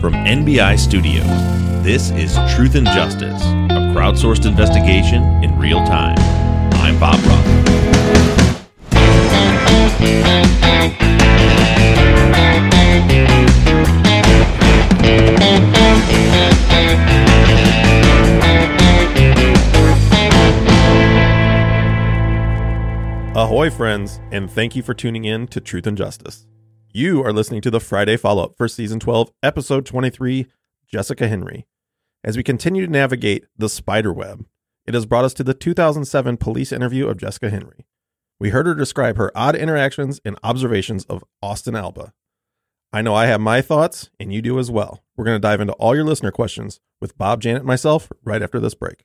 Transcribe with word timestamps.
From 0.00 0.12
NBI 0.12 0.78
Studios, 0.78 1.26
this 1.82 2.10
is 2.12 2.38
Truth 2.54 2.76
and 2.76 2.86
Justice, 2.86 3.42
a 3.42 3.92
crowdsourced 3.92 4.46
investigation 4.46 5.24
in 5.42 5.58
real 5.58 5.84
time. 5.84 6.14
I'm 6.74 7.00
Bob 7.00 7.18
Ruff. 7.26 7.44
Ahoy, 23.34 23.70
friends, 23.70 24.20
and 24.30 24.48
thank 24.48 24.76
you 24.76 24.84
for 24.84 24.94
tuning 24.94 25.24
in 25.24 25.48
to 25.48 25.60
Truth 25.60 25.88
and 25.88 25.98
Justice. 25.98 26.46
You 26.90 27.22
are 27.22 27.34
listening 27.34 27.60
to 27.62 27.70
the 27.70 27.80
Friday 27.80 28.16
follow 28.16 28.44
up 28.44 28.56
for 28.56 28.66
season 28.66 28.98
12, 28.98 29.30
episode 29.42 29.84
23 29.84 30.46
Jessica 30.86 31.28
Henry. 31.28 31.66
As 32.24 32.34
we 32.34 32.42
continue 32.42 32.86
to 32.86 32.90
navigate 32.90 33.44
the 33.58 33.68
spider 33.68 34.10
web, 34.10 34.46
it 34.86 34.94
has 34.94 35.04
brought 35.04 35.26
us 35.26 35.34
to 35.34 35.44
the 35.44 35.52
2007 35.52 36.38
police 36.38 36.72
interview 36.72 37.06
of 37.06 37.18
Jessica 37.18 37.50
Henry. 37.50 37.84
We 38.40 38.48
heard 38.48 38.64
her 38.64 38.74
describe 38.74 39.18
her 39.18 39.30
odd 39.34 39.54
interactions 39.54 40.18
and 40.24 40.38
observations 40.42 41.04
of 41.04 41.24
Austin 41.42 41.76
Alba. 41.76 42.14
I 42.90 43.02
know 43.02 43.14
I 43.14 43.26
have 43.26 43.42
my 43.42 43.60
thoughts, 43.60 44.08
and 44.18 44.32
you 44.32 44.40
do 44.40 44.58
as 44.58 44.70
well. 44.70 45.04
We're 45.14 45.26
going 45.26 45.36
to 45.36 45.46
dive 45.46 45.60
into 45.60 45.74
all 45.74 45.94
your 45.94 46.04
listener 46.04 46.30
questions 46.30 46.80
with 47.02 47.18
Bob, 47.18 47.42
Janet, 47.42 47.60
and 47.60 47.66
myself 47.66 48.10
right 48.24 48.40
after 48.42 48.60
this 48.60 48.74
break. 48.74 49.04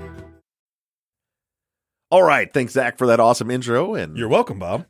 All 2.11 2.23
right, 2.23 2.53
thanks 2.53 2.73
Zaq 2.73 2.97
for 2.97 3.07
that 3.07 3.21
awesome 3.21 3.49
intro. 3.49 3.95
And 3.95 4.17
You're 4.17 4.27
welcome, 4.27 4.59
Bob. 4.59 4.85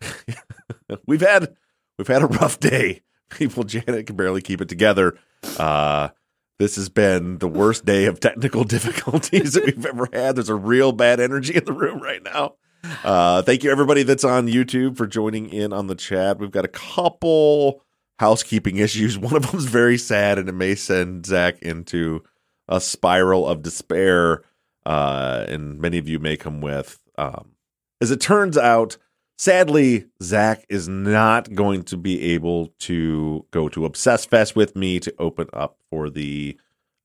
we've 1.05 1.22
had 1.22 1.55
we've 2.00 2.08
had 2.08 2.23
a 2.23 2.27
rough 2.27 2.59
day. 2.59 3.04
People, 3.30 3.64
Janet 3.65 4.08
can 4.08 4.15
barely 4.15 4.42
keep 4.42 4.59
it 4.59 4.67
together. 4.67 5.20
Uh, 5.58 6.10
this 6.58 6.76
has 6.77 6.89
been 6.89 7.37
the 7.37 7.48
worst 7.48 7.86
day 7.86 8.05
of 8.05 8.20
technical 8.20 8.64
difficulties 8.65 9.54
that 9.54 9.65
we've 9.65 9.86
ever 9.86 10.10
had. 10.11 10.36
There's 10.36 10.49
a 10.49 10.55
real 10.55 10.92
bad 10.92 11.20
energy 11.20 11.55
in 11.55 11.64
the 11.65 11.73
room 11.73 12.02
right 12.02 12.23
now. 12.23 12.55
Uh, 13.04 13.43
thank 13.43 13.64
you 13.64 13.71
everybody 13.71 14.02
that's 14.02 14.23
on 14.23 14.48
YouTube 14.48 14.98
for 14.98 15.05
joining 15.05 15.49
in 15.49 15.71
on 15.71 15.86
the 15.86 15.95
chat. 15.95 16.39
We've 16.39 16.49
got 16.49 16.65
a 16.65 16.70
couple 16.70 17.83
housekeeping 18.17 18.77
issues. 18.77 19.20
One 19.20 19.36
of 19.36 19.52
them's 19.52 19.65
very 19.65 19.99
sad, 19.99 20.39
and 20.39 20.49
it 20.49 20.54
may 20.54 20.73
send 20.73 21.26
Zaq 21.26 21.60
into 21.60 22.23
a 22.67 22.81
spiral 22.81 23.48
of 23.48 23.61
despair. 23.61 24.43
Uh, 24.83 25.45
and 25.48 25.80
many 25.80 25.99
of 25.99 26.10
you 26.10 26.17
may 26.17 26.36
come 26.36 26.60
with. 26.61 26.99
Um, 27.17 27.52
as 27.99 28.11
it 28.11 28.20
turns 28.22 28.58
out, 28.58 28.98
sadly, 29.38 30.05
Zaq 30.22 30.64
is 30.70 30.88
not 30.88 31.54
going 31.54 31.83
to 31.83 31.98
be 31.98 32.33
able 32.33 32.67
to 32.80 33.45
go 33.52 33.70
to 33.70 33.86
Obsess 33.86 34.26
Fest 34.26 34.55
with 34.55 34.76
me 34.76 34.99
to 34.99 35.14
open 35.20 35.48
up 35.54 35.77
for 35.89 36.10
the 36.10 36.58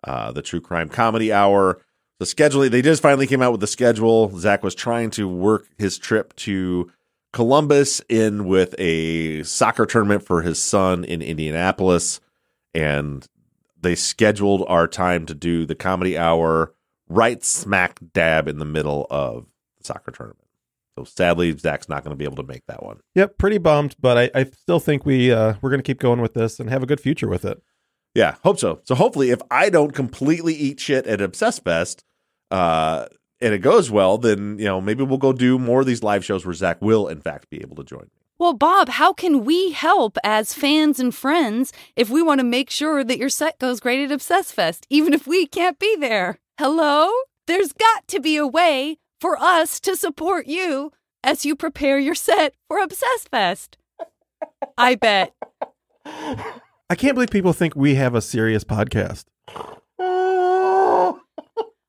uh, 0.04 0.32
the 0.32 0.42
True 0.42 0.60
Crime 0.60 0.88
Comedy 0.88 1.32
Hour. 1.32 1.80
The 2.18 2.26
schedule 2.26 2.68
they 2.68 2.82
just 2.82 3.02
finally 3.02 3.26
came 3.26 3.42
out 3.42 3.52
with 3.52 3.60
the 3.60 3.66
schedule. 3.66 4.30
Zaq 4.30 4.62
was 4.62 4.74
trying 4.74 5.10
to 5.12 5.28
work 5.28 5.66
his 5.76 5.98
trip 5.98 6.34
to 6.36 6.90
Columbus 7.32 8.00
in 8.08 8.46
with 8.46 8.74
a 8.78 9.42
soccer 9.42 9.84
tournament 9.84 10.22
for 10.24 10.40
his 10.40 10.62
son 10.62 11.04
in 11.04 11.20
Indianapolis, 11.20 12.20
and 12.72 13.26
they 13.78 13.94
scheduled 13.94 14.64
our 14.68 14.88
time 14.88 15.26
to 15.26 15.34
do 15.34 15.66
the 15.66 15.74
comedy 15.74 16.16
hour 16.16 16.72
right 17.08 17.44
smack 17.44 18.00
dab 18.14 18.48
in 18.48 18.58
the 18.58 18.64
middle 18.64 19.06
of 19.10 19.46
soccer 19.86 20.10
tournament. 20.10 20.46
So 20.98 21.04
sadly, 21.04 21.54
Zaq's 21.54 21.88
not 21.88 22.04
going 22.04 22.12
to 22.12 22.16
be 22.16 22.24
able 22.24 22.36
to 22.36 22.42
make 22.42 22.66
that 22.66 22.82
one. 22.82 23.00
Yep, 23.14 23.36
pretty 23.38 23.58
bummed, 23.58 23.96
but 24.00 24.16
I, 24.16 24.30
I 24.34 24.44
still 24.44 24.80
think 24.80 25.04
we 25.04 25.30
uh, 25.30 25.54
we're 25.60 25.70
going 25.70 25.80
to 25.80 25.86
keep 25.86 26.00
going 26.00 26.20
with 26.20 26.34
this 26.34 26.58
and 26.58 26.70
have 26.70 26.82
a 26.82 26.86
good 26.86 27.00
future 27.00 27.28
with 27.28 27.44
it. 27.44 27.62
Yeah, 28.14 28.36
hope 28.42 28.58
so. 28.58 28.80
So 28.84 28.94
hopefully, 28.94 29.30
if 29.30 29.42
I 29.50 29.68
don't 29.68 29.92
completely 29.92 30.54
eat 30.54 30.80
shit 30.80 31.06
at 31.06 31.20
Obsess 31.20 31.58
Fest, 31.58 32.02
uh, 32.50 33.06
and 33.42 33.52
it 33.52 33.58
goes 33.58 33.90
well, 33.90 34.16
then 34.16 34.58
you 34.58 34.64
know 34.64 34.80
maybe 34.80 35.04
we'll 35.04 35.18
go 35.18 35.34
do 35.34 35.58
more 35.58 35.80
of 35.80 35.86
these 35.86 36.02
live 36.02 36.24
shows 36.24 36.46
where 36.46 36.54
Zaq 36.54 36.80
will, 36.80 37.08
in 37.08 37.20
fact, 37.20 37.50
be 37.50 37.60
able 37.60 37.76
to 37.76 37.84
join 37.84 38.02
me. 38.02 38.22
Well, 38.38 38.54
Bob, 38.54 38.88
how 38.90 39.12
can 39.12 39.44
we 39.44 39.72
help 39.72 40.18
as 40.22 40.52
fans 40.52 41.00
and 41.00 41.14
friends 41.14 41.72
if 41.94 42.10
we 42.10 42.22
want 42.22 42.40
to 42.40 42.44
make 42.44 42.70
sure 42.70 43.02
that 43.02 43.18
your 43.18 43.30
set 43.30 43.58
goes 43.58 43.80
great 43.80 44.04
at 44.04 44.12
Obsess 44.12 44.50
Fest, 44.50 44.86
even 44.90 45.14
if 45.14 45.26
we 45.26 45.46
can't 45.46 45.78
be 45.78 45.96
there? 45.96 46.38
Hello? 46.58 47.10
There's 47.46 47.72
got 47.72 48.08
to 48.08 48.20
be 48.20 48.36
a 48.36 48.46
way 48.46 48.98
for 49.26 49.42
us 49.42 49.80
to 49.80 49.96
support 49.96 50.46
you 50.46 50.92
as 51.24 51.44
you 51.44 51.56
prepare 51.56 51.98
your 51.98 52.14
set 52.14 52.54
for 52.68 52.78
Obsess 52.80 53.26
Fest. 53.28 53.76
I 54.78 54.94
bet. 54.94 55.34
I 56.04 56.94
can't 56.94 57.16
believe 57.16 57.30
people 57.30 57.52
think 57.52 57.74
we 57.74 57.96
have 57.96 58.14
a 58.14 58.20
serious 58.20 58.62
podcast. 58.62 59.24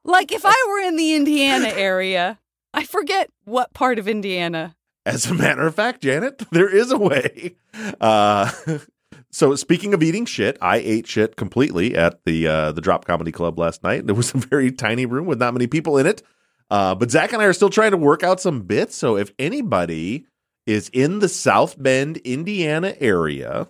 Like 0.04 0.32
if 0.32 0.42
I 0.46 0.66
were 0.68 0.80
in 0.88 0.96
the 0.96 1.14
Indiana 1.14 1.68
area, 1.68 2.40
I 2.74 2.86
forget 2.86 3.30
what 3.46 3.72
part 3.76 4.00
of 4.00 4.08
Indiana. 4.08 4.76
As 5.06 5.28
a 5.28 5.36
matter 5.36 5.68
of 5.68 5.76
fact, 5.76 6.02
Janet, 6.02 6.42
there 6.52 6.76
is 6.76 6.92
a 6.92 6.98
way. 6.98 7.56
Uh, 8.02 8.50
so 9.32 9.54
speaking 9.54 9.94
of 9.94 10.02
eating 10.02 10.26
shit, 10.26 10.58
I 10.60 10.78
ate 10.78 11.06
shit 11.06 11.36
completely 11.36 11.96
at 11.96 12.26
the 12.26 12.48
uh, 12.48 12.72
the 12.72 12.82
Drop 12.82 13.06
Comedy 13.06 13.32
Club 13.32 13.60
last 13.60 13.84
night. 13.84 14.08
There 14.08 14.16
was 14.16 14.34
a 14.34 14.40
very 14.40 14.72
tiny 14.72 15.06
room 15.06 15.28
with 15.28 15.38
not 15.38 15.54
many 15.54 15.68
people 15.68 16.00
in 16.00 16.08
it. 16.08 16.24
Uh, 16.70 16.96
but 16.96 17.10
Zaq 17.10 17.32
and 17.34 17.42
I 17.42 17.46
are 17.46 17.54
still 17.54 17.70
trying 17.70 17.92
to 17.92 17.98
work 17.98 18.24
out 18.24 18.42
some 18.42 18.62
bits. 18.62 18.96
So 18.96 19.16
if 19.18 19.32
anybody 19.40 20.26
is 20.66 20.90
in 20.90 21.20
the 21.20 21.30
South 21.30 21.82
Bend, 21.82 22.18
Indiana 22.18 22.94
area 23.00 23.70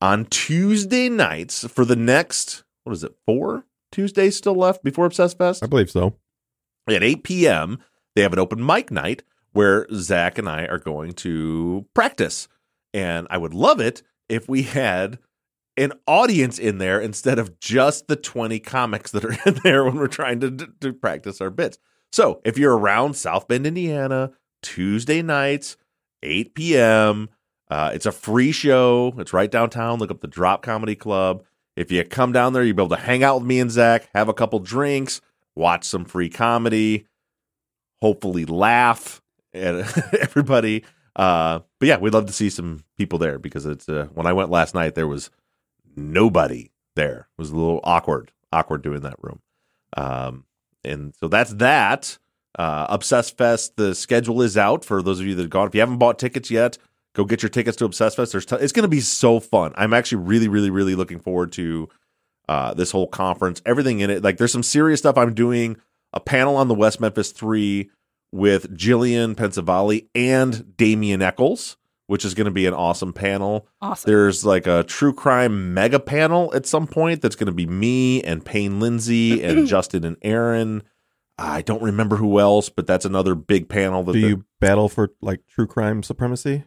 on 0.00 0.26
Tuesday 0.26 1.08
nights 1.08 1.66
for 1.66 1.84
the 1.84 1.96
next, 1.96 2.64
what 2.84 2.92
is 2.92 3.02
it, 3.02 3.14
four 3.26 3.64
Tuesdays 3.90 4.36
still 4.36 4.54
left 4.54 4.84
before 4.84 5.06
Obsess 5.06 5.34
Fest? 5.34 5.62
I 5.62 5.66
believe 5.66 5.90
so. 5.90 6.14
At 6.88 7.02
8 7.02 7.24
p.m., 7.24 7.78
they 8.14 8.22
have 8.22 8.32
an 8.32 8.38
open 8.38 8.64
mic 8.64 8.90
night 8.90 9.22
where 9.52 9.86
Zaq 9.86 10.38
and 10.38 10.48
I 10.48 10.66
are 10.66 10.78
going 10.78 11.12
to 11.14 11.86
practice. 11.94 12.48
And 12.92 13.26
I 13.30 13.38
would 13.38 13.54
love 13.54 13.80
it 13.80 14.02
if 14.28 14.48
we 14.48 14.62
had 14.62 15.18
an 15.76 15.92
audience 16.06 16.58
in 16.58 16.78
there 16.78 17.00
instead 17.00 17.38
of 17.38 17.58
just 17.60 18.08
the 18.08 18.16
20 18.16 18.58
comics 18.60 19.12
that 19.12 19.24
are 19.24 19.36
in 19.46 19.58
there 19.64 19.84
when 19.84 19.96
we're 19.96 20.08
trying 20.08 20.40
to, 20.40 20.50
to 20.80 20.92
practice 20.92 21.40
our 21.40 21.50
bits. 21.50 21.78
So 22.12 22.40
if 22.44 22.58
you're 22.58 22.76
around 22.76 23.14
South 23.14 23.48
Bend, 23.48 23.66
Indiana, 23.66 24.32
Tuesday 24.62 25.22
nights, 25.22 25.76
8 26.22 26.54
p.m., 26.54 27.28
uh, 27.70 27.90
it's 27.92 28.06
a 28.06 28.12
free 28.12 28.52
show. 28.52 29.14
It's 29.18 29.32
right 29.32 29.50
downtown. 29.50 29.98
Look 29.98 30.10
up 30.10 30.20
the 30.20 30.26
Drop 30.26 30.62
Comedy 30.62 30.96
Club. 30.96 31.44
If 31.76 31.92
you 31.92 32.02
come 32.04 32.32
down 32.32 32.54
there, 32.54 32.64
you'll 32.64 32.76
be 32.76 32.82
able 32.82 32.96
to 32.96 33.02
hang 33.02 33.22
out 33.22 33.36
with 33.38 33.46
me 33.46 33.60
and 33.60 33.70
Zaq, 33.70 34.06
have 34.14 34.28
a 34.28 34.34
couple 34.34 34.58
drinks, 34.58 35.20
watch 35.54 35.84
some 35.84 36.04
free 36.04 36.28
comedy, 36.30 37.06
hopefully 38.00 38.44
laugh 38.46 39.22
at 39.54 39.74
everybody. 40.20 40.84
Uh, 41.14 41.60
but 41.78 41.88
yeah, 41.88 41.98
we'd 41.98 42.14
love 42.14 42.26
to 42.26 42.32
see 42.32 42.50
some 42.50 42.84
people 42.96 43.18
there 43.18 43.38
because 43.38 43.66
it's 43.66 43.88
uh, 43.88 44.08
when 44.14 44.26
I 44.26 44.32
went 44.32 44.50
last 44.50 44.74
night, 44.74 44.94
there 44.94 45.06
was 45.06 45.30
nobody 45.96 46.70
there. 46.96 47.28
It 47.36 47.40
was 47.40 47.50
a 47.50 47.56
little 47.56 47.80
awkward, 47.84 48.32
awkward 48.52 48.82
doing 48.82 49.02
that 49.02 49.16
room. 49.20 49.40
Um, 49.96 50.44
and 50.88 51.14
so 51.16 51.28
that's 51.28 51.52
that. 51.54 52.18
Uh, 52.58 52.86
Obsessed 52.88 53.38
Fest, 53.38 53.76
the 53.76 53.94
schedule 53.94 54.42
is 54.42 54.56
out 54.56 54.84
for 54.84 55.00
those 55.00 55.20
of 55.20 55.26
you 55.26 55.34
that 55.36 55.42
have 55.42 55.50
gone. 55.50 55.68
If 55.68 55.74
you 55.74 55.80
haven't 55.80 55.98
bought 55.98 56.18
tickets 56.18 56.50
yet, 56.50 56.76
go 57.14 57.24
get 57.24 57.42
your 57.42 57.50
tickets 57.50 57.76
to 57.76 57.84
Obsess 57.84 58.16
Fest. 58.16 58.32
There's 58.32 58.46
t- 58.46 58.56
it's 58.56 58.72
going 58.72 58.82
to 58.82 58.88
be 58.88 59.00
so 59.00 59.38
fun. 59.38 59.72
I'm 59.76 59.94
actually 59.94 60.22
really, 60.24 60.48
really, 60.48 60.70
really 60.70 60.94
looking 60.94 61.20
forward 61.20 61.52
to 61.52 61.88
uh, 62.48 62.74
this 62.74 62.90
whole 62.90 63.06
conference, 63.06 63.62
everything 63.64 64.00
in 64.00 64.10
it. 64.10 64.22
Like, 64.22 64.38
there's 64.38 64.52
some 64.52 64.62
serious 64.62 65.00
stuff. 65.00 65.16
I'm 65.16 65.34
doing 65.34 65.76
a 66.12 66.20
panel 66.20 66.56
on 66.56 66.68
the 66.68 66.74
West 66.74 67.00
Memphis 67.00 67.30
Three 67.30 67.90
with 68.32 68.76
Jillian 68.76 69.34
Pensavalle 69.34 70.06
and 70.14 70.76
Damien 70.76 71.22
Echols, 71.22 71.77
which 72.08 72.24
is 72.24 72.34
going 72.34 72.46
to 72.46 72.50
be 72.50 72.66
an 72.66 72.74
awesome 72.74 73.12
panel. 73.12 73.66
Awesome. 73.80 74.10
There's 74.10 74.44
like 74.44 74.66
a 74.66 74.82
true 74.82 75.12
crime 75.12 75.72
mega 75.72 76.00
panel 76.00 76.52
at 76.54 76.66
some 76.66 76.86
point 76.88 77.22
that's 77.22 77.36
going 77.36 77.46
to 77.46 77.52
be 77.52 77.66
me 77.66 78.22
and 78.24 78.44
Payne 78.44 78.80
Lindsay 78.80 79.42
and 79.44 79.66
Justin 79.68 80.04
and 80.04 80.16
Aaron. 80.22 80.82
I 81.38 81.62
don't 81.62 81.82
remember 81.82 82.16
who 82.16 82.40
else, 82.40 82.68
but 82.68 82.86
that's 82.88 83.04
another 83.04 83.36
big 83.36 83.68
panel. 83.68 84.02
That 84.02 84.14
Do 84.14 84.20
they're- 84.20 84.30
you 84.30 84.44
battle 84.60 84.88
for 84.88 85.10
like 85.22 85.46
true 85.46 85.66
crime 85.68 86.02
supremacy? 86.02 86.64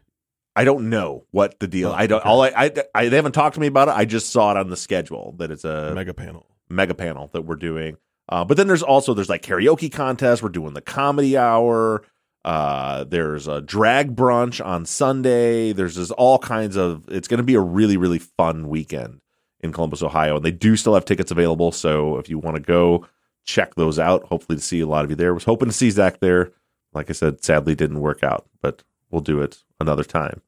I 0.55 0.63
don't 0.63 0.89
know 0.89 1.25
what 1.31 1.59
the 1.59 1.67
deal. 1.67 1.89
Oh, 1.89 1.93
I 1.93 2.07
don't. 2.07 2.19
okay. 2.19 2.29
All 2.29 2.41
I, 2.41 2.47
I, 2.55 2.71
I, 2.93 3.09
they 3.09 3.15
haven't 3.15 3.31
talked 3.33 3.55
to 3.55 3.61
me 3.61 3.67
about 3.67 3.87
it. 3.87 3.95
I 3.95 4.05
just 4.05 4.29
saw 4.31 4.51
it 4.51 4.57
on 4.57 4.69
the 4.69 4.75
schedule 4.77 5.33
that 5.37 5.49
it's 5.49 5.63
a 5.65 5.93
Mega 5.95 6.13
panel. 6.13 6.45
mega 6.69 6.93
panel 6.93 7.29
that 7.33 7.43
we're 7.43 7.55
doing. 7.55 7.97
Uh, 8.29 8.45
but 8.45 8.55
then 8.57 8.67
there's 8.67 8.83
also 8.83 9.13
there's 9.13 9.29
like 9.29 9.41
karaoke 9.43 9.91
contest. 9.91 10.43
We're 10.43 10.49
doing 10.49 10.73
the 10.73 10.81
comedy 10.81 11.37
hour. 11.37 12.03
Uh, 12.43 13.03
there's 13.03 13.47
a 13.47 13.61
drag 13.61 14.15
brunch 14.15 14.63
on 14.65 14.85
Sunday. 14.85 15.73
There's 15.73 15.95
just 15.95 16.11
all 16.13 16.39
kinds 16.39 16.75
of. 16.75 17.03
It's 17.07 17.27
going 17.27 17.37
to 17.37 17.43
be 17.43 17.55
a 17.55 17.61
really 17.61 17.97
really 17.97 18.19
fun 18.19 18.67
weekend 18.67 19.21
in 19.59 19.71
Columbus, 19.71 20.01
Ohio, 20.01 20.37
and 20.37 20.45
they 20.45 20.51
do 20.51 20.75
still 20.75 20.95
have 20.95 21.05
tickets 21.05 21.31
available. 21.31 21.71
So 21.71 22.17
if 22.17 22.29
you 22.29 22.39
want 22.39 22.55
to 22.55 22.61
go, 22.61 23.05
check 23.45 23.75
those 23.75 23.99
out. 23.99 24.23
Hopefully 24.25 24.57
to 24.57 24.61
see 24.61 24.79
a 24.79 24.87
lot 24.87 25.03
of 25.03 25.11
you 25.11 25.15
there. 25.15 25.33
Was 25.33 25.43
hoping 25.43 25.69
to 25.69 25.73
see 25.73 25.89
Zaq 25.89 26.19
there. 26.19 26.51
Like 26.93 27.09
I 27.09 27.13
said, 27.13 27.43
sadly 27.43 27.75
didn't 27.75 27.99
work 27.99 28.23
out, 28.23 28.47
but 28.61 28.83
we'll 29.11 29.21
do 29.21 29.41
it 29.41 29.63
another 29.79 30.03
time. 30.03 30.41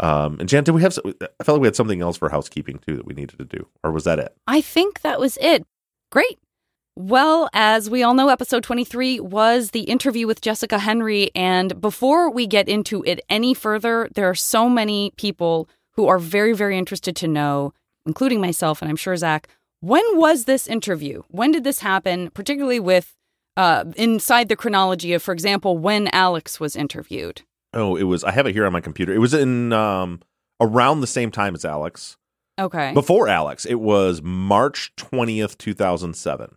Um, 0.00 0.38
and 0.40 0.48
Jan, 0.48 0.64
did 0.64 0.72
we 0.72 0.82
have? 0.82 0.98
I 1.04 1.44
felt 1.44 1.56
like 1.56 1.60
we 1.60 1.66
had 1.68 1.76
something 1.76 2.00
else 2.00 2.16
for 2.16 2.28
housekeeping 2.28 2.78
too 2.78 2.96
that 2.96 3.06
we 3.06 3.14
needed 3.14 3.38
to 3.38 3.44
do, 3.44 3.68
or 3.84 3.92
was 3.92 4.04
that 4.04 4.18
it? 4.18 4.34
I 4.46 4.60
think 4.60 5.02
that 5.02 5.20
was 5.20 5.36
it. 5.40 5.64
Great. 6.10 6.38
Well, 6.96 7.48
as 7.52 7.90
we 7.90 8.04
all 8.04 8.14
know, 8.14 8.28
episode 8.28 8.62
23 8.62 9.18
was 9.18 9.70
the 9.70 9.80
interview 9.80 10.28
with 10.28 10.40
Jessica 10.40 10.78
Henry. 10.78 11.30
And 11.34 11.80
before 11.80 12.30
we 12.30 12.46
get 12.46 12.68
into 12.68 13.02
it 13.04 13.20
any 13.28 13.52
further, 13.52 14.08
there 14.14 14.30
are 14.30 14.34
so 14.34 14.68
many 14.68 15.12
people 15.16 15.68
who 15.92 16.06
are 16.06 16.20
very, 16.20 16.52
very 16.52 16.78
interested 16.78 17.16
to 17.16 17.28
know, 17.28 17.72
including 18.06 18.40
myself, 18.40 18.80
and 18.80 18.88
I'm 18.88 18.96
sure 18.96 19.14
Zaq, 19.14 19.46
when 19.80 20.04
was 20.14 20.44
this 20.44 20.66
interview? 20.66 21.22
When 21.28 21.50
did 21.50 21.64
this 21.64 21.80
happen, 21.80 22.30
particularly 22.30 22.80
with 22.80 23.14
uh, 23.56 23.84
inside 23.96 24.48
the 24.48 24.56
chronology 24.56 25.12
of, 25.12 25.22
for 25.22 25.32
example, 25.32 25.76
when 25.76 26.08
Alex 26.08 26.58
was 26.58 26.74
interviewed? 26.74 27.42
Oh, 27.72 27.96
it 27.96 28.04
was. 28.04 28.22
I 28.24 28.30
have 28.30 28.46
it 28.46 28.52
here 28.52 28.66
on 28.66 28.72
my 28.72 28.80
computer. 28.80 29.12
It 29.12 29.18
was 29.18 29.34
in 29.34 29.72
um, 29.72 30.20
around 30.60 31.00
the 31.00 31.06
same 31.06 31.30
time 31.30 31.54
as 31.54 31.64
Alex. 31.64 32.16
Okay. 32.58 32.92
Before 32.94 33.28
Alex, 33.28 33.66
it 33.66 33.80
was 33.80 34.22
March 34.22 34.92
twentieth, 34.96 35.58
two 35.58 35.74
thousand 35.74 36.14
seven, 36.14 36.56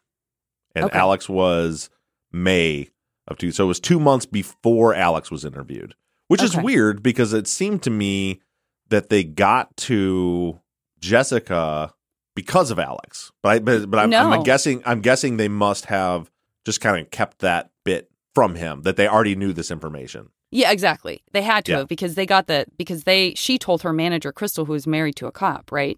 and 0.76 0.86
Okay. 0.86 0.98
Alex 0.98 1.28
was 1.30 1.90
May 2.32 2.90
of 3.28 3.38
two. 3.38 3.52
So 3.52 3.66
it 3.66 3.68
was 3.68 3.80
two 3.80 4.00
months 4.00 4.26
before 4.26 4.94
Alex 4.94 5.30
was 5.32 5.44
interviewed, 5.46 5.96
which 6.28 6.42
is 6.44 6.56
weird 6.56 7.02
because 7.04 7.34
it 7.34 7.48
seemed 7.48 7.84
to 7.84 7.90
me 7.90 8.42
that 8.90 9.10
they 9.10 9.24
got 9.24 9.76
to 9.78 10.60
Jessica 11.00 11.94
because 12.36 12.72
of 12.72 12.80
Alex. 12.80 13.32
But 13.42 13.50
I, 13.50 13.60
but, 13.60 13.90
but 13.90 14.00
I'm, 14.00 14.10
No. 14.10 14.30
I'm 14.32 14.44
guessing. 14.44 14.82
I'm 14.86 15.02
guessing 15.02 15.38
they 15.38 15.48
must 15.48 15.86
have 15.86 16.30
just 16.66 16.82
kind 16.82 17.00
of 17.04 17.10
kept 17.12 17.40
that 17.40 17.72
bit 17.84 18.10
from 18.36 18.56
him 18.56 18.82
that 18.84 18.96
they 18.98 19.08
already 19.08 19.36
knew 19.36 19.54
this 19.54 19.72
information. 19.72 20.30
Yeah, 20.52 20.72
exactly. 20.72 21.24
They 21.34 21.42
had 21.42 21.66
to 21.66 21.72
Yeah. 21.72 21.78
have 21.80 21.88
because 21.88 22.16
they 22.16 22.26
got 22.26 22.48
the 22.48 22.66
because 22.78 23.04
they 23.04 23.34
she 23.36 23.58
told 23.58 23.82
her 23.82 23.92
manager 23.94 24.32
Crystal, 24.32 24.66
who 24.66 24.74
was 24.74 24.88
married 24.88 25.16
to 25.18 25.28
a 25.28 25.32
cop, 25.32 25.72
right? 25.72 25.98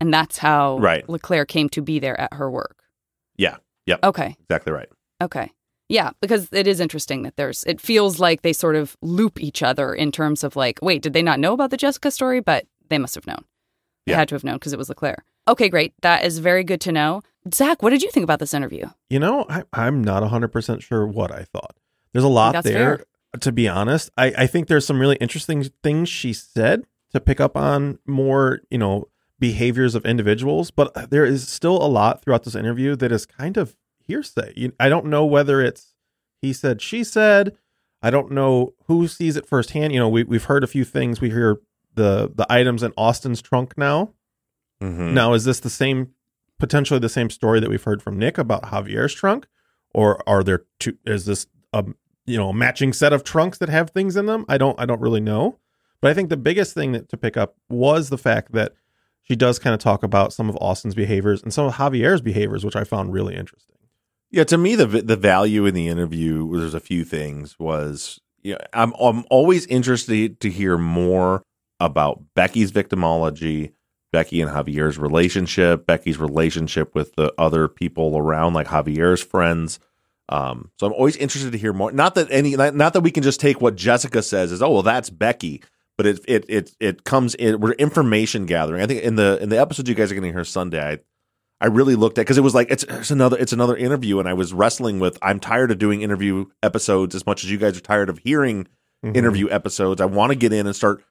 And 0.00 0.12
that's 0.12 0.38
how 0.38 0.78
Right. 0.78 1.08
Leclerc 1.08 1.48
came 1.48 1.68
to 1.70 1.82
be 1.82 1.98
there 1.98 2.20
at 2.20 2.34
her 2.34 2.50
work. 2.50 2.81
Yeah. 3.86 3.94
Yep. 3.94 4.04
Okay. 4.04 4.36
Exactly 4.40 4.72
right. 4.72 4.88
Okay. 5.22 5.50
Yeah, 5.88 6.10
because 6.20 6.48
it 6.52 6.66
is 6.66 6.80
interesting 6.80 7.22
that 7.22 7.36
there's 7.36 7.64
it 7.64 7.80
feels 7.80 8.18
like 8.18 8.42
they 8.42 8.52
sort 8.52 8.76
of 8.76 8.96
loop 9.02 9.40
each 9.42 9.62
other 9.62 9.92
in 9.94 10.10
terms 10.10 10.42
of 10.44 10.56
like, 10.56 10.78
wait, 10.80 11.02
did 11.02 11.12
they 11.12 11.22
not 11.22 11.38
know 11.40 11.52
about 11.52 11.70
the 11.70 11.76
Jessica 11.76 12.10
story? 12.10 12.40
But 12.40 12.66
they 12.88 12.98
must 12.98 13.14
have 13.14 13.26
known. 13.26 13.44
They 14.06 14.12
Yeah. 14.12 14.18
had 14.18 14.28
to 14.28 14.34
have 14.34 14.44
known 14.44 14.56
because 14.56 14.72
it 14.72 14.78
was 14.78 14.88
Leclerc. 14.88 15.22
Okay, 15.48 15.68
great. 15.68 15.92
That 16.02 16.24
is 16.24 16.38
very 16.38 16.64
good 16.64 16.80
to 16.82 16.92
know. 16.92 17.22
Zaq, 17.48 17.76
what 17.82 17.90
did 17.90 18.02
you 18.02 18.10
think 18.10 18.24
about 18.24 18.38
this 18.38 18.54
interview? 18.54 18.86
You 19.10 19.18
know, 19.18 19.44
I, 19.48 19.64
I'm 19.72 20.02
not 20.02 20.22
100% 20.22 20.80
sure 20.82 21.06
what 21.06 21.32
I 21.32 21.42
thought. 21.42 21.76
There's 22.12 22.24
a 22.24 22.28
lot 22.28 22.52
That's 22.52 22.64
there. 22.66 22.96
fair. 22.98 23.06
To 23.40 23.50
be 23.52 23.66
honest, 23.68 24.10
I, 24.16 24.26
I 24.38 24.46
think 24.46 24.68
there's 24.68 24.86
some 24.86 25.00
really 25.00 25.16
interesting 25.16 25.64
things 25.82 26.08
she 26.08 26.32
said 26.32 26.84
to 27.12 27.20
pick 27.20 27.40
up 27.40 27.56
on 27.56 27.98
more, 28.06 28.60
you 28.70 28.78
know, 28.78 29.08
behaviors 29.42 29.96
of 29.96 30.06
individuals. 30.06 30.70
But 30.70 31.10
there 31.10 31.24
is 31.24 31.48
still 31.48 31.76
a 31.84 31.88
lot 31.88 32.22
throughout 32.22 32.44
this 32.44 32.54
interview 32.54 32.94
that 32.96 33.10
is 33.10 33.26
kind 33.26 33.56
of 33.56 33.76
hearsay. 33.98 34.70
I 34.78 34.88
don't 34.88 35.06
know 35.06 35.26
whether 35.26 35.60
it's 35.60 35.94
he 36.40 36.52
said, 36.52 36.80
she 36.80 37.02
said. 37.02 37.56
I 38.04 38.10
don't 38.10 38.30
know 38.30 38.74
who 38.86 39.08
sees 39.08 39.36
it 39.36 39.46
firsthand. 39.46 39.92
You 39.92 39.98
know, 39.98 40.08
we, 40.08 40.22
we've 40.22 40.44
heard 40.44 40.62
a 40.64 40.68
few 40.68 40.84
things. 40.84 41.20
We 41.20 41.30
hear 41.30 41.58
the 41.94 42.30
the 42.32 42.46
items 42.48 42.84
in 42.84 42.92
Austin's 42.96 43.42
trunk 43.42 43.76
now. 43.76 44.12
Mhm. 44.80 45.12
Now, 45.12 45.34
is 45.34 45.44
this 45.44 45.58
the 45.60 45.70
same, 45.70 46.10
potentially 46.58 47.00
the 47.00 47.08
same 47.08 47.28
story 47.30 47.58
that 47.58 47.68
we've 47.68 47.82
heard 47.82 48.00
from 48.02 48.16
Nick 48.18 48.38
about 48.38 48.62
Javier's 48.62 49.12
trunk, 49.12 49.46
or 49.92 50.22
are 50.28 50.44
there 50.44 50.64
two? 50.78 50.96
Is 51.04 51.26
this 51.26 51.46
a 51.72 51.84
you 52.26 52.36
know 52.38 52.50
a 52.50 52.54
matching 52.54 52.92
set 52.92 53.12
of 53.12 53.24
trunks 53.24 53.58
that 53.58 53.68
have 53.68 53.90
things 53.90 54.16
in 54.16 54.26
them? 54.26 54.44
I 54.48 54.56
don't, 54.56 54.78
I 54.80 54.86
don't 54.86 55.00
really 55.00 55.20
know. 55.20 55.58
But 56.00 56.10
I 56.10 56.14
think 56.14 56.28
the 56.30 56.36
biggest 56.36 56.74
thing 56.74 56.92
that 56.92 57.08
to 57.10 57.16
pick 57.16 57.36
up 57.36 57.56
was 57.68 58.08
the 58.08 58.18
fact 58.18 58.52
that 58.52 58.72
she 59.22 59.36
does 59.36 59.58
kind 59.58 59.74
of 59.74 59.80
talk 59.80 60.02
about 60.02 60.32
some 60.32 60.48
of 60.48 60.56
Austin's 60.60 60.94
behaviors 60.94 61.42
and 61.42 61.52
some 61.52 61.66
of 61.66 61.74
Javier's 61.74 62.20
behaviors, 62.20 62.64
which 62.64 62.76
I 62.76 62.84
found 62.84 63.12
really 63.12 63.34
interesting. 63.34 63.76
Yeah, 64.30 64.44
to 64.44 64.58
me, 64.58 64.74
the 64.74 64.86
the 64.86 65.16
value 65.16 65.66
in 65.66 65.74
the 65.74 65.88
interview, 65.88 66.58
there's 66.58 66.74
a 66.74 66.80
few 66.80 67.04
things. 67.04 67.58
Was 67.58 68.20
yeah, 68.42 68.56
I'm 68.72 68.92
I'm 69.00 69.24
always 69.30 69.66
interested 69.66 70.40
to 70.40 70.50
hear 70.50 70.78
more 70.78 71.42
about 71.80 72.22
Becky's 72.34 72.72
victimology, 72.72 73.72
Becky 74.12 74.40
and 74.40 74.50
Javier's 74.50 74.98
relationship, 74.98 75.86
Becky's 75.86 76.18
relationship 76.18 76.94
with 76.94 77.14
the 77.16 77.32
other 77.38 77.68
people 77.68 78.16
around, 78.16 78.54
like 78.54 78.68
Javier's 78.68 79.22
friends. 79.22 79.80
Um, 80.28 80.70
so 80.78 80.86
I'm 80.86 80.92
always 80.92 81.16
interested 81.16 81.52
to 81.52 81.58
hear 81.58 81.72
more. 81.72 81.92
Not 81.92 82.14
that 82.14 82.28
any, 82.30 82.56
not, 82.56 82.74
not 82.74 82.92
that 82.92 83.00
we 83.00 83.10
can 83.10 83.22
just 83.22 83.40
take 83.40 83.60
what 83.60 83.76
Jessica 83.76 84.22
says 84.22 84.52
as, 84.52 84.62
oh 84.62 84.70
well, 84.70 84.82
that's 84.82 85.10
Becky, 85.10 85.62
but 86.02 86.06
it 86.06 86.20
it 86.26 86.44
it 86.48 86.70
it 86.80 87.04
comes 87.04 87.34
in. 87.36 87.60
We're 87.60 87.72
information 87.72 88.46
gathering. 88.46 88.82
I 88.82 88.86
think 88.86 89.02
in 89.02 89.16
the 89.16 89.38
in 89.42 89.48
the 89.50 89.60
episode 89.60 89.86
you 89.88 89.94
guys 89.94 90.10
are 90.10 90.14
going 90.14 90.26
to 90.28 90.32
hear 90.36 90.44
Sunday, 90.44 90.82
I 90.82 90.98
I 91.60 91.68
really 91.68 91.94
looked 91.94 92.18
at 92.18 92.22
because 92.22 92.38
it 92.38 92.42
was 92.42 92.54
like 92.54 92.70
it's, 92.70 92.82
it's 92.84 93.10
another 93.10 93.36
it's 93.38 93.52
another 93.52 93.76
interview, 93.76 94.18
and 94.18 94.28
I 94.28 94.32
was 94.34 94.52
wrestling 94.52 94.98
with. 94.98 95.18
I'm 95.22 95.38
tired 95.38 95.70
of 95.70 95.78
doing 95.78 96.02
interview 96.02 96.46
episodes 96.62 97.14
as 97.14 97.24
much 97.26 97.44
as 97.44 97.50
you 97.50 97.58
guys 97.58 97.76
are 97.76 97.80
tired 97.80 98.08
of 98.08 98.18
hearing 98.18 98.66
Mhm. 99.04 99.16
interview 99.16 99.48
episodes. 99.50 100.00
I 100.00 100.04
want 100.06 100.30
to 100.30 100.36
get 100.36 100.52
in 100.52 100.66
and 100.66 100.74
start 100.76 101.02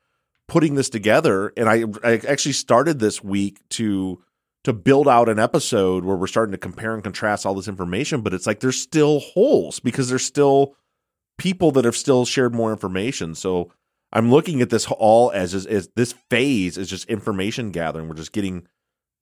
putting 0.47 0.75
this 0.75 0.89
together, 0.89 1.53
and 1.57 1.69
I 1.69 1.85
I 2.03 2.21
actually 2.27 2.53
started 2.53 2.99
this 2.99 3.23
week 3.23 3.59
to 3.71 4.21
to 4.63 4.73
build 4.73 5.07
out 5.07 5.27
an 5.29 5.39
episode 5.39 6.03
where 6.05 6.15
we're 6.17 6.27
starting 6.27 6.51
to 6.51 6.57
compare 6.57 6.93
and 6.93 7.03
contrast 7.03 7.45
all 7.45 7.53
this 7.55 7.67
information. 7.67 8.21
But 8.21 8.33
it's 8.33 8.45
like 8.47 8.59
there's 8.59 8.79
still 8.79 9.19
holes 9.19 9.79
because 9.79 10.09
there's 10.09 10.23
still 10.25 10.75
people 11.37 11.71
that 11.71 11.85
have 11.85 11.95
still 11.95 12.25
shared 12.25 12.53
more 12.53 12.71
information. 12.71 13.35
So 13.35 13.71
I'm 14.11 14.29
looking 14.29 14.61
at 14.61 14.69
this 14.69 14.87
all 14.91 15.31
as 15.31 15.53
as, 15.53 15.65
as 15.65 15.89
this 15.95 16.13
phase 16.29 16.77
is 16.77 16.89
just 16.89 17.05
information 17.05 17.71
gathering. 17.71 18.09
We're 18.09 18.15
just 18.15 18.33
getting 18.33 18.67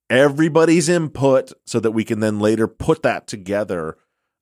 everybody's 0.08 0.88
input 0.88 1.52
so 1.66 1.80
that 1.80 1.92
we 1.92 2.04
can 2.04 2.20
then 2.20 2.40
later 2.40 2.66
put 2.66 3.02
that 3.02 3.26
together. 3.26 3.96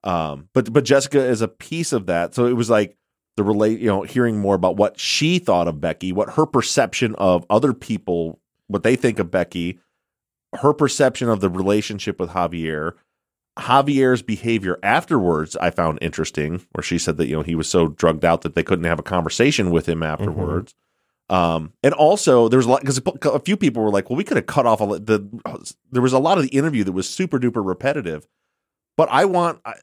Um, 0.04 0.48
but 0.54 0.72
but 0.72 0.84
Jessica 0.84 1.24
is 1.24 1.42
a 1.42 1.48
piece 1.48 1.92
of 1.92 2.06
that. 2.06 2.34
So 2.34 2.46
it 2.46 2.54
was 2.54 2.70
like 2.70 2.96
the 3.36 3.44
relate, 3.44 3.78
you 3.78 3.86
know, 3.86 4.02
hearing 4.02 4.38
more 4.38 4.54
about 4.54 4.76
what 4.76 4.98
she 4.98 5.38
thought 5.38 5.68
of 5.68 5.80
Becky, 5.80 6.12
what 6.12 6.30
her 6.30 6.46
perception 6.46 7.14
of 7.16 7.46
other 7.48 7.72
people, 7.72 8.40
what 8.66 8.82
they 8.82 8.96
think 8.96 9.18
of 9.18 9.30
Becky, 9.30 9.78
her 10.56 10.72
perception 10.72 11.28
of 11.28 11.40
the 11.40 11.50
relationship 11.50 12.18
with 12.18 12.30
Javier, 12.30 12.92
Javier's 13.58 14.22
behavior 14.22 14.78
afterwards. 14.82 15.56
I 15.56 15.70
found 15.70 15.98
interesting, 16.00 16.64
where 16.72 16.82
she 16.82 16.98
said 16.98 17.16
that 17.16 17.26
you 17.26 17.36
know 17.36 17.42
he 17.42 17.54
was 17.54 17.68
so 17.68 17.88
drugged 17.88 18.24
out 18.24 18.42
that 18.42 18.54
they 18.54 18.62
couldn't 18.62 18.84
have 18.84 18.98
a 18.98 19.02
conversation 19.04 19.70
with 19.70 19.88
him 19.88 20.02
afterwards. 20.02 20.74
Um, 21.30 21.74
and 21.82 21.92
also 21.92 22.48
there 22.48 22.56
was 22.56 22.66
a 22.66 22.70
lot 22.70 22.80
because 22.80 22.98
a 22.98 23.40
few 23.40 23.56
people 23.56 23.82
were 23.82 23.90
like, 23.90 24.08
"Well, 24.08 24.16
we 24.16 24.24
could 24.24 24.36
have 24.36 24.46
cut 24.46 24.66
off 24.66 24.80
a 24.80 24.86
the." 24.98 25.74
There 25.90 26.02
was 26.02 26.12
a 26.12 26.18
lot 26.18 26.38
of 26.38 26.44
the 26.44 26.50
interview 26.50 26.84
that 26.84 26.92
was 26.92 27.08
super 27.08 27.38
duper 27.38 27.64
repetitive, 27.64 28.26
but 28.96 29.08
I 29.10 29.24
want. 29.26 29.60
I, 29.64 29.74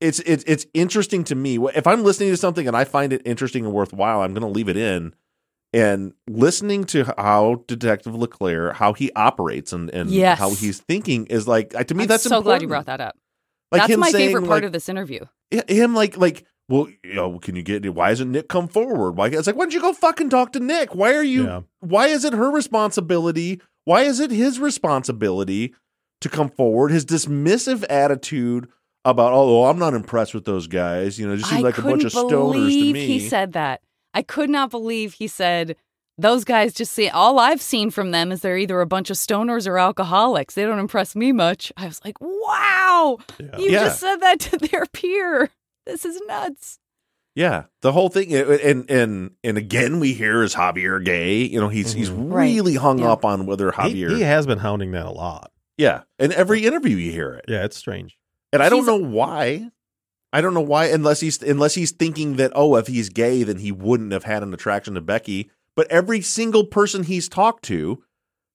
it's 0.00 0.18
it's 0.20 0.42
it's 0.46 0.66
interesting 0.72 1.24
to 1.24 1.34
me 1.34 1.58
if 1.74 1.86
I'm 1.86 2.02
listening 2.02 2.30
to 2.30 2.36
something 2.36 2.66
and 2.66 2.76
I 2.76 2.84
find 2.84 3.12
it 3.12 3.22
interesting 3.24 3.64
and 3.64 3.74
worthwhile, 3.74 4.22
I'm 4.22 4.32
going 4.32 4.42
to 4.42 4.48
leave 4.48 4.68
it 4.68 4.76
in. 4.76 5.14
And 5.72 6.14
listening 6.28 6.84
to 6.86 7.04
how 7.16 7.62
Detective 7.68 8.14
Leclerc 8.14 8.74
how 8.74 8.92
he 8.92 9.12
operates 9.14 9.72
and 9.72 9.88
and 9.90 10.10
Yes. 10.10 10.38
how 10.38 10.50
he's 10.50 10.80
thinking 10.80 11.26
is 11.26 11.46
like 11.46 11.70
to 11.70 11.94
me 11.94 12.04
I'm 12.04 12.08
that's 12.08 12.24
so 12.24 12.42
glad 12.42 12.60
you 12.62 12.68
brought 12.68 12.86
that 12.86 13.00
up. 13.00 13.16
Like 13.70 13.82
That's 13.86 13.96
my 13.98 14.10
saying, 14.10 14.30
favorite 14.30 14.42
part 14.48 14.56
like, 14.58 14.64
of 14.64 14.72
this 14.72 14.88
interview. 14.88 15.26
Him 15.68 15.94
like 15.94 16.16
like 16.16 16.44
well 16.68 16.88
you 17.04 17.14
know 17.14 17.38
can 17.38 17.54
you 17.54 17.62
get 17.62 17.84
why 17.94 18.10
isn't 18.10 18.30
nick 18.32 18.48
come 18.48 18.66
forward 18.68 19.12
why 19.16 19.28
it's 19.28 19.46
like 19.46 19.54
why 19.56 19.64
don't 19.64 19.74
you 19.74 19.80
go 19.80 19.92
fucking 19.92 20.30
talk 20.30 20.52
to 20.52 20.60
nick 20.60 20.94
why 20.94 21.14
are 21.14 21.22
you 21.22 21.44
Yeah. 21.46 21.60
why 21.80 22.06
is 22.06 22.24
it 22.24 22.32
her 22.32 22.50
responsibility 22.50 23.60
why 23.84 24.02
is 24.02 24.20
it 24.20 24.30
his 24.30 24.58
responsibility 24.60 25.74
to 26.20 26.28
come 26.28 26.48
forward 26.48 26.90
his 26.90 27.04
dismissive 27.04 27.84
attitude 27.90 28.68
about 29.04 29.32
oh 29.32 29.64
i'm 29.64 29.78
not 29.80 29.94
impressed 29.94 30.32
with 30.34 30.44
those 30.44 30.66
guys 30.68 31.18
you 31.18 31.26
know 31.26 31.36
just 31.36 31.50
seem 31.50 31.62
like 31.62 31.78
a 31.78 31.82
bunch 31.82 32.04
of 32.04 32.12
stoners 32.12 32.68
to 32.70 32.92
me 32.92 33.06
he 33.06 33.20
said 33.20 33.52
that. 33.54 33.80
I 34.14 34.22
could 34.22 34.50
not 34.50 34.70
believe 34.70 35.14
he 35.14 35.26
said 35.28 35.76
those 36.18 36.44
guys 36.44 36.74
just 36.74 36.92
see 36.92 37.08
all 37.08 37.38
I've 37.38 37.62
seen 37.62 37.90
from 37.90 38.10
them 38.10 38.30
is 38.32 38.40
they're 38.42 38.58
either 38.58 38.80
a 38.80 38.86
bunch 38.86 39.08
of 39.10 39.16
stoners 39.16 39.66
or 39.66 39.78
alcoholics. 39.78 40.54
They 40.54 40.64
don't 40.64 40.78
impress 40.78 41.16
me 41.16 41.32
much. 41.32 41.72
I 41.76 41.86
was 41.86 42.00
like, 42.04 42.16
wow, 42.20 43.18
Yeah. 43.38 43.56
you 43.58 43.70
Yeah. 43.70 43.84
just 43.84 44.00
said 44.00 44.16
that 44.16 44.40
to 44.40 44.58
their 44.70 44.84
peer. 44.92 45.50
This 45.86 46.04
is 46.04 46.20
nuts. 46.26 46.78
yeah 47.36 47.64
the 47.82 47.92
whole 47.92 48.08
thing 48.10 48.34
and 48.34 48.90
and 48.90 49.30
and 49.44 49.56
again 49.56 50.00
we 50.00 50.12
hear 50.12 50.42
is 50.42 50.52
javier 50.54 51.02
gay 51.02 51.36
you 51.44 51.60
know 51.60 51.68
he's 51.68 51.92
he's 51.92 52.10
Right. 52.10 52.52
really 52.52 52.74
hung 52.74 52.98
Yeah. 52.98 53.12
up 53.12 53.24
on 53.24 53.46
whether 53.46 53.70
Mm-hmm. 53.70 53.88
He, 53.88 54.02
javier 54.02 54.16
he 54.16 54.22
has 54.22 54.46
been 54.46 54.58
hounding 54.58 54.90
that 54.92 55.06
a 55.06 55.10
lot. 55.10 55.52
yeah 55.78 56.02
in 56.18 56.32
every 56.32 56.66
interview 56.66 56.96
you 56.96 57.12
hear 57.12 57.32
it 57.34 57.44
Yeah, 57.48 57.64
it's 57.64 57.76
strange. 57.76 58.18
And 58.52 58.62
I 58.62 58.68
don't 58.68 58.84
know 58.84 58.96
why. 58.96 59.70
I 60.32 60.40
don't 60.40 60.54
know 60.54 60.60
why 60.60 60.86
unless 60.86 61.20
he's 61.20 61.42
unless 61.42 61.74
he's 61.74 61.90
thinking 61.90 62.36
that 62.36 62.52
oh 62.54 62.76
if 62.76 62.86
he's 62.86 63.08
gay 63.08 63.42
then 63.42 63.58
he 63.58 63.72
wouldn't 63.72 64.12
have 64.12 64.24
had 64.24 64.42
an 64.42 64.54
attraction 64.54 64.94
to 64.94 65.00
Becky. 65.00 65.50
But 65.76 65.90
every 65.90 66.20
single 66.20 66.64
person 66.64 67.04
he's 67.04 67.28
talked 67.28 67.64
to 67.64 68.02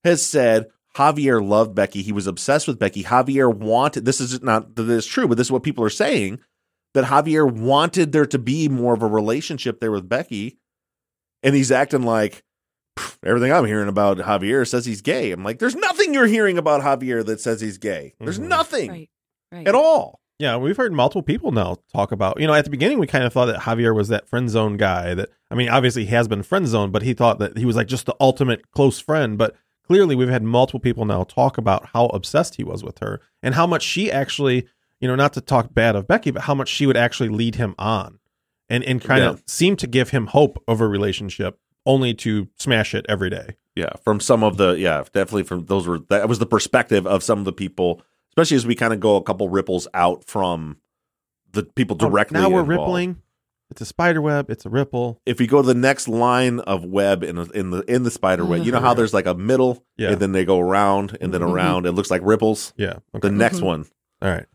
has 0.04 0.26
said 0.26 0.68
Javier 0.96 1.46
loved 1.46 1.76
Becky. 1.76 2.02
He 2.02 2.12
was 2.14 2.28
obsessed 2.28 2.68
with 2.68 2.80
Becky. 2.80 3.04
Javier 3.04 3.54
wanted 3.54 4.06
this 4.06 4.22
is 4.22 4.42
not 4.42 4.76
that 4.76 4.90
it's 4.90 5.06
true, 5.08 5.28
but 5.28 5.38
this 5.38 5.48
is 5.48 5.52
what 5.52 5.64
people 5.64 5.84
are 5.84 5.90
saying 5.90 6.40
that 6.94 7.06
Javier 7.06 7.50
wanted 7.52 8.14
there 8.14 8.26
to 8.26 8.40
be 8.40 8.70
more 8.70 8.94
of 8.94 9.04
a 9.04 9.08
relationship 9.08 9.80
there 9.82 9.92
with 9.92 10.08
Becky. 10.08 10.58
And 11.44 11.54
he's 11.54 11.72
acting 11.72 12.04
like 12.04 12.44
everything 13.24 13.52
I'm 13.52 13.66
hearing 13.66 13.90
about 13.90 14.18
Javier 14.20 14.66
says 14.66 14.86
he's 14.86 15.02
gay. 15.02 15.32
I'm 15.32 15.44
like, 15.44 15.60
there's 15.60 15.76
nothing 15.76 16.14
you're 16.14 16.26
hearing 16.28 16.58
about 16.58 16.82
Javier 16.82 17.26
that 17.26 17.42
says 17.42 17.60
he's 17.60 17.78
gay. 17.78 18.14
There's 18.20 18.40
Mhm. 18.40 18.48
nothing 18.48 18.90
Right. 18.92 19.10
Right. 19.52 19.68
at 19.68 19.76
all. 19.76 20.22
Yeah, 20.38 20.58
we've 20.58 20.76
heard 20.76 20.92
multiple 20.92 21.22
people 21.24 21.52
now 21.54 21.78
talk 21.94 22.12
about, 22.12 22.40
you 22.42 22.48
know, 22.48 22.54
at 22.54 22.66
the 22.66 22.70
beginning 22.70 23.00
we 23.00 23.08
kind 23.08 23.24
of 23.24 23.32
thought 23.32 23.46
that 23.46 23.62
Javier 23.62 23.96
was 23.96 24.10
that 24.10 24.28
friend 24.28 24.50
zone 24.50 24.76
guy 24.76 25.14
that 25.14 25.30
I 25.50 25.56
mean, 25.56 25.70
obviously 25.70 26.04
he 26.06 26.12
has 26.14 26.28
been 26.28 26.44
friend 26.44 26.68
zone, 26.68 26.92
but 26.92 27.04
he 27.04 27.14
thought 27.14 27.40
that 27.40 27.58
he 27.58 27.66
was 27.66 27.76
like 27.78 27.88
just 27.88 28.06
the 28.06 28.16
ultimate 28.20 28.72
close 28.72 29.00
friend, 29.00 29.38
but 29.38 29.56
clearly 29.88 30.14
we've 30.16 30.28
had 30.30 30.44
multiple 30.44 30.80
people 30.82 31.06
now 31.06 31.24
talk 31.24 31.58
about 31.58 31.88
how 31.94 32.08
obsessed 32.08 32.56
he 32.56 32.64
was 32.66 32.84
with 32.84 33.00
her 33.00 33.22
and 33.42 33.56
how 33.56 33.66
much 33.66 33.84
she 33.84 34.12
actually, 34.12 34.68
you 35.00 35.08
know, 35.08 35.16
not 35.16 35.32
to 35.34 35.42
talk 35.42 35.74
bad 35.74 35.96
of 35.96 36.06
Becky, 36.08 36.32
but 36.32 36.44
how 36.44 36.56
much 36.56 36.68
she 36.68 36.86
would 36.86 36.98
actually 36.98 37.30
lead 37.30 37.56
him 37.56 37.74
on 37.80 38.20
and 38.68 38.84
and 38.84 39.02
kind 39.02 39.24
Yeah. 39.24 39.30
of 39.30 39.44
seem 39.48 39.78
to 39.78 39.88
give 39.88 40.10
him 40.10 40.28
hope 40.28 40.62
of 40.68 40.82
a 40.82 40.88
relationship 40.88 41.60
only 41.86 42.14
to 42.16 42.50
smash 42.58 42.94
it 42.94 43.06
every 43.08 43.30
day. 43.30 43.56
Yeah, 43.74 43.92
from 44.04 44.20
some 44.20 44.44
of 44.44 44.58
the 44.58 44.72
yeah, 44.74 45.04
definitely 45.14 45.44
from 45.44 45.66
those 45.68 45.88
were 45.88 46.00
that 46.10 46.28
was 46.28 46.40
the 46.40 46.46
perspective 46.46 47.08
of 47.08 47.24
some 47.24 47.40
of 47.40 47.46
the 47.46 47.54
people, 47.54 48.02
especially 48.36 48.58
as 48.58 48.68
we 48.68 48.76
kind 48.76 48.94
of 48.94 49.00
go 49.00 49.16
a 49.16 49.24
couple 49.24 49.48
ripples 49.50 49.88
out 49.94 50.26
from 50.26 50.78
the 51.54 51.64
people 51.64 51.96
directly. 51.96 52.38
Oh, 52.40 52.44
now 52.44 52.50
we're 52.50 52.60
involved. 52.62 52.80
rippling. 52.82 53.22
It's 53.72 53.82
a 53.82 53.86
spider 53.86 54.22
web, 54.22 54.50
it's 54.52 54.66
a 54.66 54.70
ripple. 54.70 55.20
If 55.26 55.40
we 55.40 55.48
go 55.48 55.62
to 55.62 55.68
the 55.68 55.74
next 55.74 56.08
line 56.08 56.60
of 56.62 56.86
web 56.86 57.24
in 57.24 57.38
in 57.56 57.72
the 57.72 57.82
in 57.92 58.04
the 58.04 58.12
spider 58.12 58.46
web, 58.46 58.64
you 58.64 58.72
know 58.72 58.80
how 58.80 58.94
there's 58.94 59.14
like 59.14 59.26
a 59.26 59.34
middle, 59.34 59.84
Yeah. 59.98 60.12
and 60.12 60.20
then 60.20 60.34
they 60.34 60.46
go 60.46 60.60
around 60.60 61.18
and 61.20 61.34
then 61.34 61.42
Mhm. 61.42 61.52
around. 61.52 61.86
It 61.88 61.94
looks 61.94 62.12
like 62.12 62.22
ripples. 62.24 62.74
Yeah. 62.78 62.98
The 63.14 63.18
Okay. 63.18 63.30
next 63.32 63.60
Mhm. 63.62 63.64
one, 63.66 63.86
All 64.22 64.30
right. 64.30 64.46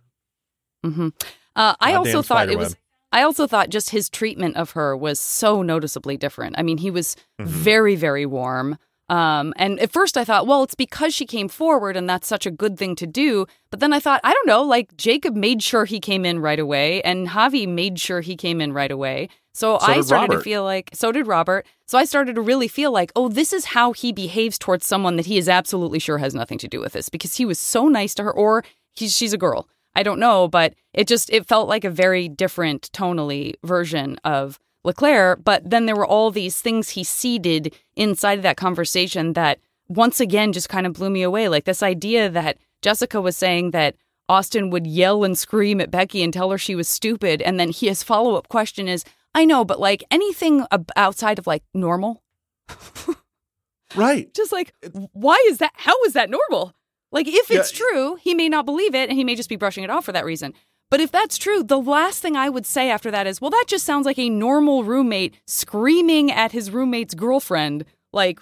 hmm 0.84 1.08
Uh, 1.56 1.74
I 1.80 1.94
also 1.94 2.22
thought 2.22 2.48
it 2.48 2.58
was. 2.58 2.76
I 3.12 3.22
also 3.22 3.48
thought 3.48 3.70
just 3.70 3.90
his 3.90 4.08
treatment 4.08 4.56
of 4.56 4.70
her 4.72 4.96
was 4.96 5.18
so 5.18 5.62
noticeably 5.62 6.16
different. 6.16 6.54
I 6.56 6.62
mean, 6.62 6.78
he 6.78 6.92
was 6.92 7.16
Mm-hmm. 7.40 7.50
very, 7.50 7.96
very 7.96 8.24
warm. 8.24 8.78
Um, 9.10 9.52
and 9.56 9.80
at 9.80 9.92
first 9.92 10.16
I 10.16 10.24
thought, 10.24 10.46
well, 10.46 10.62
it's 10.62 10.76
because 10.76 11.12
she 11.12 11.26
came 11.26 11.48
forward 11.48 11.96
and 11.96 12.08
that's 12.08 12.28
such 12.28 12.46
a 12.46 12.50
good 12.50 12.78
thing 12.78 12.94
to 12.94 13.08
do. 13.08 13.44
But 13.68 13.80
then 13.80 13.92
I 13.92 13.98
thought, 13.98 14.20
I 14.22 14.32
don't 14.32 14.46
know, 14.46 14.62
like 14.62 14.96
Jacob 14.96 15.34
made 15.34 15.64
sure 15.64 15.84
he 15.84 15.98
came 15.98 16.24
in 16.24 16.38
right 16.38 16.60
away 16.60 17.02
and 17.02 17.26
Javi 17.26 17.66
made 17.66 17.98
sure 17.98 18.20
he 18.20 18.36
came 18.36 18.60
in 18.60 18.72
right 18.72 18.90
away. 18.90 19.28
So, 19.52 19.78
So 19.80 19.86
I 19.86 20.00
started 20.02 20.36
to 20.36 20.40
feel 20.40 20.62
like, 20.62 20.90
so 20.94 21.10
did 21.10 21.26
Robert. 21.26 21.66
So 21.86 21.98
I 21.98 22.04
started 22.04 22.36
to 22.36 22.40
really 22.40 22.68
feel 22.68 22.92
like, 22.92 23.10
oh, 23.16 23.28
this 23.28 23.52
is 23.52 23.64
how 23.64 23.92
he 23.92 24.12
behaves 24.12 24.58
towards 24.58 24.86
someone 24.86 25.16
that 25.16 25.26
he 25.26 25.38
is 25.38 25.48
absolutely 25.48 25.98
sure 25.98 26.18
has 26.18 26.32
nothing 26.32 26.58
to 26.58 26.68
do 26.68 26.78
with 26.78 26.92
this 26.92 27.08
because 27.08 27.34
he 27.34 27.44
was 27.44 27.58
so 27.58 27.88
nice 27.88 28.14
to 28.14 28.22
her 28.22 28.32
or 28.32 28.62
he's, 28.94 29.16
she's 29.16 29.32
a 29.32 29.38
girl. 29.38 29.68
I 29.96 30.04
don't 30.04 30.20
know, 30.20 30.46
but 30.46 30.74
it 30.94 31.08
just 31.08 31.30
it 31.30 31.48
felt 31.48 31.68
like 31.68 31.84
a 31.84 31.90
very 31.90 32.28
different 32.28 32.90
tonally 32.92 33.54
version 33.64 34.20
of 34.22 34.60
Leclerc. 34.84 35.44
But 35.44 35.68
then 35.68 35.86
there 35.86 35.96
were 35.96 36.06
all 36.06 36.30
these 36.30 36.60
things 36.60 36.90
he 36.90 37.04
seeded 37.04 37.74
inside 37.96 38.38
of 38.38 38.42
that 38.42 38.56
conversation 38.56 39.34
that 39.34 39.58
once 39.88 40.20
again 40.20 40.52
just 40.52 40.68
kind 40.68 40.86
of 40.86 40.92
blew 40.94 41.10
me 41.10 41.22
away. 41.22 41.48
Like 41.48 41.64
this 41.64 41.82
idea 41.82 42.28
that 42.30 42.58
Jessica 42.82 43.20
was 43.20 43.36
saying 43.36 43.72
that 43.72 43.96
Austin 44.28 44.70
would 44.70 44.86
yell 44.86 45.24
and 45.24 45.36
scream 45.36 45.80
at 45.80 45.90
Becky 45.90 46.22
and 46.22 46.32
tell 46.32 46.50
her 46.50 46.58
she 46.58 46.74
was 46.76 46.88
stupid, 46.88 47.42
and 47.42 47.58
then 47.58 47.72
his 47.72 48.02
follow 48.04 48.36
up 48.36 48.48
question 48.48 48.86
is, 48.86 49.04
"I 49.34 49.44
know, 49.44 49.64
but 49.64 49.80
like 49.80 50.04
anything 50.10 50.64
ab- 50.70 50.92
outside 50.96 51.38
of 51.40 51.46
like 51.48 51.64
normal." 51.74 52.22
right? 53.96 54.32
just 54.34 54.52
like 54.52 54.72
why 55.12 55.36
is 55.48 55.58
that 55.58 55.72
how 55.74 56.00
is 56.04 56.12
that 56.12 56.30
normal 56.30 56.72
like 57.10 57.26
if 57.26 57.50
it's 57.50 57.72
Yeah. 57.72 57.78
true 57.86 58.16
he 58.22 58.34
may 58.34 58.48
not 58.48 58.64
believe 58.64 58.94
it 58.94 59.08
and 59.08 59.18
he 59.18 59.24
may 59.24 59.34
just 59.34 59.48
be 59.48 59.56
brushing 59.56 59.82
it 59.82 59.90
off 59.90 60.04
for 60.04 60.12
that 60.12 60.24
reason 60.24 60.54
but 60.90 61.00
if 61.00 61.10
that's 61.10 61.38
true 61.38 61.62
the 61.62 61.78
last 61.80 62.20
thing 62.20 62.36
i 62.36 62.48
would 62.48 62.66
say 62.66 62.90
after 62.90 63.10
that 63.10 63.26
is 63.26 63.40
well 63.40 63.50
that 63.50 63.64
just 63.66 63.84
sounds 63.86 64.04
like 64.06 64.18
a 64.18 64.28
normal 64.28 64.84
roommate 64.84 65.34
screaming 65.46 66.30
at 66.30 66.52
his 66.52 66.70
roommate's 66.70 67.14
girlfriend. 67.14 67.84
Like 68.12 68.40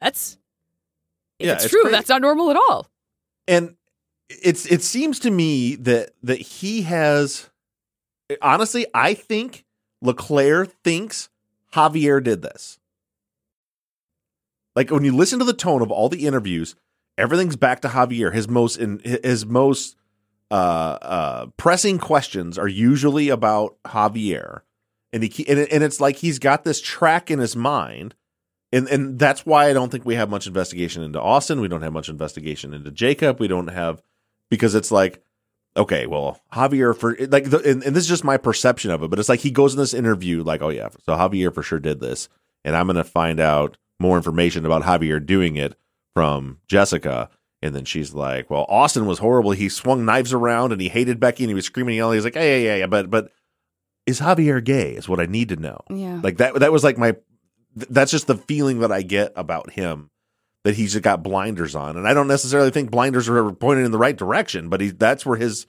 that's 0.00 0.38
Yeah, 1.38 1.54
it's, 1.54 1.64
it's 1.64 1.72
true 1.72 1.82
crazy. 1.82 1.92
that's 1.96 2.08
not 2.08 2.22
normal 2.22 2.50
at 2.50 2.56
all. 2.56 2.86
And 3.46 3.74
it's 4.28 4.66
it 4.66 4.82
seems 4.82 5.18
to 5.20 5.30
me 5.30 5.74
that 5.76 6.10
that 6.22 6.38
he 6.40 6.82
has 6.82 7.48
honestly 8.42 8.86
i 8.94 9.14
think 9.14 9.64
leclerc 10.02 10.70
thinks 10.84 11.28
javier 11.74 12.22
did 12.22 12.42
this. 12.42 12.78
Like 14.76 14.90
when 14.90 15.04
you 15.04 15.16
listen 15.16 15.38
to 15.40 15.44
the 15.44 15.52
tone 15.54 15.82
of 15.82 15.90
all 15.90 16.08
the 16.08 16.26
interviews 16.26 16.76
everything's 17.16 17.56
back 17.56 17.80
to 17.80 17.88
javier 17.88 18.32
his 18.32 18.48
most 18.48 18.76
in 18.76 19.00
his 19.00 19.44
most 19.46 19.96
uh 20.50 20.98
uh 21.02 21.46
pressing 21.56 21.98
questions 21.98 22.56
are 22.56 22.68
usually 22.68 23.28
about 23.28 23.76
javier 23.86 24.62
and 25.12 25.22
he 25.22 25.46
and, 25.48 25.60
and 25.60 25.84
it's 25.84 26.00
like 26.00 26.16
he's 26.16 26.38
got 26.38 26.64
this 26.64 26.80
track 26.80 27.30
in 27.30 27.38
his 27.38 27.54
mind 27.54 28.14
and 28.72 28.88
and 28.88 29.18
that's 29.18 29.46
why 29.46 29.68
I 29.68 29.72
don't 29.72 29.90
think 29.90 30.04
we 30.04 30.16
have 30.16 30.30
much 30.30 30.46
investigation 30.46 31.02
into 31.02 31.20
Austin. 31.20 31.60
We 31.60 31.68
don't 31.68 31.82
have 31.82 31.92
much 31.92 32.08
investigation 32.08 32.74
into 32.74 32.90
Jacob. 32.90 33.40
We 33.40 33.48
don't 33.48 33.68
have 33.68 34.02
because 34.50 34.74
it's 34.74 34.90
like 34.90 35.22
okay, 35.76 36.06
well 36.06 36.40
Javier 36.52 36.96
for 36.96 37.16
like 37.28 37.50
the, 37.50 37.58
and, 37.58 37.82
and 37.82 37.96
this 37.96 38.04
is 38.04 38.08
just 38.08 38.24
my 38.24 38.36
perception 38.36 38.90
of 38.90 39.02
it, 39.02 39.08
but 39.08 39.18
it's 39.18 39.28
like 39.28 39.40
he 39.40 39.50
goes 39.50 39.74
in 39.74 39.80
this 39.80 39.94
interview 39.94 40.42
like 40.42 40.62
oh 40.62 40.68
yeah, 40.68 40.88
so 41.04 41.14
Javier 41.14 41.52
for 41.52 41.62
sure 41.62 41.80
did 41.80 42.00
this, 42.00 42.28
and 42.64 42.76
I'm 42.76 42.86
gonna 42.86 43.04
find 43.04 43.40
out 43.40 43.78
more 43.98 44.16
information 44.16 44.66
about 44.66 44.82
Javier 44.82 45.24
doing 45.24 45.56
it 45.56 45.74
from 46.14 46.58
Jessica. 46.66 47.30
And 47.60 47.74
then 47.74 47.84
she's 47.84 48.14
like, 48.14 48.50
"Well, 48.50 48.66
Austin 48.68 49.06
was 49.06 49.18
horrible. 49.18 49.50
He 49.50 49.68
swung 49.68 50.04
knives 50.04 50.32
around 50.32 50.72
and 50.72 50.80
he 50.80 50.88
hated 50.88 51.18
Becky 51.18 51.42
and 51.44 51.50
he 51.50 51.54
was 51.54 51.64
screaming 51.66 51.92
and 51.94 51.96
yelling. 51.96 52.16
He's 52.16 52.24
like, 52.24 52.36
yeah, 52.36 52.42
yeah, 52.42 52.56
yeah, 52.56 52.76
yeah, 52.76 52.86
but 52.86 53.10
but 53.10 53.32
is 54.06 54.20
Javier 54.20 54.62
gay? 54.62 54.92
Is 54.94 55.08
what 55.08 55.20
I 55.20 55.26
need 55.26 55.48
to 55.50 55.56
know. 55.56 55.80
yeah 55.90 56.20
Like 56.22 56.36
that 56.38 56.54
that 56.60 56.70
was 56.72 56.84
like 56.84 56.98
my 56.98 57.16
that's 57.74 58.10
just 58.10 58.26
the 58.28 58.36
feeling 58.36 58.78
that 58.80 58.92
I 58.92 59.02
get 59.02 59.32
about 59.36 59.70
him 59.72 60.10
that 60.64 60.74
he's 60.76 60.96
got 61.00 61.22
blinders 61.22 61.74
on. 61.74 61.96
And 61.96 62.06
I 62.08 62.14
don't 62.14 62.28
necessarily 62.28 62.70
think 62.70 62.90
blinders 62.90 63.28
are 63.28 63.52
pointed 63.52 63.84
in 63.84 63.92
the 63.92 63.98
right 63.98 64.16
direction, 64.16 64.68
but 64.68 64.80
he 64.80 64.90
that's 64.90 65.26
where 65.26 65.36
his 65.38 65.66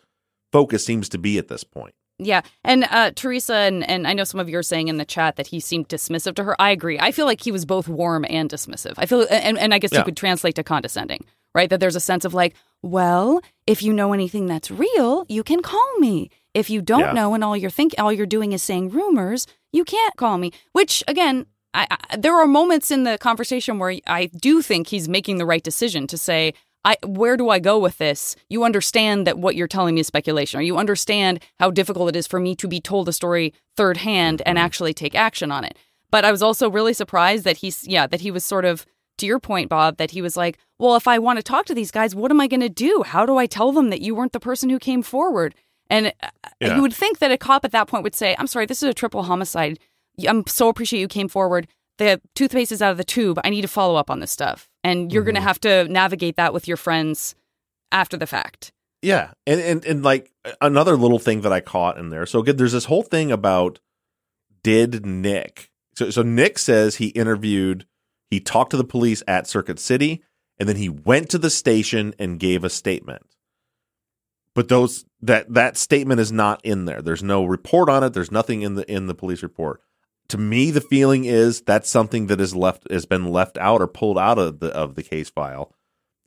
focus 0.52 0.86
seems 0.86 1.10
to 1.10 1.18
be 1.18 1.38
at 1.38 1.48
this 1.48 1.64
point. 1.64 1.94
Yeah. 2.22 2.42
And 2.64 2.84
uh, 2.90 3.12
Teresa, 3.16 3.56
and, 3.56 3.88
and 3.90 4.06
I 4.06 4.14
know 4.14 4.26
some 4.26 4.40
of 4.42 4.50
you 4.50 4.58
are 4.58 4.64
saying 4.64 4.90
in 4.90 4.98
the 4.98 5.06
chat 5.06 5.38
that 5.38 5.48
he 5.48 5.60
seemed 5.60 5.88
dismissive 5.88 6.36
to 6.36 6.44
her. 6.44 6.56
I 6.62 6.72
agree. 6.72 7.00
I 7.00 7.12
feel 7.12 7.26
like 7.26 7.42
he 7.42 7.52
was 7.52 7.66
both 7.66 7.88
warm 7.88 8.26
and 8.30 8.50
dismissive. 8.50 8.96
I 8.98 9.06
feel, 9.06 9.26
and, 9.32 9.58
and 9.58 9.74
I 9.74 9.80
guess 9.80 9.92
Yeah. 9.94 10.00
you 10.00 10.06
could 10.06 10.18
translate 10.18 10.56
to 10.56 10.64
condescending, 10.64 11.24
right? 11.60 11.70
That 11.70 11.82
there's 11.82 11.96
a 12.04 12.08
sense 12.12 12.24
of 12.26 12.34
like, 12.34 12.56
well, 12.82 13.42
if 13.68 13.84
you 13.84 13.92
know 13.92 14.14
anything 14.14 14.46
that's 14.48 14.72
real, 14.72 15.26
you 15.28 15.44
can 15.44 15.62
call 15.62 15.92
me. 16.00 16.30
If 16.54 16.70
you 16.70 16.82
don't 16.82 17.10
Yeah. 17.10 17.12
know 17.20 17.34
and 17.34 17.44
all 17.44 17.58
you're 17.58 17.70
think 17.80 17.94
all 17.98 18.14
you're 18.14 18.26
doing 18.38 18.54
is 18.54 18.64
saying 18.64 18.90
rumors, 18.90 19.46
you 19.74 19.84
can't 19.84 20.16
call 20.16 20.38
me. 20.38 20.52
Which 20.72 21.04
again, 21.08 21.46
I, 21.74 21.86
I, 21.92 22.18
there 22.18 22.36
are 22.42 22.48
moments 22.48 22.92
in 22.92 23.04
the 23.04 23.18
conversation 23.18 23.78
where 23.78 24.00
I 24.08 24.22
do 24.28 24.62
think 24.62 24.88
he's 24.88 25.08
making 25.10 25.38
the 25.38 25.46
right 25.46 25.64
decision 25.64 26.08
to 26.08 26.18
say, 26.18 26.54
I, 26.86 26.96
where 27.06 27.36
do 27.36 27.50
I 27.50 27.60
go 27.60 27.78
with 27.78 27.98
this? 27.98 28.38
You 28.50 28.64
understand 28.64 29.28
that 29.28 29.38
what 29.38 29.56
you're 29.56 29.68
telling 29.68 29.96
me 29.96 30.02
is 30.02 30.08
speculation, 30.08 30.60
or 30.60 30.64
you 30.64 30.78
understand 30.78 31.44
how 31.60 31.72
difficult 31.72 32.10
it 32.10 32.16
is 32.16 32.26
for 32.26 32.40
me 32.40 32.56
to 32.56 32.68
be 32.70 32.80
told 32.80 33.10
a 33.10 33.14
story 33.14 33.54
third 33.76 33.98
hand 33.98 34.42
and 34.46 34.58
mm-hmm. 34.58 34.66
actually 34.66 34.94
take 34.94 35.14
action 35.14 35.52
on 35.52 35.66
it. 35.66 35.78
But 36.10 36.24
I 36.24 36.32
was 36.32 36.42
also 36.42 36.70
really 36.72 36.94
surprised 36.94 37.44
that 37.44 37.58
he's, 37.58 37.86
yeah, 37.86 38.08
that 38.08 38.22
he 38.22 38.32
was 38.32 38.46
sort 38.46 38.66
of, 38.66 38.86
to 39.20 39.26
your 39.26 39.40
point, 39.40 39.70
Bob, 39.70 39.98
that 39.98 40.12
he 40.12 40.22
was 40.22 40.36
like, 40.36 40.58
well, 40.80 40.96
if 40.96 41.08
I 41.08 41.20
want 41.20 41.38
to 41.38 41.44
talk 41.44 41.66
to 41.68 41.74
these 41.76 41.92
guys, 41.92 42.16
what 42.16 42.32
am 42.32 42.42
I 42.42 42.48
going 42.48 42.62
to 42.62 42.70
do? 42.70 43.04
How 43.06 43.26
do 43.26 43.38
I 43.38 43.46
tell 43.46 43.72
them 43.72 43.90
that 43.90 44.02
you 44.02 44.16
weren't 44.16 44.34
the 44.34 44.40
person 44.40 44.70
who 44.70 44.80
came 44.80 45.02
forward? 45.04 45.56
And 45.90 46.08
uh, 46.22 46.30
Yeah. 46.62 46.76
you 46.76 46.82
would 46.82 46.94
think 46.94 47.20
that 47.20 47.32
a 47.32 47.38
cop 47.38 47.66
at 47.66 47.72
that 47.72 47.88
point 47.88 48.04
would 48.04 48.16
say, 48.16 48.36
I'm 48.38 48.48
sorry, 48.48 48.66
this 48.66 48.84
is 48.84 48.90
a 48.90 48.94
triple 48.94 49.24
homicide. 49.24 49.80
I'm 50.28 50.46
so 50.48 50.70
appreciate 50.70 51.00
you 51.00 51.08
came 51.08 51.28
forward. 51.30 51.68
The 51.98 52.22
toothpaste 52.36 52.72
is 52.72 52.82
out 52.82 52.92
of 52.92 52.98
the 52.98 53.04
tube. 53.04 53.40
I 53.44 53.50
need 53.50 53.62
to 53.62 53.68
follow 53.68 53.96
up 53.96 54.10
on 54.10 54.20
this 54.20 54.32
stuff. 54.32 54.70
And 54.84 55.12
you're 55.12 55.24
going 55.24 55.36
to 55.36 55.42
have 55.42 55.60
to 55.62 55.86
navigate 55.90 56.38
that 56.38 56.54
with 56.54 56.68
your 56.68 56.78
friends 56.78 57.36
after 57.92 58.16
the 58.18 58.28
fact. 58.28 58.72
Yeah, 59.02 59.32
and 59.48 59.62
and 59.62 59.86
and 59.86 60.04
like 60.04 60.30
another 60.62 60.98
little 60.98 61.20
thing 61.20 61.42
that 61.42 61.54
I 61.54 61.62
caught 61.62 61.98
in 61.98 62.10
there. 62.10 62.26
So 62.26 62.40
again, 62.40 62.58
there's 62.58 62.74
this 62.74 62.86
whole 62.86 63.04
thing 63.04 63.32
about 63.32 63.80
did 64.62 65.06
Nick. 65.06 65.70
So 65.96 66.10
so 66.10 66.22
Nick 66.22 66.58
says 66.60 66.98
he 66.98 67.08
interviewed, 67.08 67.86
he 68.30 68.40
talked 68.40 68.72
to 68.72 68.78
the 68.78 68.84
police 68.84 69.24
at 69.28 69.48
Circuit 69.48 69.80
City, 69.80 70.24
and 70.60 70.68
then 70.70 70.76
he 70.76 70.90
went 70.90 71.30
to 71.30 71.38
the 71.38 71.50
station 71.50 72.14
and 72.20 72.40
gave 72.40 72.64
a 72.64 72.70
statement. 72.70 73.26
But 74.56 74.68
those 74.68 75.06
that 75.22 75.54
that 75.54 75.78
statement 75.78 76.20
is 76.20 76.32
not 76.32 76.60
in 76.64 76.86
there. 76.86 77.02
There's 77.02 77.24
no 77.24 77.46
report 77.46 77.90
on 77.90 78.04
it. 78.04 78.14
There's 78.14 78.32
nothing 78.32 78.62
in 78.62 78.76
the 78.76 78.92
in 78.92 79.08
the 79.08 79.16
police 79.16 79.44
report. 79.44 79.82
To 80.30 80.38
me, 80.38 80.70
the 80.70 80.82
feeling 80.82 81.26
is 81.26 81.62
that's 81.62 81.90
something 81.90 82.28
that 82.28 82.42
is 82.42 82.56
left 82.56 82.90
has 82.92 83.06
been 83.06 83.32
left 83.32 83.58
out 83.58 83.82
or 83.82 83.88
pulled 83.88 84.18
out 84.18 84.38
of 84.38 84.60
the 84.60 84.68
of 84.68 84.96
the 84.96 85.04
case 85.04 85.30
file 85.30 85.74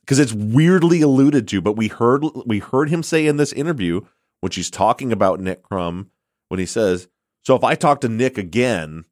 because 0.01 0.19
it's 0.19 0.33
weirdly 0.33 1.01
alluded 1.01 1.47
to. 1.49 1.61
But 1.61 1.77
we 1.77 1.87
heard 1.87 2.23
we 2.45 2.59
heard 2.59 2.89
him 2.89 3.03
say 3.03 3.27
in 3.27 3.37
this 3.37 3.53
interview 3.53 4.01
when 4.41 4.51
she's 4.51 4.71
talking 4.71 5.11
about 5.11 5.39
Nick 5.39 5.63
Crumb 5.63 6.09
when 6.49 6.59
he 6.59 6.65
says, 6.65 7.07
"So 7.43 7.55
if 7.55 7.63
I 7.63 7.75
talk 7.75 8.01
to 8.01 8.09
Nick 8.09 8.37
again, 8.37 9.05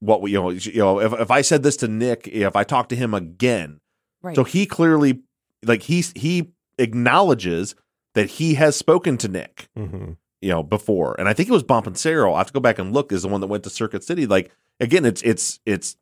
what 0.00 0.20
we 0.22 0.32
you 0.32 0.38
know 0.40 0.50
you 0.50 0.78
know 0.78 1.00
if 1.00 1.12
if 1.12 1.30
I 1.30 1.42
said 1.42 1.62
this 1.62 1.76
to 1.78 1.88
Nick, 1.88 2.26
if 2.28 2.56
I 2.56 2.64
talk 2.64 2.88
to 2.90 2.96
him 2.96 3.14
again, 3.14 3.80
Right. 4.22 4.36
so 4.36 4.44
he 4.44 4.66
clearly 4.66 5.20
like 5.64 5.82
he's 5.82 6.12
he 6.16 6.52
acknowledges 6.78 7.74
that 8.14 8.28
he 8.30 8.54
has 8.54 8.76
spoken 8.76 9.16
to 9.18 9.28
Nick." 9.28 9.68
Mm-hmm. 9.78 10.12
you 10.42 10.48
know, 10.48 10.62
before. 10.62 11.14
And 11.18 11.28
I 11.28 11.34
think 11.34 11.48
it 11.48 11.52
was 11.52 11.62
Bompancero. 11.62 12.34
I 12.34 12.38
have 12.38 12.46
to 12.48 12.52
go 12.52 12.60
back 12.60 12.78
and 12.78 12.92
look. 12.92 13.12
Is 13.12 13.22
the 13.22 13.28
one 13.28 13.40
that 13.42 13.46
went 13.46 13.64
to 13.64 13.70
Circuit 13.70 14.02
City. 14.04 14.26
Like 14.26 14.50
again, 14.80 15.04
it's 15.04 15.22
it's 15.22 15.60
it's 15.66 15.96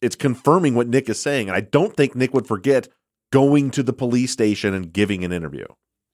it's 0.00 0.16
confirming 0.16 0.74
what 0.74 0.88
Nick 0.88 1.08
is 1.08 1.20
saying, 1.20 1.48
and 1.48 1.56
I 1.56 1.60
don't 1.60 1.94
think 1.96 2.14
Nick 2.14 2.34
would 2.34 2.46
forget 2.46 2.88
going 3.32 3.70
to 3.72 3.82
the 3.82 3.92
police 3.92 4.32
station 4.32 4.74
and 4.74 4.92
giving 4.92 5.24
an 5.24 5.32
interview. 5.32 5.66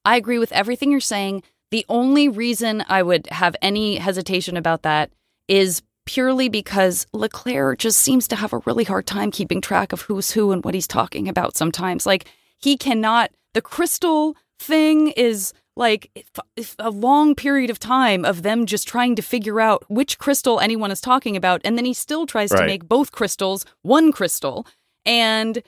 I 0.04 0.16
agree 0.16 0.38
with 0.38 0.52
everything 0.52 0.90
you're 0.90 1.00
saying. 1.00 1.42
The 1.70 1.84
only 1.88 2.28
reason 2.28 2.84
I 2.88 3.02
would 3.02 3.28
have 3.28 3.54
any 3.62 3.96
hesitation 3.96 4.56
about 4.56 4.82
that 4.82 5.12
is 5.46 5.82
purely 6.14 6.48
because 6.48 7.06
Leclerc 7.12 7.78
just 7.78 8.00
seems 8.00 8.26
to 8.28 8.36
have 8.36 8.52
a 8.52 8.58
really 8.66 8.84
hard 8.84 9.06
time 9.06 9.30
keeping 9.30 9.60
track 9.60 9.92
of 9.92 10.02
who's 10.02 10.32
who 10.32 10.50
and 10.52 10.64
what 10.64 10.74
he's 10.74 10.88
talking 10.88 11.28
about 11.28 11.56
sometimes. 11.56 12.04
Like, 12.06 12.24
he 12.58 12.76
cannot, 12.76 13.30
the 13.54 13.62
crystal 13.62 14.36
thing 14.58 15.08
is 15.10 15.52
like 15.76 16.10
if- 16.14 16.28
if 16.56 16.74
a 16.78 16.90
long 16.90 17.34
period 17.34 17.70
of 17.70 17.78
time 17.78 18.24
of 18.24 18.42
them 18.42 18.66
just 18.66 18.88
trying 18.88 19.14
to 19.16 19.22
figure 19.22 19.60
out 19.60 19.84
which 19.88 20.18
crystal 20.18 20.58
anyone 20.60 20.90
is 20.90 21.00
talking 21.00 21.36
about. 21.36 21.60
And 21.64 21.78
then 21.78 21.84
he 21.84 21.94
still 21.94 22.26
tries 22.26 22.50
to 22.50 22.56
make 22.66 22.88
both 22.88 23.12
crystals 23.12 23.64
one 23.82 24.10
crystal. 24.12 24.66
And 25.06 25.62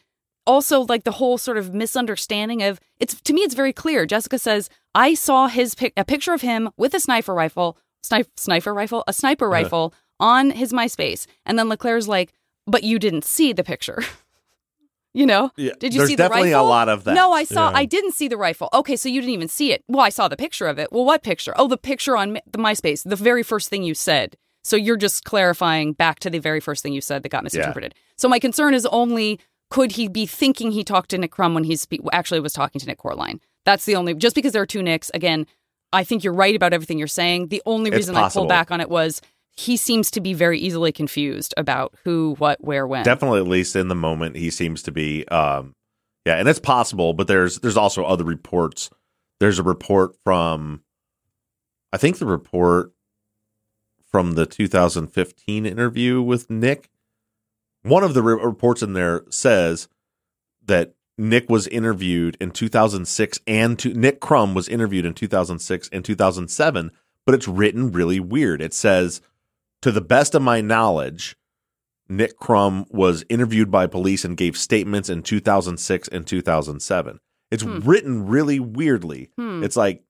also 0.45 0.81
like 0.89 1.05
the 1.05 1.13
whole 1.21 1.39
sort 1.39 1.57
of 1.57 1.73
misunderstanding 1.73 2.63
of 2.65 2.81
it's 2.99 3.15
to 3.23 3.33
me 3.33 3.43
it's 3.43 3.55
very 3.55 3.73
clear 3.73 4.05
jessica 4.07 4.37
says 4.41 4.69
i 4.93 5.15
saw 5.15 5.47
his 5.47 5.73
pic- 5.77 5.93
a 5.97 6.05
picture 6.05 6.35
of 6.35 6.43
him 6.43 6.69
with 6.77 6.93
a 6.95 6.99
sniper 6.99 7.33
rifle 7.33 7.79
snipe, 8.03 8.27
sniper 8.37 8.75
rifle 8.75 9.05
a 9.07 9.13
sniper 9.13 9.45
Uh-huh. 9.47 9.53
rifle 9.63 9.95
on 10.21 10.51
his 10.51 10.73
myspace 10.73 11.27
and 11.47 11.59
then 11.59 11.69
leclerc's 11.69 12.09
like 12.09 12.33
but 12.67 12.83
you 12.85 12.99
didn't 12.99 13.25
see 13.25 13.53
the 13.53 13.65
picture 13.65 14.03
you 15.15 15.27
know 15.27 15.51
Yeah, 15.57 15.73
did 15.79 15.93
you 15.93 15.99
there's 16.01 16.11
see 16.11 16.15
the 16.17 16.25
definitely 16.25 16.53
a 16.53 16.57
rifle 16.57 16.69
lot 16.69 16.89
of 16.89 17.05
that. 17.05 17.15
no 17.15 17.33
i 17.33 17.45
saw 17.45 17.71
Yeah. 17.71 17.77
i 17.77 17.85
didn't 17.85 18.13
see 18.15 18.29
the 18.29 18.37
rifle 18.37 18.69
okay 18.73 18.97
so 18.97 19.09
you 19.09 19.21
didn't 19.21 19.35
even 19.35 19.49
see 19.49 19.73
it 19.73 19.85
well 19.89 20.05
i 20.05 20.09
saw 20.09 20.29
the 20.29 20.37
picture 20.37 20.67
of 20.67 20.79
it 20.79 20.93
well 20.93 21.05
what 21.05 21.23
picture 21.23 21.53
oh 21.57 21.69
the 21.69 21.77
picture 21.77 22.17
on 22.17 22.35
mi- 22.35 22.41
the 22.51 22.59
myspace 22.59 23.03
the 23.09 23.17
very 23.17 23.43
first 23.43 23.69
thing 23.69 23.83
you 23.83 23.95
said 23.95 24.37
so 24.65 24.77
you're 24.77 24.97
just 24.97 25.25
clarifying 25.25 25.93
back 25.93 26.21
to 26.21 26.31
the 26.31 26.39
very 26.39 26.61
first 26.61 26.83
thing 26.83 26.93
you 26.93 27.01
said 27.01 27.23
that 27.23 27.29
got 27.31 27.43
misinterpreted 27.45 27.95
so 28.17 28.29
my 28.29 28.39
concern 28.39 28.75
is 28.75 28.87
only 28.87 29.39
could 29.71 29.93
he 29.93 30.07
be 30.07 30.27
thinking 30.27 30.71
he 30.71 30.85
talked 30.85 31.09
to 31.11 31.17
Nick 31.17 31.31
Crum 31.31 31.55
when 31.55 31.65
he 31.65 31.77
spe- 31.77 31.95
actually 32.13 32.41
was 32.41 32.53
talking 32.53 32.79
to 32.79 32.87
Nick 32.87 32.99
Corline? 32.99 33.41
That's 33.65 33.87
the 33.87 33.97
only. 33.97 34.13
Just 34.13 34.35
because 34.35 34.53
there 34.53 34.61
are 34.61 34.67
two 34.67 34.83
Nicks, 34.83 35.11
again, 35.15 35.47
I 35.95 36.05
think 36.05 36.23
you're 36.23 36.35
right 36.35 36.55
about 36.55 36.75
everything 36.75 36.99
you're 36.99 37.07
saying. 37.09 37.49
The 37.49 37.63
only 37.65 37.89
It's 37.89 37.97
reason 37.97 38.15
I 38.15 38.21
possible. 38.21 38.43
pulled 38.43 38.49
back 38.51 38.71
on 38.71 38.83
it 38.83 38.91
was 38.91 39.23
he 39.55 39.77
seems 39.77 40.11
to 40.13 40.21
be 40.21 40.35
very 40.35 40.59
easily 40.59 40.93
confused 40.93 41.53
about 41.57 41.95
who, 42.05 42.35
what, 42.39 42.63
where, 42.63 42.87
when. 42.87 43.05
Definitely, 43.05 43.41
at 43.41 43.49
least 43.49 43.77
in 43.77 43.89
the 43.89 43.95
moment, 43.95 44.37
he 44.37 44.51
seems 44.51 44.83
to 44.85 44.93
be. 44.93 45.27
Um, 45.29 45.75
yeah, 46.25 46.37
and 46.37 46.49
it's 46.49 46.61
possible, 46.61 47.15
but 47.15 47.27
there's 47.27 47.59
there's 47.59 47.77
also 47.77 48.05
other 48.05 48.25
reports. 48.25 48.91
There's 49.41 49.59
a 49.59 49.65
report 49.65 50.15
from, 50.23 50.83
I 51.93 51.97
think 51.97 52.19
the 52.19 52.27
report 52.27 52.93
from 54.07 54.33
the 54.33 54.47
2015 54.47 55.67
interview 55.67 56.23
with 56.23 56.49
Nick. 56.49 56.91
One 57.83 58.05
of 58.05 58.15
the 58.15 58.23
re- 58.23 58.41
reports 58.41 58.83
in 58.83 58.93
there 58.93 59.25
says 59.31 59.89
that 60.65 60.95
Nick 61.19 61.51
was 61.51 61.67
interviewed 61.67 62.37
in 62.41 62.53
2006 62.53 63.41
and 63.47 63.79
to, 63.81 63.93
Nick 63.93 64.21
Crum 64.21 64.55
was 64.55 64.69
interviewed 64.69 65.05
in 65.05 65.15
2006 65.15 65.89
and 65.93 66.05
2007, 66.05 66.93
but 67.27 67.35
it's 67.35 67.49
written 67.49 67.91
really 67.91 68.21
weird. 68.21 68.63
It 68.63 68.73
says, 68.75 69.21
to 69.83 69.93
the 69.93 70.01
best 70.01 70.35
of 70.35 70.43
my 70.43 70.61
knowledge, 70.61 71.37
Nick 72.09 72.39
Crum 72.39 72.87
was 72.91 73.25
interviewed 73.29 73.71
by 73.71 73.87
police 73.87 74.25
and 74.25 74.37
gave 74.37 74.57
statements 74.57 75.09
in 75.09 75.23
2006 75.23 76.09
and 76.09 76.27
2007. 76.27 77.19
It's 77.51 77.63
Hmm. 77.63 77.79
written 77.81 78.27
really 78.27 78.59
weirdly. 78.61 79.31
Hmm. 79.37 79.63
It's 79.63 79.77
like, 79.77 80.03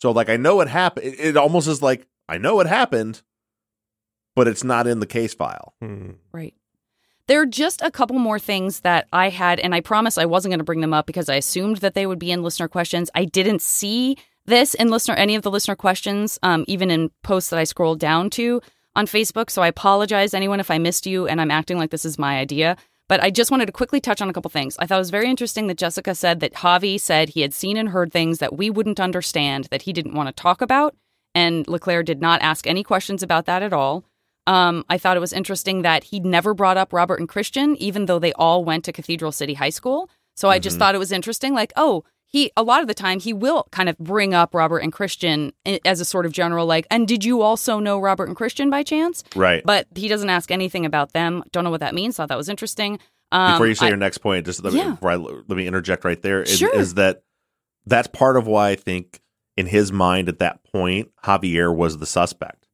so 0.00 0.10
like 0.12 0.28
I 0.28 0.36
know 0.36 0.60
it 0.60 0.68
happened. 0.68 1.06
It, 1.06 1.20
it 1.20 1.36
almost 1.36 1.68
is 1.68 1.82
like 1.82 2.06
I 2.28 2.38
know 2.38 2.60
it 2.60 2.66
happened, 2.66 3.22
but 4.34 4.48
it's 4.48 4.64
not 4.64 4.86
in 4.86 5.00
the 5.00 5.06
case 5.06 5.34
file. 5.34 5.74
Hmm. 5.80 6.12
Right. 6.32 6.54
There 7.26 7.40
are 7.40 7.46
just 7.46 7.80
a 7.82 7.90
couple 7.90 8.18
more 8.18 8.38
things 8.38 8.80
that 8.80 9.06
I 9.12 9.30
had, 9.30 9.58
and 9.58 9.74
I 9.74 9.80
promise 9.80 10.18
I 10.18 10.26
wasn't 10.26 10.50
going 10.50 10.58
to 10.58 10.64
bring 10.64 10.80
them 10.82 10.92
up 10.92 11.06
because 11.06 11.28
I 11.30 11.36
assumed 11.36 11.78
that 11.78 11.94
they 11.94 12.06
would 12.06 12.18
be 12.18 12.30
in 12.30 12.42
listener 12.42 12.68
questions. 12.68 13.10
I 13.14 13.24
didn't 13.24 13.62
see 13.62 14.16
this 14.46 14.74
in 14.74 14.90
listener 14.90 15.14
any 15.14 15.34
of 15.34 15.42
the 15.42 15.50
listener 15.50 15.74
questions, 15.76 16.38
um, 16.42 16.64
even 16.68 16.90
in 16.90 17.10
posts 17.22 17.48
that 17.50 17.58
I 17.58 17.64
scrolled 17.64 17.98
down 17.98 18.28
to 18.30 18.60
on 18.96 19.06
Facebook. 19.06 19.50
So 19.50 19.62
I 19.62 19.68
apologize, 19.68 20.34
anyone, 20.34 20.60
if 20.60 20.70
I 20.70 20.78
missed 20.78 21.06
you 21.06 21.26
and 21.26 21.40
I'm 21.40 21.50
acting 21.50 21.78
like 21.78 21.90
this 21.90 22.04
is 22.04 22.18
my 22.18 22.38
idea. 22.38 22.76
But 23.06 23.22
I 23.22 23.30
just 23.30 23.50
wanted 23.50 23.66
to 23.66 23.72
quickly 23.72 24.00
touch 24.00 24.22
on 24.22 24.30
a 24.30 24.32
couple 24.32 24.50
things. 24.50 24.76
I 24.78 24.86
thought 24.86 24.96
it 24.96 24.98
was 24.98 25.10
very 25.10 25.28
interesting 25.28 25.66
that 25.66 25.76
Jessica 25.76 26.14
said 26.14 26.40
that 26.40 26.54
Javi 26.54 26.98
said 26.98 27.28
he 27.28 27.42
had 27.42 27.52
seen 27.52 27.76
and 27.76 27.90
heard 27.90 28.12
things 28.12 28.38
that 28.38 28.56
we 28.56 28.70
wouldn't 28.70 28.98
understand 28.98 29.68
that 29.70 29.82
he 29.82 29.92
didn't 29.92 30.14
want 30.14 30.28
to 30.28 30.42
talk 30.42 30.62
about. 30.62 30.96
And 31.34 31.68
LeClaire 31.68 32.02
did 32.02 32.22
not 32.22 32.40
ask 32.40 32.66
any 32.66 32.82
questions 32.82 33.22
about 33.22 33.44
that 33.44 33.62
at 33.62 33.72
all. 33.72 34.04
Um, 34.46 34.84
I 34.88 34.98
thought 34.98 35.16
it 35.16 35.20
was 35.20 35.32
interesting 35.32 35.82
that 35.82 36.04
he 36.04 36.20
never 36.20 36.54
brought 36.54 36.76
up 36.76 36.92
Robert 36.92 37.18
and 37.18 37.28
Christian, 37.28 37.76
even 37.76 38.06
though 38.06 38.18
they 38.18 38.32
all 38.34 38.64
went 38.64 38.84
to 38.84 38.92
Cathedral 38.92 39.32
City 39.32 39.54
High 39.54 39.70
School. 39.70 40.08
So 40.36 40.48
I 40.48 40.58
just 40.58 40.78
thought 40.78 40.94
it 40.94 40.98
was 40.98 41.12
interesting. 41.12 41.54
Like, 41.54 41.72
oh, 41.76 42.04
he 42.34 42.50
a 42.56 42.62
lot 42.64 42.80
of 42.82 42.88
the 42.88 42.94
time 42.94 43.20
he 43.20 43.32
will 43.32 43.68
kind 43.70 43.88
of 43.88 43.96
bring 43.98 44.34
up 44.34 44.54
Robert 44.54 44.78
and 44.80 44.92
Christian 44.92 45.52
as 45.84 46.00
a 46.00 46.04
sort 46.04 46.26
of 46.26 46.32
general, 46.32 46.66
like, 46.66 46.84
and 46.90 47.06
did 47.06 47.24
you 47.24 47.42
also 47.42 47.78
know 47.78 48.00
Robert 48.00 48.26
and 48.26 48.36
Christian 48.36 48.70
by 48.70 48.82
chance? 48.82 49.22
Right. 49.36 49.62
But 49.64 49.86
he 49.94 50.08
doesn't 50.08 50.28
ask 50.28 50.50
anything 50.50 50.84
about 50.84 51.12
them. 51.12 51.44
Don't 51.52 51.62
know 51.62 51.70
what 51.70 51.78
that 51.80 51.94
means. 51.94 52.16
Thought 52.16 52.28
that 52.30 52.36
was 52.36 52.48
interesting. 52.48 52.98
Um, 53.30 53.52
Before 53.54 53.66
you 53.68 53.74
say 53.76 53.86
I- 53.86 53.88
your 53.90 53.96
next 53.98 54.18
point, 54.18 54.46
just 54.46 54.64
let 54.64 54.72
me, 54.72 54.80
Yeah. 54.80 54.96
I, 55.02 55.14
let 55.14 55.48
me 55.48 55.66
interject 55.66 56.04
right 56.04 56.20
there. 56.20 56.42
Is, 56.42 56.58
Sure. 56.58 56.74
is 56.74 56.94
that 56.94 57.22
that's 57.86 58.08
part 58.08 58.36
of 58.36 58.46
why 58.48 58.70
I 58.70 58.74
think 58.76 59.20
in 59.56 59.66
his 59.66 59.92
mind 59.92 60.28
at 60.28 60.40
that 60.40 60.64
point 60.64 61.10
Javier 61.24 61.74
was 61.74 61.98
the 61.98 62.06
suspect 62.06 62.66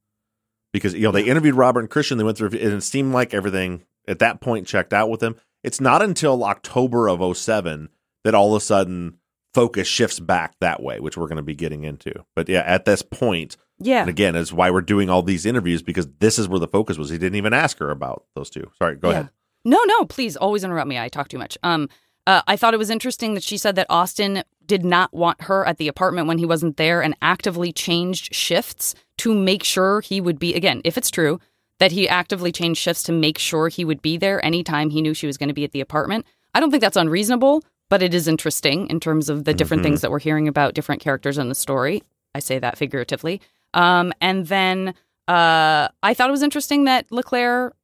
because 0.73 0.95
you 0.95 1.03
know 1.03 1.13
they 1.13 1.25
interviewed 1.25 1.55
Robert 1.55 1.81
and 1.81 1.91
Christian. 1.91 2.17
They 2.17 2.25
went 2.25 2.39
through 2.39 2.49
and 2.49 2.73
it 2.75 2.83
seemed 2.83 3.13
like 3.13 3.35
everything 3.35 3.83
at 4.09 4.21
that 4.21 4.41
point 4.41 4.67
checked 4.67 4.95
out 4.95 5.11
with 5.11 5.23
him. 5.23 5.37
It's 5.63 5.81
not 5.83 6.01
until 6.01 6.43
October 6.45 7.09
of 7.09 7.21
07 7.37 7.91
that 8.25 8.35
all 8.35 8.55
of 8.55 8.63
a 8.63 8.65
sudden 8.65 9.19
focus 9.55 9.89
shifts 9.89 10.21
back 10.21 10.55
that 10.61 10.83
way, 10.83 11.01
which 11.01 11.17
we're 11.17 11.27
going 11.27 11.37
to 11.37 11.43
be 11.43 11.55
getting 11.55 11.85
into. 11.85 12.13
But 12.37 12.49
yeah, 12.49 12.61
at 12.61 12.85
this 12.85 13.03
point, 13.03 13.57
yeah. 13.79 14.01
and 14.01 14.09
again, 14.11 14.37
is 14.37 14.53
why 14.53 14.71
we're 14.71 14.81
doing 14.81 15.11
all 15.11 15.23
these 15.23 15.45
interviews 15.47 15.83
because 15.83 16.09
this 16.21 16.39
is 16.39 16.49
where 16.49 16.61
the 16.61 16.69
focus 16.69 16.99
was. 16.99 17.11
He 17.11 17.19
didn't 17.19 17.37
even 17.37 17.53
ask 17.53 17.79
her 17.79 17.91
about 17.91 18.25
those 18.35 18.51
two. 18.51 18.71
Sorry, 18.79 18.97
go 18.97 19.09
Yeah. 19.11 19.15
ahead. 19.15 19.31
No, 19.65 19.79
no, 19.87 20.05
please 20.07 20.37
always 20.37 20.65
interrupt 20.65 20.89
me. 20.89 20.99
I 20.99 21.09
talk 21.09 21.29
too 21.29 21.39
much. 21.39 21.59
Um, 21.63 21.89
uh, 22.27 22.43
I 22.47 22.57
thought 22.57 22.75
it 22.75 22.79
was 22.79 22.91
interesting 22.91 23.35
that 23.35 23.43
she 23.43 23.57
said 23.59 23.75
that 23.77 23.87
Austin 23.91 24.43
did 24.65 24.85
not 24.85 25.13
want 25.13 25.43
her 25.43 25.67
at 25.67 25.79
the 25.79 25.89
apartment 25.89 26.29
when 26.29 26.39
he 26.39 26.47
wasn't 26.47 26.77
there 26.77 27.03
and 27.03 27.15
actively 27.21 27.73
changed 27.73 28.35
shifts 28.35 28.95
to 29.19 29.35
make 29.35 29.65
sure 29.65 30.01
he 30.01 30.21
would 30.21 30.39
be, 30.39 30.55
again, 30.55 30.81
if 30.85 30.97
it's 30.97 31.11
true, 31.11 31.41
that 31.79 31.93
he 31.93 32.09
actively 32.09 32.53
changed 32.53 32.81
shifts 32.81 33.03
to 33.05 33.13
make 33.13 33.37
sure 33.39 33.69
he 33.69 33.85
would 33.85 34.01
be 34.01 34.17
there 34.17 34.43
anytime 34.45 34.91
he 34.91 35.03
knew 35.03 35.13
she 35.15 35.27
was 35.27 35.37
going 35.37 35.49
to 35.49 35.55
be 35.55 35.65
at 35.65 35.73
the 35.73 35.81
apartment. 35.81 36.25
I 36.55 36.61
don't 36.61 36.71
think 36.71 36.83
that's 36.83 36.97
unreasonable, 36.97 37.63
but 37.91 38.03
it 38.03 38.15
is 38.15 38.27
interesting 38.27 38.87
in 38.89 38.99
terms 39.01 39.29
of 39.29 39.45
the 39.45 39.53
different 39.53 39.81
Mhm. 39.83 39.85
things 39.85 40.01
that 40.01 40.11
we're 40.11 40.19
hearing 40.21 40.49
about 40.49 40.73
different 40.75 41.03
characters 41.03 41.37
in 41.37 41.49
the 41.51 41.55
story. 41.55 42.03
I 42.35 42.39
say 42.39 42.59
that 42.59 42.79
figuratively. 42.79 43.41
Um, 43.75 44.13
and 44.21 44.47
then 44.47 44.95
uh, 45.29 45.89
I 46.03 46.15
thought 46.15 46.29
it 46.29 46.33
was 46.33 46.43
interesting 46.43 46.85
that 46.85 47.07
Leclerc 47.13 47.77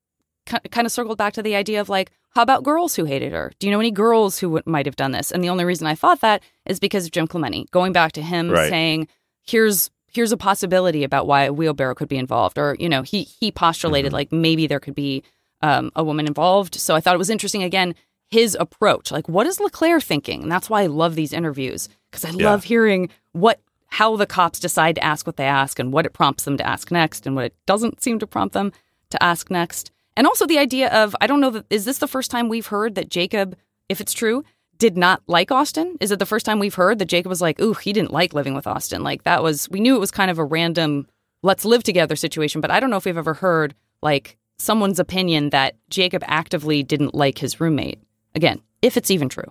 kind 0.70 0.86
of 0.86 0.92
circled 0.92 1.18
back 1.18 1.32
to 1.34 1.42
the 1.42 1.54
idea 1.54 1.80
of 1.80 1.88
like, 1.88 2.10
how 2.30 2.42
about 2.42 2.62
girls 2.64 2.94
who 2.96 3.04
hated 3.04 3.32
her? 3.32 3.52
Do 3.58 3.66
you 3.66 3.70
know 3.72 3.80
any 3.80 3.90
girls 3.90 4.38
who 4.38 4.50
would, 4.50 4.66
might 4.66 4.86
have 4.86 4.96
done 4.96 5.12
this? 5.12 5.30
And 5.30 5.42
the 5.44 5.48
only 5.48 5.64
reason 5.64 5.86
I 5.86 5.94
thought 5.94 6.20
that 6.20 6.42
is 6.66 6.78
because 6.80 7.06
of 7.06 7.12
Jim 7.12 7.26
Clemente, 7.26 7.66
going 7.70 7.92
back 7.92 8.12
to 8.12 8.22
him 8.22 8.50
Right. 8.50 8.68
saying, 8.68 9.08
here's 9.46 9.90
here's 10.12 10.32
a 10.32 10.36
possibility 10.36 11.04
about 11.04 11.26
why 11.26 11.44
a 11.44 11.52
wheelbarrow 11.52 11.94
could 11.94 12.08
be 12.08 12.16
involved, 12.16 12.58
or 12.58 12.76
you 12.78 12.88
know, 12.88 13.02
he 13.02 13.22
he 13.22 13.50
postulated 13.52 14.12
like 14.12 14.32
maybe 14.32 14.66
there 14.66 14.80
could 14.80 14.94
be 14.94 15.22
um, 15.62 15.90
a 15.96 16.02
woman 16.04 16.26
involved. 16.26 16.74
So 16.74 16.94
I 16.94 17.00
thought 17.00 17.14
it 17.14 17.18
was 17.18 17.30
interesting 17.30 17.62
again 17.62 17.94
his 18.30 18.56
approach. 18.58 19.10
Like, 19.10 19.28
what 19.28 19.46
is 19.46 19.60
Leclaire 19.60 20.00
thinking? 20.00 20.42
And 20.42 20.50
that's 20.52 20.68
why 20.68 20.82
I 20.82 20.86
love 20.86 21.14
these 21.14 21.32
interviews 21.32 21.88
because 22.10 22.24
I 22.24 22.30
Yeah. 22.30 22.50
love 22.50 22.64
hearing 22.64 23.08
what 23.32 23.60
how 23.88 24.16
the 24.16 24.26
cops 24.26 24.58
decide 24.58 24.96
to 24.96 25.04
ask 25.04 25.26
what 25.26 25.36
they 25.36 25.44
ask 25.46 25.78
and 25.78 25.92
what 25.92 26.04
it 26.04 26.12
prompts 26.12 26.44
them 26.44 26.56
to 26.56 26.66
ask 26.66 26.90
next 26.90 27.24
and 27.24 27.36
what 27.36 27.44
it 27.46 27.54
doesn't 27.66 28.02
seem 28.02 28.18
to 28.18 28.26
prompt 28.26 28.52
them 28.52 28.72
to 29.10 29.22
ask 29.22 29.48
next. 29.48 29.92
And 30.16 30.26
also 30.26 30.44
the 30.44 30.58
idea 30.58 30.88
of 30.90 31.14
I 31.20 31.26
don't 31.28 31.40
know 31.40 31.50
that 31.50 31.66
is 31.70 31.84
this 31.84 31.98
the 31.98 32.08
first 32.08 32.30
time 32.30 32.48
we've 32.48 32.66
heard 32.66 32.96
that 32.96 33.10
Jacob, 33.10 33.56
if 33.88 34.00
it's 34.00 34.12
true, 34.12 34.42
did 34.78 34.96
not 34.96 35.22
like 35.28 35.52
Austin? 35.52 35.96
Is 36.00 36.10
it 36.10 36.18
the 36.18 36.26
first 36.26 36.44
time 36.44 36.58
we've 36.58 36.74
heard 36.74 36.98
that 36.98 37.06
Jacob 37.08 37.30
was 37.30 37.40
like, 37.40 37.60
ooh, 37.60 37.74
he 37.74 37.92
didn't 37.92 38.10
like 38.12 38.34
living 38.34 38.54
with 38.54 38.66
Austin? 38.66 39.02
Like 39.04 39.22
that 39.22 39.42
was 39.42 39.68
we 39.70 39.78
knew 39.80 39.94
it 39.94 40.00
was 40.00 40.10
kind 40.10 40.30
of 40.30 40.38
a 40.38 40.44
random 40.44 41.06
let's 41.42 41.64
live 41.64 41.84
together 41.84 42.16
situation, 42.16 42.60
but 42.60 42.72
I 42.72 42.80
don't 42.80 42.90
know 42.90 42.96
if 42.96 43.04
we've 43.04 43.16
ever 43.16 43.34
heard 43.34 43.74
like 44.02 44.36
someone's 44.58 44.98
opinion 44.98 45.50
that 45.50 45.76
Jacob 45.90 46.24
actively 46.26 46.82
didn't 46.82 47.14
like 47.14 47.38
his 47.38 47.60
roommate. 47.60 48.00
Again, 48.36 48.60
if 48.82 48.96
it's 48.96 49.10
even 49.10 49.28
true. 49.28 49.50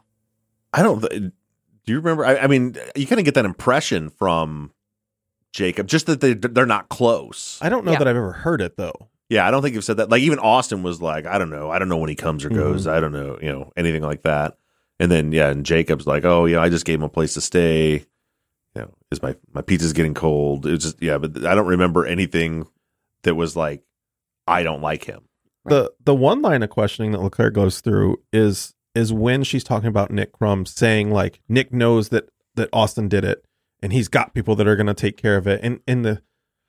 I 0.73 0.81
don't. 0.83 1.01
Do 1.01 1.31
you 1.87 1.97
remember? 1.97 2.25
I, 2.25 2.37
I 2.37 2.47
mean, 2.47 2.75
you 2.95 3.05
kind 3.07 3.19
of 3.19 3.25
get 3.25 3.33
that 3.35 3.45
impression 3.45 4.09
from 4.09 4.71
Jacob, 5.53 5.87
just 5.87 6.05
that 6.07 6.21
they 6.21 6.33
they're 6.33 6.65
not 6.65 6.89
close. 6.89 7.59
I 7.61 7.69
don't 7.69 7.85
know 7.85 7.91
Yeah. 7.93 7.99
that 7.99 8.07
I've 8.07 8.15
ever 8.15 8.31
heard 8.31 8.61
it 8.61 8.77
though. 8.77 9.09
Yeah, 9.29 9.47
I 9.47 9.51
don't 9.51 9.61
think 9.63 9.73
you've 9.73 9.83
said 9.83 9.97
that. 9.97 10.09
Like 10.09 10.21
even 10.21 10.37
Austin 10.39 10.83
was 10.83 11.01
like, 11.01 11.25
I 11.25 11.37
don't 11.39 11.49
know, 11.49 11.71
I 11.71 11.79
don't 11.79 11.89
know 11.89 11.97
when 11.97 12.09
he 12.09 12.15
comes 12.15 12.45
or 12.45 12.49
Mm-hmm. 12.49 12.59
goes. 12.59 12.85
I 12.87 12.99
don't 12.99 13.11
know, 13.11 13.39
you 13.41 13.51
know, 13.51 13.71
anything 13.75 14.03
like 14.03 14.21
that. 14.21 14.57
And 14.99 15.09
then 15.11 15.31
yeah, 15.31 15.49
and 15.49 15.65
Jacob's 15.65 16.05
like, 16.05 16.25
oh 16.25 16.45
yeah, 16.45 16.59
I 16.61 16.69
just 16.69 16.85
gave 16.85 16.99
him 16.99 17.03
a 17.03 17.09
place 17.09 17.33
to 17.33 17.41
stay. 17.41 18.05
You 18.75 18.81
know, 18.81 18.93
is 19.11 19.21
my 19.23 19.35
my 19.53 19.61
pizza's 19.61 19.93
getting 19.93 20.13
cold? 20.13 20.65
It 20.67 20.71
was 20.71 20.83
just 20.83 21.01
yeah, 21.01 21.17
but 21.17 21.43
I 21.45 21.55
don't 21.55 21.65
remember 21.67 22.05
anything 22.05 22.67
that 23.23 23.33
was 23.35 23.55
like, 23.55 23.81
I 24.45 24.61
don't 24.63 24.81
like 24.81 25.05
him. 25.05 25.21
The 25.67 25.91
the 26.03 26.13
one 26.13 26.43
line 26.43 26.61
of 26.61 26.69
questioning 26.69 27.11
that 27.13 27.21
Leclerc 27.21 27.53
goes 27.55 27.79
through 27.81 28.17
is 28.31 28.74
is 28.95 29.13
when 29.13 29.43
she's 29.43 29.63
talking 29.63 29.89
about 29.89 30.09
Nick 30.11 30.31
Crumb 30.31 30.65
saying 30.65 31.11
like 31.11 31.41
Nick 31.49 31.73
knows 31.73 32.09
that 32.09 32.29
that 32.55 32.69
Austin 32.71 33.09
did 33.09 33.23
it 33.23 33.45
and 33.81 33.93
he's 33.93 34.07
got 34.07 34.33
people 34.33 34.55
that 34.55 34.67
are 34.67 34.75
going 34.75 34.87
to 34.87 34.93
take 34.93 35.17
care 35.17 35.37
of 35.37 35.45
it 35.47 35.59
and 35.61 35.79
and 35.87 36.05
the 36.05 36.21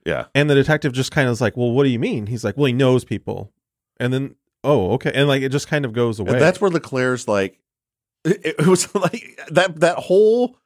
Yeah, 0.05 0.27
and 0.35 0.51
the 0.51 0.55
detective 0.55 0.93
just 0.93 1.13
kind 1.13 1.29
of 1.29 1.33
is 1.33 1.41
like, 1.41 1.57
"Well, 1.57 1.71
what 1.71 1.85
do 1.85 1.91
you 1.91 1.99
mean?" 1.99 2.27
He's 2.27 2.45
like, 2.45 2.57
"Well, 2.57 2.67
he 2.67 2.73
knows 2.73 3.05
people." 3.05 3.53
And 3.99 4.13
then, 4.13 4.35
"Oh, 4.63 4.93
okay." 4.93 5.13
And 5.15 5.29
like 5.29 5.43
it 5.43 5.51
just 5.51 5.69
kind 5.69 5.85
of 5.85 5.93
goes 5.93 6.19
away. 6.21 6.33
And 6.33 6.41
that's 6.41 6.61
where 6.61 6.71
Leclerc's 6.71 7.27
like, 7.27 7.59
it, 8.25 8.57
it 8.59 8.67
was 8.67 8.95
like 8.95 9.41
that 9.51 9.81
that 9.81 9.99
whole 9.99 10.59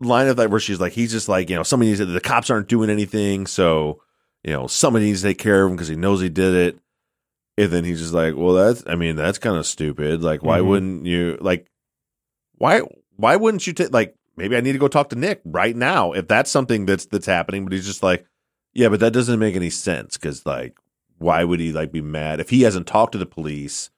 line 0.00 0.28
of 0.28 0.36
that 0.38 0.50
where 0.50 0.60
she's 0.60 0.80
like, 0.80 0.94
he's 0.94 1.12
just 1.12 1.28
like, 1.28 1.50
you 1.50 1.56
know, 1.56 1.62
somebody 1.62 1.90
needs 1.90 2.00
to, 2.00 2.06
the 2.06 2.20
cops 2.20 2.50
aren't 2.50 2.68
doing 2.68 2.90
anything, 2.90 3.46
so 3.46 4.00
you 4.42 4.52
know, 4.52 4.66
somebody 4.66 5.04
needs 5.04 5.20
to 5.20 5.28
take 5.28 5.38
care 5.38 5.64
of 5.64 5.70
him 5.70 5.76
because 5.76 5.88
he 5.88 5.96
knows 5.96 6.20
he 6.20 6.30
did 6.30 6.54
it. 6.54 6.78
And 7.60 7.70
then 7.72 7.84
he's 7.84 8.00
just 8.00 8.14
like, 8.14 8.34
well, 8.36 8.54
that's, 8.54 8.82
I 8.86 8.94
mean, 8.94 9.16
that's 9.16 9.38
kind 9.38 9.56
of 9.56 9.66
stupid. 9.66 10.22
Like, 10.22 10.42
why 10.42 10.60
Mhm. 10.60 10.66
wouldn't 10.66 11.06
you 11.06 11.36
like, 11.40 11.66
why, 12.56 12.80
why 13.16 13.36
wouldn't 13.36 13.66
you 13.66 13.72
take 13.72 13.92
like, 13.92 14.14
maybe 14.36 14.56
I 14.56 14.60
need 14.60 14.72
to 14.72 14.78
go 14.78 14.88
talk 14.88 15.10
to 15.10 15.16
Nick 15.16 15.40
right 15.44 15.76
now 15.76 16.12
if 16.12 16.26
that's 16.28 16.50
something 16.50 16.86
that's 16.86 17.06
that's 17.06 17.26
happening. 17.26 17.64
But 17.64 17.72
he's 17.72 17.86
just 17.86 18.02
like, 18.02 18.24
yeah, 18.72 18.88
but 18.88 19.00
that 19.00 19.12
doesn't 19.12 19.38
make 19.38 19.56
any 19.56 19.70
sense 19.70 20.16
because 20.16 20.46
like, 20.46 20.76
why 21.18 21.44
would 21.44 21.60
he 21.60 21.72
like 21.72 21.92
be 21.92 22.00
mad 22.00 22.40
if 22.40 22.50
he 22.50 22.62
hasn't 22.62 22.86
talked 22.86 23.12
to 23.12 23.18
the 23.18 23.26
police? 23.26 23.90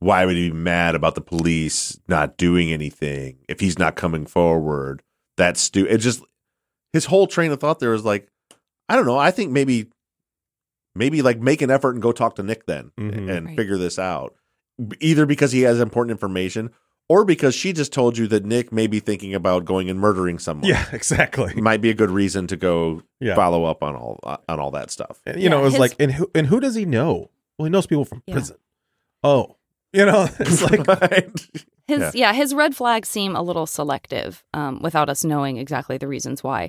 why 0.00 0.24
would 0.24 0.36
he 0.36 0.50
be 0.50 0.56
mad 0.56 0.94
about 0.94 1.16
the 1.16 1.20
police 1.20 1.98
not 2.06 2.36
doing 2.36 2.72
anything 2.72 3.36
if 3.48 3.58
he's 3.58 3.80
not 3.80 3.96
coming 3.96 4.26
forward? 4.26 5.02
That's 5.36 5.60
stupid. 5.60 5.92
It 5.92 5.98
just 5.98 6.22
his 6.92 7.06
whole 7.06 7.26
train 7.26 7.50
of 7.50 7.58
thought 7.58 7.80
there 7.80 7.90
was 7.90 8.04
like, 8.04 8.28
I 8.88 8.94
don't 8.94 9.06
know. 9.06 9.18
I 9.18 9.32
think 9.32 9.50
maybe, 9.50 9.88
maybe 10.98 11.22
like 11.22 11.40
make 11.40 11.62
an 11.62 11.70
effort 11.70 11.92
and 11.94 12.02
go 12.02 12.12
talk 12.12 12.34
to 12.36 12.42
Nick 12.42 12.66
then 12.66 12.90
Mhm. 12.98 13.30
and 13.30 13.46
Right. 13.46 13.56
figure 13.56 13.78
this 13.78 13.98
out. 13.98 14.34
Either 15.00 15.24
because 15.26 15.52
he 15.52 15.62
has 15.62 15.80
important 15.80 16.10
information 16.12 16.70
or 17.08 17.24
because 17.24 17.54
she 17.54 17.72
just 17.72 17.92
told 17.92 18.18
you 18.18 18.26
that 18.28 18.44
Nick 18.44 18.70
may 18.70 18.86
be 18.86 19.00
thinking 19.00 19.34
about 19.34 19.64
going 19.64 19.88
and 19.88 19.98
murdering 19.98 20.38
someone. 20.38 20.68
yeah, 20.68 20.84
exactly. 20.92 21.52
It 21.56 21.62
might 21.62 21.80
be 21.80 21.90
a 21.90 21.94
good 21.94 22.10
reason 22.10 22.46
to 22.48 22.56
go 22.56 23.02
Yeah. 23.20 23.34
follow 23.34 23.64
up 23.64 23.82
on 23.82 23.96
all 23.96 24.20
on 24.48 24.60
all 24.60 24.70
that 24.72 24.90
stuff. 24.90 25.20
And, 25.26 25.40
you 25.40 25.48
know, 25.48 25.60
it 25.60 25.64
was 25.64 25.72
his- 25.74 25.80
like, 25.80 25.96
and 25.98 26.12
who 26.12 26.30
and 26.34 26.46
who 26.48 26.60
does 26.60 26.74
he 26.74 26.84
know? 26.84 27.30
Well, 27.58 27.64
he 27.64 27.70
knows 27.70 27.86
people 27.86 28.04
from 28.04 28.22
Yeah. 28.26 28.34
prison. 28.34 28.56
Oh, 29.24 29.56
you 29.92 30.04
know, 30.04 30.28
it's 30.38 30.62
like 30.62 30.86
Right? 31.00 31.46
His 31.88 32.00
Yeah. 32.00 32.10
yeah. 32.14 32.32
his 32.34 32.54
red 32.54 32.76
flags 32.76 33.08
seem 33.08 33.34
a 33.34 33.42
little 33.42 33.66
selective, 33.66 34.44
um, 34.54 34.80
without 34.82 35.08
us 35.08 35.24
knowing 35.24 35.56
exactly 35.56 35.96
the 35.98 36.06
reasons 36.06 36.44
why. 36.44 36.68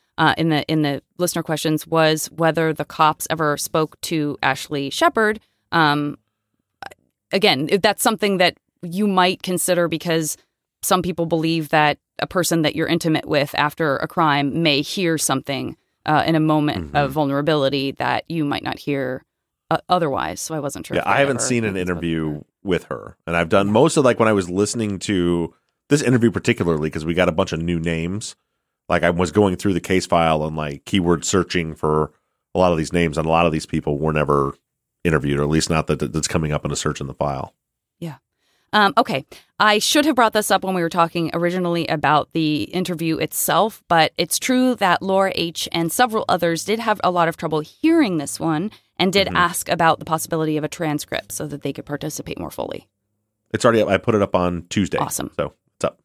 uh, 0.21 0.35
in 0.37 0.49
the 0.49 0.63
in 0.67 0.83
the 0.83 1.01
listener 1.17 1.41
questions 1.41 1.87
was 1.87 2.27
whether 2.27 2.73
the 2.73 2.85
cops 2.85 3.25
ever 3.31 3.57
spoke 3.57 3.99
to 4.01 4.37
Ashley 4.43 4.91
Shepard. 4.91 5.39
Um, 5.71 6.19
again, 7.31 7.67
that's 7.81 8.03
something 8.03 8.37
that 8.37 8.55
you 8.83 9.07
might 9.07 9.41
consider 9.41 9.87
because 9.87 10.37
some 10.83 11.01
people 11.01 11.25
believe 11.25 11.69
that 11.69 11.97
a 12.19 12.27
person 12.27 12.61
that 12.61 12.75
you're 12.75 12.87
intimate 12.87 13.27
with 13.27 13.55
after 13.55 13.97
a 13.97 14.07
crime 14.07 14.61
may 14.61 14.81
hear 14.81 15.17
something 15.17 15.75
uh, 16.05 16.23
in 16.27 16.35
a 16.35 16.39
moment 16.39 16.95
of 16.95 17.11
vulnerability 17.11 17.91
that 17.93 18.23
you 18.29 18.45
might 18.45 18.63
not 18.63 18.77
hear 18.77 19.25
uh, 19.71 19.79
otherwise. 19.89 20.39
So 20.39 20.53
I 20.53 20.59
wasn't 20.59 20.85
sure. 20.85 20.97
Yeah, 20.97 21.03
I 21.03 21.17
haven't 21.17 21.41
seen 21.41 21.65
an 21.65 21.75
interview 21.75 22.33
her. 22.35 22.41
with 22.63 22.83
her, 22.85 23.17
and 23.25 23.35
I've 23.35 23.49
done 23.49 23.71
most 23.71 23.97
of 23.97 24.05
like 24.05 24.19
when 24.19 24.27
I 24.27 24.33
was 24.33 24.51
listening 24.51 24.99
to 24.99 25.55
this 25.89 26.03
interview 26.03 26.29
particularly 26.29 26.89
because 26.89 27.05
we 27.05 27.15
got 27.15 27.27
a 27.27 27.31
bunch 27.31 27.53
of 27.53 27.59
new 27.59 27.79
names. 27.79 28.35
Like 28.91 29.03
I 29.03 29.09
was 29.09 29.31
going 29.31 29.55
through 29.55 29.73
the 29.73 29.79
case 29.79 30.05
file 30.05 30.43
and 30.43 30.57
like 30.57 30.83
keyword 30.83 31.23
searching 31.23 31.75
for 31.75 32.11
a 32.53 32.59
lot 32.59 32.73
of 32.73 32.77
these 32.77 32.91
names, 32.91 33.17
and 33.17 33.25
a 33.25 33.29
lot 33.29 33.45
of 33.45 33.53
these 33.53 33.65
people 33.65 33.97
were 33.97 34.11
never 34.11 34.53
interviewed, 35.05 35.39
or 35.39 35.43
at 35.43 35.49
least 35.49 35.69
not 35.69 35.87
that 35.87 36.11
that's 36.11 36.27
coming 36.27 36.51
up 36.51 36.65
in 36.65 36.71
a 36.71 36.75
search 36.75 36.99
in 36.99 37.07
the 37.07 37.13
file. 37.13 37.55
Yeah. 37.99 38.17
Um, 38.73 38.93
okay, 38.97 39.25
I 39.57 39.79
should 39.79 40.03
have 40.03 40.15
brought 40.15 40.33
this 40.33 40.51
up 40.51 40.65
when 40.65 40.75
we 40.75 40.81
were 40.81 40.89
talking 40.89 41.31
originally 41.33 41.87
about 41.87 42.33
the 42.33 42.63
interview 42.63 43.17
itself, 43.17 43.81
but 43.87 44.11
it's 44.17 44.37
true 44.37 44.75
that 44.75 45.01
Laura 45.01 45.31
H. 45.35 45.69
and 45.71 45.89
several 45.89 46.25
others 46.27 46.65
did 46.65 46.79
have 46.79 46.99
a 47.01 47.11
lot 47.11 47.29
of 47.29 47.37
trouble 47.37 47.61
hearing 47.61 48.17
this 48.17 48.41
one 48.41 48.71
and 48.97 49.13
did 49.13 49.29
ask 49.33 49.69
about 49.69 49.99
the 49.99 50.05
possibility 50.05 50.57
of 50.57 50.65
a 50.65 50.69
transcript 50.69 51.31
so 51.31 51.47
that 51.47 51.61
they 51.61 51.71
could 51.71 51.85
participate 51.85 52.37
more 52.37 52.51
fully. 52.51 52.89
It's 53.53 53.63
already 53.63 53.81
up. 53.81 53.87
I 53.87 53.97
put 53.97 54.15
it 54.15 54.21
up 54.21 54.35
on 54.35 54.65
Tuesday. 54.69 54.97
Awesome. 54.97 55.31
So 55.37 55.53
it's 55.77 55.85
up. 55.85 56.01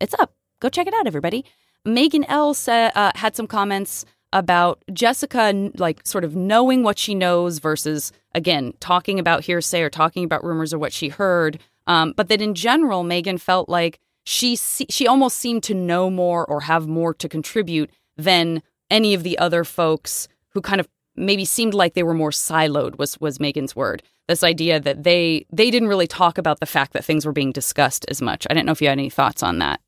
It's 0.00 0.14
up. 0.14 0.34
Go 0.60 0.68
check 0.68 0.86
it 0.86 0.94
out, 0.94 1.08
everybody. 1.08 1.44
Megan 1.84 2.24
L. 2.24 2.54
said, 2.54 2.92
uh, 2.94 3.12
had 3.14 3.36
some 3.36 3.46
comments 3.46 4.04
about 4.32 4.82
Jessica, 4.92 5.70
like 5.76 6.06
sort 6.06 6.24
of 6.24 6.36
knowing 6.36 6.82
what 6.82 6.98
she 6.98 7.14
knows 7.14 7.58
versus, 7.58 8.12
again, 8.34 8.74
talking 8.80 9.18
about 9.18 9.44
hearsay 9.44 9.82
or 9.82 9.90
talking 9.90 10.24
about 10.24 10.44
rumors 10.44 10.74
or 10.74 10.78
what 10.78 10.92
she 10.92 11.08
heard. 11.08 11.58
Um, 11.86 12.12
but 12.16 12.28
that 12.28 12.42
in 12.42 12.54
general, 12.54 13.02
Megan 13.02 13.38
felt 13.38 13.68
like 13.68 13.98
she 14.24 14.56
se- 14.56 14.86
she 14.90 15.06
almost 15.06 15.38
seemed 15.38 15.62
to 15.64 15.74
know 15.74 16.10
more 16.10 16.44
or 16.44 16.60
have 16.62 16.86
more 16.86 17.14
to 17.14 17.28
contribute 17.28 17.90
than 18.16 18.62
any 18.90 19.14
of 19.14 19.22
the 19.22 19.38
other 19.38 19.64
folks 19.64 20.28
who 20.50 20.60
kind 20.60 20.80
of 20.80 20.88
maybe 21.16 21.44
seemed 21.46 21.74
like 21.74 21.94
they 21.94 22.02
were 22.02 22.14
more 22.14 22.30
siloed 22.30 22.98
was 22.98 23.18
was 23.20 23.40
Megan's 23.40 23.74
word. 23.74 24.02
This 24.28 24.44
idea 24.44 24.78
that 24.80 25.04
they 25.04 25.46
they 25.50 25.70
didn't 25.70 25.88
really 25.88 26.06
talk 26.06 26.36
about 26.36 26.60
the 26.60 26.66
fact 26.66 26.92
that 26.92 27.04
things 27.04 27.24
were 27.24 27.32
being 27.32 27.52
discussed 27.52 28.04
as 28.08 28.20
much. 28.20 28.46
I 28.50 28.54
didn't 28.54 28.66
know 28.66 28.72
if 28.72 28.82
you 28.82 28.88
had 28.88 28.98
any 28.98 29.08
thoughts 29.08 29.42
on 29.42 29.58
that. 29.60 29.80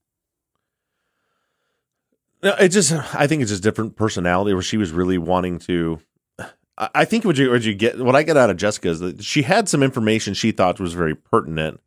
No, 2.42 2.54
it 2.54 2.68
just 2.68 2.92
I 3.14 3.26
think 3.26 3.42
it's 3.42 3.50
just 3.50 3.62
different 3.62 3.96
personality 3.96 4.54
where 4.54 4.62
she 4.62 4.76
was 4.76 4.92
really 4.92 5.18
wanting 5.18 5.58
to. 5.60 6.00
I 6.78 7.04
think 7.04 7.26
what 7.26 7.36
you 7.36 7.50
what 7.50 7.62
you 7.62 7.74
get 7.74 7.98
what 7.98 8.16
I 8.16 8.22
get 8.22 8.38
out 8.38 8.48
of 8.48 8.56
Jessica 8.56 8.88
is 8.88 9.00
that 9.00 9.22
she 9.22 9.42
had 9.42 9.68
some 9.68 9.82
information 9.82 10.32
she 10.32 10.50
thought 10.50 10.80
was 10.80 10.94
very 10.94 11.14
pertinent, 11.14 11.80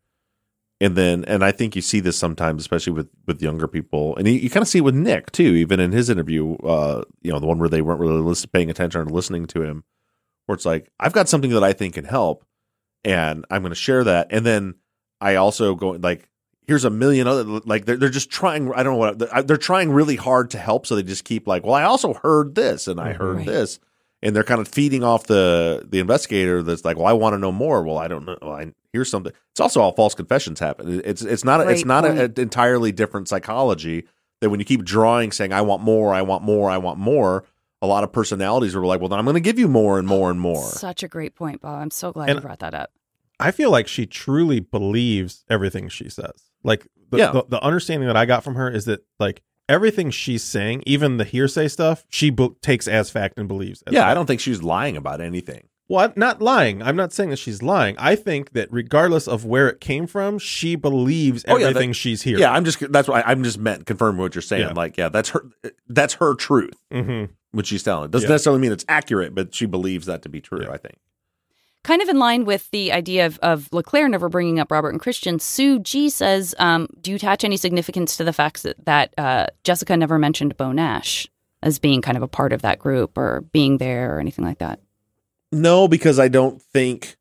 and 0.80 0.96
then 0.96 1.26
and 1.26 1.44
I 1.44 1.52
think 1.52 1.76
you 1.76 1.82
see 1.82 2.00
this 2.00 2.18
sometimes, 2.18 2.62
especially 2.62 2.94
with 2.94 3.10
with 3.26 3.42
younger 3.42 3.68
people, 3.68 4.16
and 4.18 4.28
you, 4.28 4.34
you 4.34 4.52
kind 4.52 4.62
of 4.62 4.68
see 4.68 4.78
it 4.78 4.84
with 4.84 4.94
Nick 4.94 5.32
too, 5.32 5.56
even 5.56 5.80
in 5.80 5.92
his 5.92 6.12
interview, 6.12 6.56
uh, 6.58 7.04
you 7.24 7.32
know, 7.32 7.40
the 7.40 7.48
one 7.48 7.58
where 7.58 7.70
they 7.70 7.82
weren't 7.82 8.00
really 8.00 8.22
listen, 8.22 8.52
paying 8.54 8.70
attention 8.70 9.02
or 9.02 9.06
listening 9.06 9.48
to 9.48 9.64
him, 9.64 9.84
where 10.46 10.54
it's 10.56 10.66
like 10.66 10.92
I've 11.00 11.14
got 11.14 11.28
something 11.28 11.52
that 11.52 11.64
I 11.64 11.74
think 11.74 11.96
can 11.96 12.06
help, 12.06 12.46
and 13.04 13.46
I'm 13.50 13.64
going 13.64 13.72
to 13.72 13.76
share 13.76 14.04
that, 14.04 14.28
and 14.30 14.46
then 14.46 14.76
I 15.20 15.36
also 15.36 15.74
go 15.74 15.92
like 15.92 16.30
here's 16.68 16.86
a 16.86 16.90
million 16.90 17.28
other 17.28 17.44
like 17.44 17.86
they're, 17.86 17.98
they're 17.98 18.10
just 18.10 18.30
trying 18.30 18.72
i 18.74 18.84
don't 18.84 18.94
know 18.94 18.98
what 18.98 19.48
they're 19.48 19.58
trying 19.58 19.92
really 19.92 20.16
hard 20.16 20.50
to 20.52 20.58
help 20.58 20.86
so 20.86 20.96
they 20.96 21.04
just 21.04 21.26
keep 21.26 21.48
like 21.48 21.64
well 21.64 21.74
i 21.74 21.84
also 21.84 22.14
heard 22.14 22.56
this 22.56 22.88
and 22.88 23.00
i 23.00 23.10
mm-hmm. 23.10 23.22
heard 23.22 23.38
Right. 23.38 23.46
this 23.46 23.80
and 24.22 24.36
they're 24.36 24.44
kind 24.44 24.62
of 24.62 24.68
feeding 24.68 25.04
off 25.04 25.28
the 25.28 25.86
the 25.90 26.00
investigator 26.00 26.64
that's 26.64 26.86
like 26.86 26.98
well 26.98 27.08
i 27.08 27.14
want 27.14 27.34
to 27.34 27.38
know 27.38 27.52
more 27.52 27.84
well 27.84 27.98
i 27.98 28.08
don't 28.08 28.26
know 28.26 28.38
I, 28.42 28.74
here's 28.92 29.10
something 29.10 29.34
it's 29.52 29.60
also 29.60 29.82
all 29.82 29.92
false 29.92 30.16
confessions 30.16 30.60
happen 30.60 31.02
it's 31.04 31.22
it's 31.22 31.44
not 31.44 31.62
a, 31.62 31.70
it's 31.70 31.86
not 31.86 32.06
an 32.06 32.34
entirely 32.38 32.92
different 32.92 33.28
psychology 33.28 34.06
that 34.42 34.50
when 34.50 34.60
you 34.60 34.66
keep 34.66 34.84
drawing 34.84 35.32
saying 35.32 35.54
i 35.54 35.62
want 35.62 35.82
more 35.84 36.14
i 36.14 36.22
want 36.22 36.44
more 36.44 36.70
i 36.70 36.78
want 36.78 37.00
more 37.00 37.44
a 37.82 37.88
lot 37.88 38.06
of 38.06 38.14
personalities 38.14 38.76
are 38.76 38.86
like 38.86 39.02
well 39.02 39.10
then 39.10 39.20
i'm 39.20 39.26
going 39.26 39.34
to 39.36 39.42
give 39.42 39.60
you 39.60 39.68
more 39.68 40.00
and 40.00 40.08
oh, 40.10 40.16
more 40.16 40.32
and 40.32 40.40
more 40.40 40.64
Such 40.64 41.04
a 41.04 41.08
great 41.08 41.36
point, 41.36 41.62
Bob. 41.62 41.82
I'm 41.82 41.92
so 41.92 42.12
glad 42.14 42.30
And- 42.30 42.38
you 42.38 42.42
brought 42.42 42.60
that 42.60 42.74
up. 42.74 42.92
I 43.40 43.52
feel 43.52 43.72
like 43.72 43.88
she 43.88 44.06
truly 44.06 44.62
believes 44.62 45.44
everything 45.50 45.90
she 45.90 46.08
says. 46.08 46.52
Like 46.64 46.88
the, 47.10 47.18
Yeah. 47.18 47.32
the, 47.32 47.46
the 47.50 47.64
understanding 47.64 48.08
that 48.08 48.18
I 48.18 48.26
got 48.26 48.44
from 48.44 48.56
her 48.56 48.70
is 48.70 48.86
that 48.86 49.06
like 49.20 49.42
everything 49.70 50.10
she's 50.12 50.44
saying, 50.44 50.84
even 50.86 51.18
the 51.18 51.24
hearsay 51.24 51.68
stuff, 51.68 52.06
she 52.10 52.30
be- 52.30 52.50
takes 52.62 52.88
as 52.88 53.10
fact 53.10 53.38
and 53.38 53.48
believes. 53.48 53.82
As 53.88 53.94
yeah 53.94 54.02
fact. 54.02 54.12
i 54.12 54.14
don't 54.14 54.26
think 54.26 54.40
she's 54.42 54.62
lying 54.64 54.98
about 54.98 55.22
anything 55.22 55.68
Well, 55.90 56.06
I'm 56.06 56.14
not 56.16 56.42
lying. 56.42 56.82
I'm 56.82 56.96
not 56.96 57.12
saying 57.14 57.30
that 57.32 57.38
she's 57.40 57.62
lying. 57.62 57.96
I 58.00 58.16
think 58.16 58.54
that 58.54 58.68
regardless 58.72 59.28
of 59.28 59.46
where 59.46 59.70
it 59.70 59.80
came 59.82 60.08
from, 60.08 60.40
she 60.40 60.76
believes 60.76 61.44
Oh, 61.48 61.58
yeah, 61.58 61.68
everything 61.68 61.90
that- 61.92 61.96
she's 61.96 62.22
hearing. 62.24 62.42
Yeah, 62.42 62.52
I'm 62.54 62.66
just 62.66 62.80
that's 62.92 63.08
why 63.08 63.22
I'm 63.26 63.44
just 63.44 63.58
meant 63.60 63.86
confirming 63.86 64.20
what 64.22 64.34
you're 64.36 64.42
saying. 64.42 64.68
Yeah. 64.70 64.74
Like, 64.74 64.98
yeah, 64.98 65.10
that's 65.10 65.30
her 65.30 65.46
that's 65.88 66.16
her 66.16 66.34
truth, 66.36 66.78
hmm 66.92 67.26
what 67.52 67.68
she's 67.68 67.84
telling. 67.84 68.10
Doesn't 68.10 68.28
Yeah. 68.28 68.34
necessarily 68.34 68.60
mean 68.62 68.72
it's 68.72 68.86
accurate, 68.90 69.36
but 69.36 69.54
she 69.54 69.68
believes 69.68 70.08
that 70.08 70.24
to 70.24 70.30
be 70.30 70.42
true. 70.42 70.64
Yeah. 70.64 70.72
I 70.72 70.78
think. 70.78 70.96
Kind 71.84 72.02
of 72.02 72.08
in 72.08 72.18
line 72.18 72.46
with 72.46 72.72
the 72.72 72.94
idea 72.94 73.26
of, 73.26 73.38
of 73.40 73.68
LeClaire 73.74 74.08
never 74.08 74.30
bringing 74.30 74.60
up 74.60 74.72
Robert 74.72 74.92
and 74.92 75.02
Christian, 75.02 75.38
Sue 75.38 75.80
G 75.80 76.10
says, 76.10 76.56
um, 76.58 76.88
Do 77.02 77.12
you 77.12 77.16
attach 77.16 77.44
any 77.44 77.58
significance 77.58 78.16
to 78.18 78.24
the 78.24 78.32
fact 78.32 78.64
that, 78.64 78.86
that 78.86 79.14
uh, 79.18 79.48
Jessica 79.64 79.98
never 79.98 80.18
mentioned 80.18 80.56
Bo 80.56 80.72
Nash 80.72 81.28
as 81.62 81.80
being 81.80 82.02
kind 82.02 82.16
of 82.16 82.24
a 82.24 82.28
part 82.28 82.54
of 82.54 82.62
that 82.62 82.80
group 82.80 83.18
or 83.18 83.42
being 83.52 83.80
there 83.80 84.16
or 84.16 84.20
anything 84.20 84.46
like 84.46 84.60
that? 84.60 84.80
No, 85.52 85.88
because 85.88 86.20
I 86.20 86.30
don't 86.30 86.62
think 86.62 87.18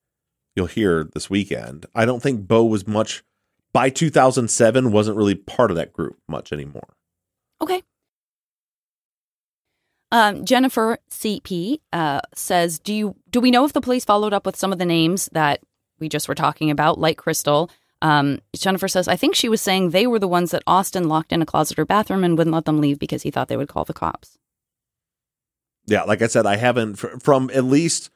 you'll 0.55 0.67
hear 0.67 1.05
this 1.13 1.29
weekend. 1.29 1.87
I 1.95 2.05
don't 2.05 2.23
think 2.23 2.47
Bo 2.47 2.65
was 2.65 2.87
much 2.87 3.25
by 3.73 3.91
2007 3.91 4.93
wasn't 4.93 5.17
really 5.17 5.35
part 5.35 5.71
of 5.71 5.77
that 5.77 5.93
group 5.93 6.19
much 6.29 6.53
anymore. 6.53 6.95
Okay. 7.61 7.83
Um, 10.13 10.45
Jennifer 10.45 10.99
CP 11.11 11.81
uh, 11.93 12.21
says, 12.35 12.79
"Do 12.79 12.93
you 12.95 13.17
do 13.31 13.41
we 13.41 13.51
know 13.51 13.65
if 13.65 13.73
the 13.73 13.81
police 13.81 14.05
followed 14.05 14.33
up 14.33 14.47
with 14.47 14.57
some 14.57 14.73
of 14.73 14.79
the 14.79 14.85
names 14.85 15.29
that 15.33 15.61
we 15.99 16.09
just 16.09 16.29
were 16.29 16.35
talking 16.35 16.71
about, 16.71 16.99
like 17.01 17.17
Crystal?" 17.17 17.71
Um, 18.03 18.41
Jennifer 18.55 18.89
says, 18.89 19.09
"I 19.09 19.17
think 19.17 19.35
she 19.35 19.49
was 19.49 19.61
saying 19.63 19.91
they 19.91 20.07
were 20.07 20.19
the 20.19 20.29
ones 20.29 20.51
that 20.51 20.63
Austin 20.67 21.09
locked 21.09 21.33
in 21.33 21.41
a 21.41 21.47
closet 21.47 21.79
or 21.79 21.87
bathroom 21.87 22.25
and 22.25 22.37
wouldn't 22.37 22.55
let 22.55 22.67
them 22.67 22.81
leave 22.81 22.99
because 22.99 23.23
he 23.23 23.31
thought 23.31 23.49
they 23.49 23.57
would 23.57 23.69
call 23.69 23.85
the 23.85 23.95
cops." 23.95 24.39
Yeah, 25.87 26.03
like 26.03 26.21
I 26.23 26.27
said, 26.29 26.47
I 26.47 26.57
haven't 26.57 26.97
from 26.97 27.51
at 27.55 27.65
least 27.65 28.11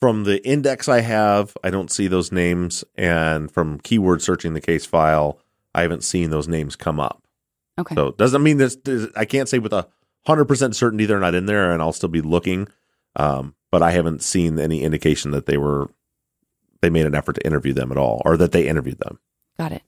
from 0.00 0.24
the 0.24 0.44
index 0.46 0.88
I 0.88 1.00
have, 1.00 1.56
I 1.64 1.70
don't 1.70 1.90
see 1.90 2.08
those 2.08 2.30
names, 2.32 2.84
and 2.96 3.50
from 3.50 3.78
keyword 3.78 4.20
searching 4.20 4.52
the 4.52 4.60
case 4.60 4.84
file, 4.84 5.38
I 5.74 5.82
haven't 5.82 6.04
seen 6.04 6.30
those 6.30 6.48
names 6.48 6.76
come 6.76 7.00
up. 7.00 7.22
Okay. 7.78 7.94
So 7.94 8.08
it 8.08 8.18
doesn't 8.18 8.42
mean 8.42 8.58
this. 8.58 8.76
this- 8.76 9.10
I 9.16 9.24
can't 9.24 9.48
say 9.48 9.58
with 9.58 9.72
a 9.72 9.86
hundred 10.26 10.46
percent 10.46 10.76
certainty 10.76 11.06
they're 11.06 11.20
not 11.20 11.34
in 11.34 11.46
there, 11.46 11.72
and 11.72 11.82
I'll 11.82 11.92
still 11.92 12.08
be 12.08 12.22
looking. 12.22 12.68
Um, 13.16 13.54
but 13.70 13.82
I 13.82 13.92
haven't 13.92 14.22
seen 14.22 14.58
any 14.58 14.82
indication 14.82 15.30
that 15.30 15.46
they 15.46 15.56
were 15.56 15.90
they 16.82 16.90
made 16.90 17.06
an 17.06 17.14
effort 17.14 17.34
to 17.34 17.46
interview 17.46 17.72
them 17.72 17.90
at 17.90 17.98
all, 17.98 18.22
or 18.24 18.36
that 18.36 18.52
they 18.52 18.68
interviewed 18.68 18.98
them. 18.98 19.18
Got 19.58 19.72
it. 19.72 19.82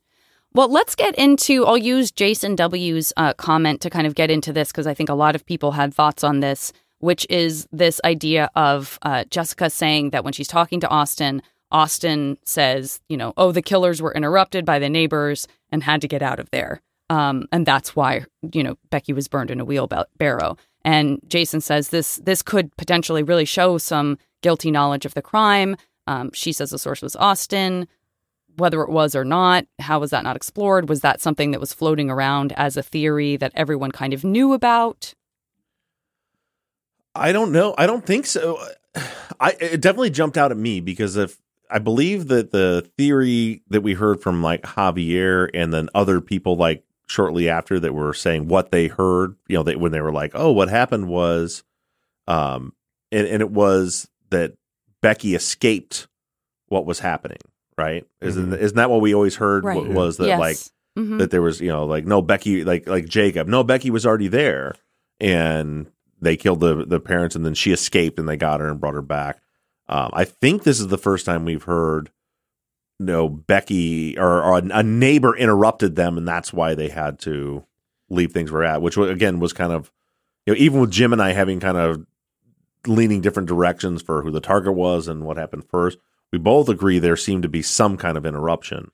Well, 0.54 0.70
let's 0.70 0.94
get 0.94 1.14
into. 1.16 1.66
I'll 1.66 1.76
use 1.76 2.10
Jason 2.10 2.56
W.'s 2.56 3.12
uh, 3.16 3.34
comment 3.34 3.80
to 3.82 3.90
kind 3.90 4.06
of 4.06 4.14
get 4.14 4.30
into 4.30 4.52
this 4.52 4.72
because 4.72 4.86
I 4.86 4.94
think 4.94 5.08
a 5.08 5.14
lot 5.14 5.34
of 5.34 5.44
people 5.44 5.72
had 5.72 5.92
thoughts 5.92 6.24
on 6.24 6.40
this, 6.40 6.72
which 7.00 7.26
is 7.28 7.68
this 7.70 8.00
idea 8.04 8.50
of 8.56 8.98
uh, 9.02 9.24
Jessica 9.30 9.68
saying 9.68 10.10
that 10.10 10.24
when 10.24 10.32
she's 10.32 10.48
talking 10.48 10.80
to 10.80 10.88
Austin, 10.88 11.42
Austin 11.70 12.38
says, 12.44 13.00
you 13.08 13.16
know, 13.16 13.34
oh, 13.36 13.52
the 13.52 13.62
killers 13.62 14.00
were 14.00 14.14
interrupted 14.14 14.64
by 14.64 14.78
the 14.78 14.88
neighbors 14.88 15.46
and 15.70 15.82
had 15.82 16.00
to 16.00 16.08
get 16.08 16.22
out 16.22 16.40
of 16.40 16.50
there. 16.50 16.80
Um, 17.10 17.46
and 17.52 17.64
that's 17.64 17.96
why, 17.96 18.24
you 18.52 18.62
know, 18.62 18.76
Becky 18.90 19.12
was 19.12 19.28
burned 19.28 19.50
in 19.50 19.60
a 19.60 19.64
wheelbarrow. 19.64 20.56
And 20.84 21.20
Jason 21.28 21.60
says 21.60 21.88
this 21.88 22.16
this 22.16 22.42
could 22.42 22.76
potentially 22.76 23.22
really 23.22 23.44
show 23.44 23.78
some 23.78 24.18
guilty 24.42 24.70
knowledge 24.70 25.04
of 25.04 25.14
the 25.14 25.22
crime. 25.22 25.76
Um, 26.06 26.30
she 26.32 26.52
says 26.52 26.70
the 26.70 26.78
source 26.78 27.02
was 27.02 27.16
Austin 27.16 27.88
whether 28.58 28.82
it 28.82 28.90
was 28.90 29.14
or 29.14 29.24
not, 29.24 29.66
how 29.78 30.00
was 30.00 30.10
that 30.10 30.24
not 30.24 30.36
explored? 30.36 30.88
Was 30.88 31.00
that 31.00 31.20
something 31.20 31.52
that 31.52 31.60
was 31.60 31.72
floating 31.72 32.10
around 32.10 32.52
as 32.56 32.76
a 32.76 32.82
theory 32.82 33.36
that 33.36 33.52
everyone 33.54 33.92
kind 33.92 34.12
of 34.12 34.24
knew 34.24 34.52
about? 34.52 35.14
I 37.14 37.32
don't 37.32 37.52
know. 37.52 37.74
I 37.78 37.86
don't 37.86 38.04
think 38.04 38.26
so. 38.26 38.58
I 39.40 39.56
it 39.60 39.80
definitely 39.80 40.10
jumped 40.10 40.36
out 40.36 40.50
at 40.50 40.56
me 40.56 40.80
because 40.80 41.16
if 41.16 41.38
I 41.70 41.78
believe 41.78 42.28
that 42.28 42.50
the 42.50 42.88
theory 42.96 43.62
that 43.68 43.82
we 43.82 43.94
heard 43.94 44.20
from 44.20 44.42
like 44.42 44.62
Javier 44.62 45.48
and 45.54 45.72
then 45.72 45.88
other 45.94 46.20
people 46.20 46.56
like 46.56 46.82
shortly 47.08 47.48
after 47.48 47.80
that 47.80 47.94
were 47.94 48.14
saying 48.14 48.48
what 48.48 48.70
they 48.70 48.86
heard, 48.88 49.34
you 49.48 49.56
know, 49.56 49.62
they 49.62 49.76
when 49.76 49.92
they 49.92 50.00
were 50.00 50.12
like, 50.12 50.32
"Oh, 50.34 50.52
what 50.52 50.68
happened 50.68 51.08
was 51.08 51.64
um 52.26 52.72
and 53.10 53.26
and 53.26 53.40
it 53.42 53.50
was 53.50 54.08
that 54.30 54.54
Becky 55.00 55.34
escaped 55.34 56.06
what 56.66 56.84
was 56.86 56.98
happening, 57.00 57.38
right? 57.76 58.04
Isn't 58.20 58.52
isn't 58.52 58.76
that 58.76 58.90
what 58.90 59.00
we 59.00 59.14
always 59.14 59.36
heard 59.36 59.64
Right. 59.64 59.76
wa- 59.86 59.94
was 59.94 60.16
that 60.18 60.26
Yes. 60.26 60.38
like 60.38 60.56
Mhm. 60.98 61.18
that 61.18 61.30
there 61.30 61.42
was 61.42 61.60
you 61.60 61.68
know 61.68 61.84
like 61.86 62.04
no 62.04 62.20
Becky 62.20 62.64
like 62.64 62.86
like 62.88 63.06
Jacob 63.08 63.48
no 63.48 63.62
Becky 63.64 63.90
was 63.90 64.04
already 64.04 64.28
there 64.28 64.74
and 65.20 65.86
they 66.20 66.36
killed 66.36 66.60
the 66.60 66.84
the 66.84 67.00
parents 67.00 67.34
and 67.36 67.46
then 67.46 67.54
she 67.54 67.72
escaped 67.72 68.18
and 68.18 68.28
they 68.28 68.36
got 68.36 68.60
her 68.60 68.68
and 68.68 68.80
brought 68.80 68.94
her 68.94 69.02
back. 69.02 69.40
Um, 69.88 70.10
I 70.12 70.24
think 70.24 70.64
this 70.64 70.80
is 70.80 70.88
the 70.88 70.98
first 70.98 71.24
time 71.24 71.44
we've 71.46 71.62
heard 71.62 72.10
no 72.98 73.28
Becky 73.28 74.18
or, 74.18 74.42
or 74.42 74.58
a 74.58 74.82
neighbor 74.82 75.36
interrupted 75.36 75.96
them 75.96 76.18
and 76.18 76.26
that's 76.26 76.52
why 76.52 76.74
they 76.74 76.88
had 76.88 77.18
to 77.20 77.64
leave 78.10 78.32
things 78.32 78.50
where 78.50 78.64
at, 78.64 78.82
which 78.82 78.96
again 78.96 79.38
was 79.38 79.52
kind 79.52 79.72
of 79.72 79.92
you 80.46 80.52
know 80.54 80.58
even 80.58 80.80
with 80.80 80.90
Jim 80.90 81.12
and 81.12 81.22
I 81.22 81.32
having 81.32 81.60
kind 81.60 81.76
of 81.76 82.04
leaning 82.86 83.20
different 83.20 83.48
directions 83.48 84.02
for 84.02 84.22
who 84.22 84.30
the 84.30 84.40
target 84.40 84.74
was 84.74 85.08
and 85.08 85.24
what 85.24 85.36
happened 85.36 85.64
first, 85.68 85.98
we 86.32 86.38
both 86.38 86.68
agree 86.68 86.98
there 86.98 87.16
seemed 87.16 87.42
to 87.42 87.48
be 87.48 87.62
some 87.62 87.96
kind 87.96 88.16
of 88.16 88.24
interruption. 88.24 88.90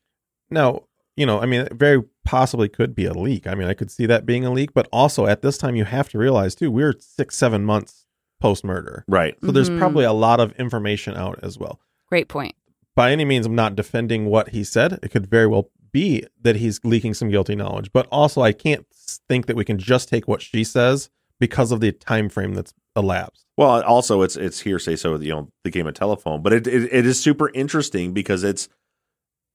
Now, 0.50 0.84
you 1.16 1.26
know, 1.26 1.40
I 1.40 1.46
mean, 1.46 1.60
it 1.60 1.74
very 1.74 2.02
possibly 2.24 2.68
could 2.68 2.94
be 2.94 3.04
a 3.06 3.12
leak. 3.12 3.46
I 3.46 3.54
mean, 3.54 3.68
I 3.68 3.74
could 3.74 3.90
see 3.90 4.06
that 4.06 4.26
being 4.26 4.44
a 4.44 4.50
leak, 4.52 4.74
but 4.74 4.88
also 4.92 5.26
at 5.26 5.42
this 5.42 5.58
time, 5.58 5.76
you 5.76 5.84
have 5.84 6.08
to 6.10 6.18
realize 6.18 6.54
too, 6.54 6.70
we're 6.70 6.94
six, 6.98 7.36
seven 7.36 7.64
months 7.64 8.06
post 8.40 8.64
murder. 8.64 9.04
Right. 9.06 9.36
So 9.44 9.52
there's 9.52 9.70
Mhm. 9.70 9.78
probably 9.78 10.04
a 10.04 10.12
lot 10.12 10.40
of 10.40 10.52
information 10.52 11.14
out 11.14 11.38
as 11.42 11.56
well. 11.58 11.78
Great 12.08 12.28
point. 12.28 12.54
By 12.96 13.10
any 13.10 13.24
means, 13.24 13.46
I'm 13.46 13.54
not 13.54 13.76
defending 13.76 14.26
what 14.26 14.50
he 14.50 14.62
said. 14.64 15.00
It 15.02 15.10
could 15.10 15.26
very 15.26 15.46
well 15.46 15.70
be 15.92 16.24
that 16.42 16.56
he's 16.56 16.80
leaking 16.84 17.14
some 17.14 17.30
guilty 17.30 17.56
knowledge, 17.56 17.92
but 17.92 18.06
also 18.10 18.42
I 18.42 18.52
can't 18.52 18.86
think 19.28 19.46
that 19.46 19.56
we 19.56 19.64
can 19.64 19.78
just 19.78 20.08
take 20.08 20.28
what 20.28 20.42
she 20.42 20.64
says 20.64 21.10
because 21.40 21.72
of 21.72 21.80
the 21.80 21.92
time 21.92 22.28
frame 22.28 22.54
that's 22.54 22.74
elapsed. 22.96 23.46
Well, 23.56 23.82
also 23.82 24.22
it's 24.22 24.36
it's 24.36 24.60
hearsay, 24.60 24.96
so 24.96 25.16
you 25.16 25.30
know 25.30 25.48
the 25.62 25.70
game 25.70 25.86
of 25.86 25.94
telephone. 25.94 26.42
But 26.42 26.52
it, 26.52 26.66
it 26.66 26.92
it 26.92 27.06
is 27.06 27.20
super 27.20 27.50
interesting 27.54 28.12
because 28.12 28.42
it's 28.42 28.68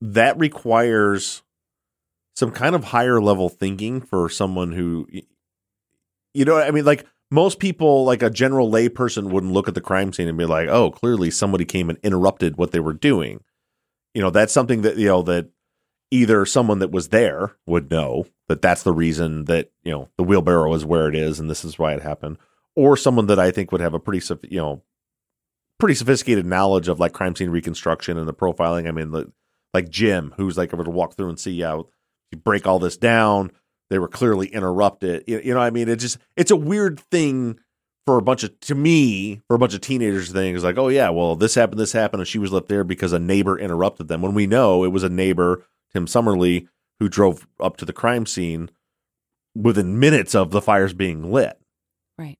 that 0.01 0.37
requires 0.39 1.43
some 2.35 2.51
kind 2.51 2.75
of 2.75 2.85
higher 2.85 3.21
level 3.21 3.49
thinking 3.49 3.99
for 3.99 4.29
someone 4.29 4.71
who, 4.71 5.07
you 6.33 6.45
know, 6.45 6.57
I 6.57 6.71
mean, 6.71 6.85
like 6.85 7.05
most 7.31 7.59
people, 7.59 8.05
like 8.05 8.23
a 8.23 8.29
general 8.29 8.71
layperson, 8.71 9.29
wouldn't 9.29 9.53
look 9.53 9.67
at 9.67 9.75
the 9.75 9.81
crime 9.81 10.13
scene 10.13 10.27
and 10.27 10.37
be 10.37 10.45
like, 10.45 10.67
"Oh, 10.67 10.91
clearly 10.91 11.29
somebody 11.31 11.65
came 11.65 11.89
and 11.89 11.99
interrupted 12.03 12.57
what 12.57 12.71
they 12.71 12.79
were 12.79 12.93
doing." 12.93 13.43
You 14.13 14.21
know, 14.21 14.29
that's 14.31 14.53
something 14.53 14.81
that 14.81 14.97
you 14.97 15.07
know 15.07 15.21
that 15.23 15.49
either 16.11 16.45
someone 16.45 16.79
that 16.79 16.91
was 16.91 17.09
there 17.09 17.55
would 17.67 17.91
know 17.91 18.25
that 18.47 18.61
that's 18.61 18.83
the 18.83 18.93
reason 18.93 19.45
that 19.45 19.71
you 19.83 19.91
know 19.91 20.09
the 20.17 20.23
wheelbarrow 20.23 20.73
is 20.73 20.85
where 20.85 21.07
it 21.07 21.15
is 21.15 21.39
and 21.39 21.49
this 21.49 21.63
is 21.63 21.77
why 21.77 21.93
it 21.93 22.01
happened 22.01 22.37
or 22.79 22.95
someone 22.95 23.27
that 23.27 23.39
I 23.39 23.51
think 23.51 23.73
would 23.73 23.81
have 23.81 23.93
a 23.93 23.99
pretty, 23.99 24.25
you 24.49 24.57
know, 24.57 24.81
pretty 25.79 25.95
sophisticated 25.95 26.45
knowledge 26.45 26.87
of 26.87 26.97
like 26.97 27.11
crime 27.11 27.35
scene 27.35 27.49
reconstruction 27.49 28.17
and 28.17 28.25
the 28.25 28.33
profiling. 28.33 28.87
I 28.87 28.91
mean, 28.91 29.11
like, 29.11 29.27
like 29.73 29.89
Jim, 29.89 30.33
who's 30.37 30.57
like 30.57 30.73
able 30.73 30.85
to 30.85 30.89
walk 30.89 31.15
through 31.15 31.27
and 31.27 31.37
see, 31.37 31.51
yeah, 31.51 31.75
you 32.31 32.37
break 32.37 32.65
all 32.65 32.79
this 32.79 32.95
down. 32.95 33.51
They 33.89 33.99
were 33.99 34.07
clearly 34.07 34.47
interrupted. 34.47 35.23
You, 35.27 35.41
you 35.43 35.53
know, 35.53 35.59
what 35.59 35.65
I 35.65 35.71
mean, 35.71 35.89
it 35.89 35.97
just 35.97 36.17
it's 36.35 36.51
a 36.51 36.55
weird 36.55 36.99
thing 37.11 37.59
for 38.05 38.17
a 38.17 38.21
bunch 38.21 38.43
of 38.43 38.59
to 38.61 38.75
me 38.75 39.41
for 39.47 39.55
a 39.55 39.59
bunch 39.59 39.73
of 39.73 39.81
teenagers 39.81 40.31
things 40.31 40.63
like, 40.63 40.77
oh 40.77 40.87
yeah, 40.87 41.09
well 41.09 41.35
this 41.35 41.55
happened, 41.55 41.79
this 41.79 41.91
happened, 41.91 42.21
and 42.21 42.27
she 42.27 42.39
was 42.39 42.51
left 42.51 42.67
there 42.67 42.83
because 42.83 43.13
a 43.13 43.19
neighbor 43.19 43.57
interrupted 43.57 44.07
them. 44.07 44.21
When 44.21 44.33
we 44.33 44.47
know 44.47 44.83
it 44.83 44.91
was 44.91 45.03
a 45.03 45.09
neighbor, 45.09 45.65
Tim 45.93 46.05
Summerlee, 46.05 46.67
who 46.99 47.09
drove 47.09 47.47
up 47.59 47.77
to 47.77 47.85
the 47.85 47.93
crime 47.93 48.25
scene 48.25 48.69
within 49.55 49.99
minutes 49.99 50.35
of 50.35 50.51
the 50.51 50.61
fires 50.61 50.93
being 50.93 51.31
lit. 51.31 51.59
Right. 52.17 52.37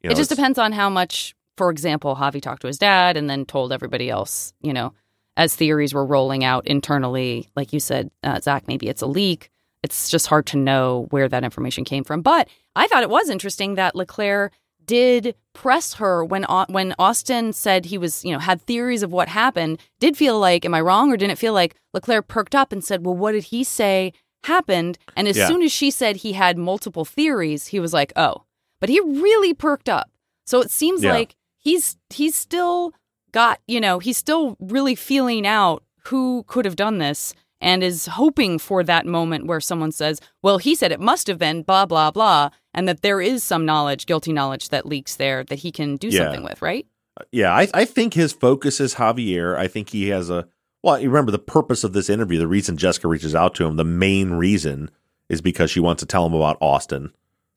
You 0.00 0.08
know, 0.08 0.12
it 0.12 0.16
just 0.16 0.30
depends 0.30 0.58
on 0.58 0.72
how 0.72 0.88
much, 0.88 1.34
for 1.56 1.70
example, 1.70 2.16
Javi 2.16 2.40
talked 2.40 2.62
to 2.62 2.66
his 2.66 2.78
dad 2.78 3.16
and 3.16 3.28
then 3.28 3.44
told 3.44 3.72
everybody 3.72 4.10
else, 4.10 4.52
you 4.60 4.72
know, 4.72 4.94
as 5.36 5.54
theories 5.54 5.94
were 5.94 6.04
rolling 6.04 6.44
out 6.44 6.66
internally. 6.66 7.50
Like 7.56 7.72
you 7.72 7.80
said, 7.80 8.10
uh, 8.22 8.36
Zaq, 8.36 8.68
maybe 8.68 8.88
it's 8.88 9.02
a 9.02 9.06
leak. 9.06 9.50
It's 9.82 10.10
just 10.10 10.28
hard 10.28 10.46
to 10.46 10.56
know 10.56 11.06
where 11.10 11.28
that 11.28 11.44
information 11.44 11.84
came 11.84 12.04
from. 12.04 12.22
But 12.22 12.48
I 12.76 12.86
thought 12.86 13.02
it 13.02 13.10
was 13.10 13.28
interesting 13.28 13.74
that 13.74 13.94
Leclerc 13.96 14.52
did 14.84 15.34
press 15.54 15.94
her 15.94 16.24
when 16.24 16.44
when 16.68 16.94
Austin 16.98 17.52
said 17.52 17.84
he 17.86 17.98
was, 17.98 18.24
you 18.24 18.32
know, 18.32 18.38
had 18.38 18.60
theories 18.62 19.02
of 19.02 19.12
what 19.12 19.28
happened. 19.28 19.78
Did 20.00 20.16
feel 20.16 20.38
like, 20.38 20.64
am 20.64 20.74
I 20.74 20.80
wrong, 20.80 21.12
or 21.12 21.16
didn't 21.16 21.32
it 21.32 21.38
feel 21.38 21.52
like 21.52 21.74
Leclerc 21.94 22.26
perked 22.28 22.54
up 22.54 22.72
and 22.72 22.82
said, 22.84 23.04
"Well, 23.04 23.16
what 23.16 23.32
did 23.32 23.44
he 23.44 23.62
say 23.64 24.12
happened?" 24.44 24.98
And 25.16 25.28
as 25.28 25.36
Yeah. 25.36 25.46
soon 25.46 25.62
as 25.62 25.70
she 25.72 25.90
said 25.90 26.16
he 26.16 26.32
had 26.32 26.58
multiple 26.58 27.04
theories, 27.04 27.68
he 27.68 27.78
was 27.80 27.92
like, 27.92 28.12
"Oh." 28.16 28.42
But 28.80 28.88
he 28.88 28.98
really 29.00 29.54
perked 29.54 29.88
up. 29.88 30.10
So 30.46 30.60
it 30.60 30.70
seems 30.70 31.02
Yeah. 31.04 31.12
like 31.12 31.36
he's 31.58 31.96
he's 32.10 32.34
still 32.34 32.92
got, 33.30 33.60
you 33.68 33.80
know, 33.80 33.98
he's 34.00 34.18
still 34.18 34.56
really 34.60 34.94
feeling 34.96 35.46
out 35.46 35.82
who 36.08 36.44
could 36.48 36.64
have 36.64 36.76
done 36.76 36.98
this 36.98 37.32
and 37.62 37.82
is 37.82 38.06
hoping 38.06 38.58
for 38.58 38.84
that 38.84 39.06
moment 39.06 39.46
where 39.46 39.60
someone 39.60 39.92
says, 39.92 40.20
"Well, 40.42 40.58
he 40.58 40.74
said 40.74 40.92
it 40.92 41.00
must 41.00 41.26
have 41.28 41.38
been 41.38 41.62
blah 41.62 41.86
blah 41.86 42.10
blah," 42.10 42.50
and 42.74 42.86
that 42.88 43.00
there 43.00 43.20
is 43.22 43.42
some 43.42 43.64
knowledge, 43.64 44.04
guilty 44.04 44.32
knowledge 44.32 44.68
that 44.68 44.84
leaks 44.84 45.16
there 45.16 45.44
that 45.44 45.60
he 45.60 45.72
can 45.72 45.96
do 45.96 46.08
Yeah. 46.08 46.24
something 46.24 46.42
with, 46.44 46.60
right? 46.60 46.86
Uh, 47.18 47.24
yeah, 47.32 47.54
I, 47.54 47.68
I 47.72 47.84
think 47.86 48.14
his 48.14 48.32
focus 48.32 48.80
is 48.80 48.96
Javier. 48.96 49.56
I 49.56 49.68
think 49.68 49.90
he 49.90 50.08
has 50.08 50.28
a 50.28 50.46
well. 50.82 50.98
You 50.98 51.08
remember 51.08 51.30
the 51.32 51.38
purpose 51.38 51.84
of 51.84 51.92
this 51.94 52.10
interview. 52.10 52.38
The 52.38 52.46
reason 52.48 52.76
Jessica 52.76 53.08
reaches 53.08 53.34
out 53.34 53.54
to 53.54 53.64
him, 53.66 53.76
the 53.76 53.84
main 53.84 54.32
reason, 54.32 54.90
is 55.28 55.40
because 55.40 55.70
she 55.70 55.80
wants 55.80 56.00
to 56.00 56.06
tell 56.06 56.26
him 56.26 56.34
about 56.34 56.58
Austin. 56.60 57.12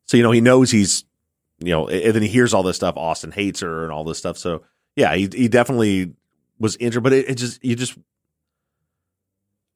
So 0.06 0.16
you 0.18 0.24
know 0.24 0.32
he 0.32 0.42
knows 0.42 0.72
he's 0.72 1.04
you 1.60 1.72
know, 1.72 1.88
and 1.88 2.14
then 2.14 2.22
he 2.22 2.28
hears 2.28 2.54
all 2.54 2.64
this 2.64 2.76
stuff. 2.76 2.98
Austin 2.98 3.32
hates 3.32 3.62
her 3.62 3.84
and 3.84 3.92
all 3.94 4.04
this 4.04 4.18
stuff. 4.18 4.38
So 4.38 4.64
yeah, 4.96 5.16
he 5.16 5.30
he 5.34 5.48
definitely 5.48 6.14
was 6.60 6.76
injured, 6.78 7.02
but 7.04 7.14
it, 7.14 7.30
it 7.30 7.36
just 7.36 7.64
you 7.64 7.76
just. 7.76 7.98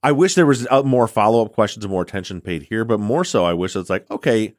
I 0.01 0.11
wish 0.13 0.35
there 0.35 0.45
was 0.45 0.65
uh, 0.71 0.83
more 0.83 1.07
follow 1.07 1.43
up 1.45 1.53
questions 1.53 1.83
and 1.83 1.91
more 1.91 2.01
attention 2.03 2.39
paid 2.41 2.63
here, 2.63 2.85
but 2.85 2.99
more 2.99 3.25
so, 3.25 3.43
I 3.43 3.53
wish 3.53 3.75
it's 3.75 3.89
like, 3.89 4.09
okay, 4.09 4.55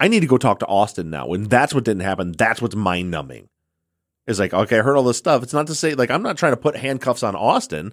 I 0.00 0.08
need 0.08 0.20
to 0.20 0.26
go 0.26 0.38
talk 0.38 0.58
to 0.60 0.66
Austin 0.66 1.08
now, 1.10 1.32
and 1.32 1.48
that's 1.48 1.72
what 1.72 1.84
didn't 1.84 2.02
happen. 2.02 2.32
That's 2.32 2.60
what's 2.60 2.74
mind 2.74 3.10
numbing 3.10 3.48
It's 4.26 4.40
like, 4.40 4.52
okay, 4.52 4.78
I 4.80 4.82
heard 4.82 4.96
all 4.96 5.04
this 5.04 5.18
stuff. 5.18 5.42
It's 5.44 5.52
not 5.52 5.68
to 5.68 5.74
say 5.76 5.94
like 5.94 6.10
I'm 6.10 6.22
not 6.22 6.36
trying 6.36 6.52
to 6.52 6.56
put 6.56 6.76
handcuffs 6.76 7.22
on 7.22 7.36
Austin, 7.36 7.92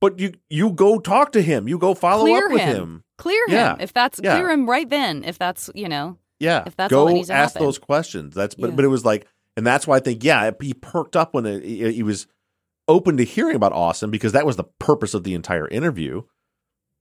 but 0.00 0.18
you 0.18 0.32
you 0.50 0.70
go 0.72 0.98
talk 0.98 1.32
to 1.32 1.42
him. 1.42 1.68
You 1.68 1.78
go 1.78 1.94
follow 1.94 2.24
clear 2.24 2.46
up 2.46 2.52
with 2.52 2.60
him. 2.62 2.76
him. 2.76 3.04
Clear 3.18 3.46
him 3.46 3.54
Yeah. 3.54 3.76
if 3.80 3.92
that's 3.92 4.20
Yeah. 4.22 4.36
clear 4.36 4.50
him 4.50 4.68
right 4.68 4.88
then. 4.88 5.22
If 5.24 5.38
that's 5.38 5.70
you 5.74 5.88
know, 5.88 6.18
Yeah, 6.40 6.64
if 6.66 6.76
that's 6.76 6.90
go 6.90 7.00
all 7.00 7.06
that 7.06 7.12
needs 7.14 7.28
to 7.28 7.34
ask 7.34 7.54
happen. 7.54 7.66
those 7.66 7.78
questions. 7.78 8.34
That's 8.34 8.54
but 8.56 8.70
Yeah. 8.70 8.76
but 8.76 8.84
it 8.84 8.88
was 8.88 9.04
like, 9.04 9.26
and 9.56 9.66
that's 9.66 9.86
why 9.86 9.96
I 9.96 10.00
think 10.00 10.24
yeah, 10.24 10.50
he 10.60 10.74
perked 10.74 11.14
up 11.16 11.32
when 11.34 11.46
it, 11.46 11.62
he 11.62 12.02
was 12.02 12.26
open 12.88 13.16
to 13.16 13.24
hearing 13.24 13.56
about 13.56 13.72
Austin 13.72 14.10
because 14.10 14.32
that 14.32 14.46
was 14.46 14.56
the 14.56 14.64
purpose 14.64 15.14
of 15.14 15.24
the 15.24 15.34
entire 15.34 15.68
interview. 15.68 16.22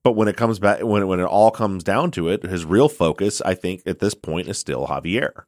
But 0.04 0.14
when 0.14 0.28
it 0.28 0.38
comes 0.38 0.60
back, 0.60 0.82
when 0.84 1.08
when 1.08 1.20
it 1.20 1.24
all 1.26 1.52
comes 1.52 1.84
down 1.84 2.12
to 2.12 2.30
it, 2.30 2.44
his 2.44 2.66
real 2.66 2.90
focus, 2.90 3.42
I 3.42 3.56
think, 3.56 3.82
at 3.86 4.00
this 4.00 4.14
point, 4.14 4.48
is 4.48 4.58
still 4.58 4.88
Javier. 4.88 5.44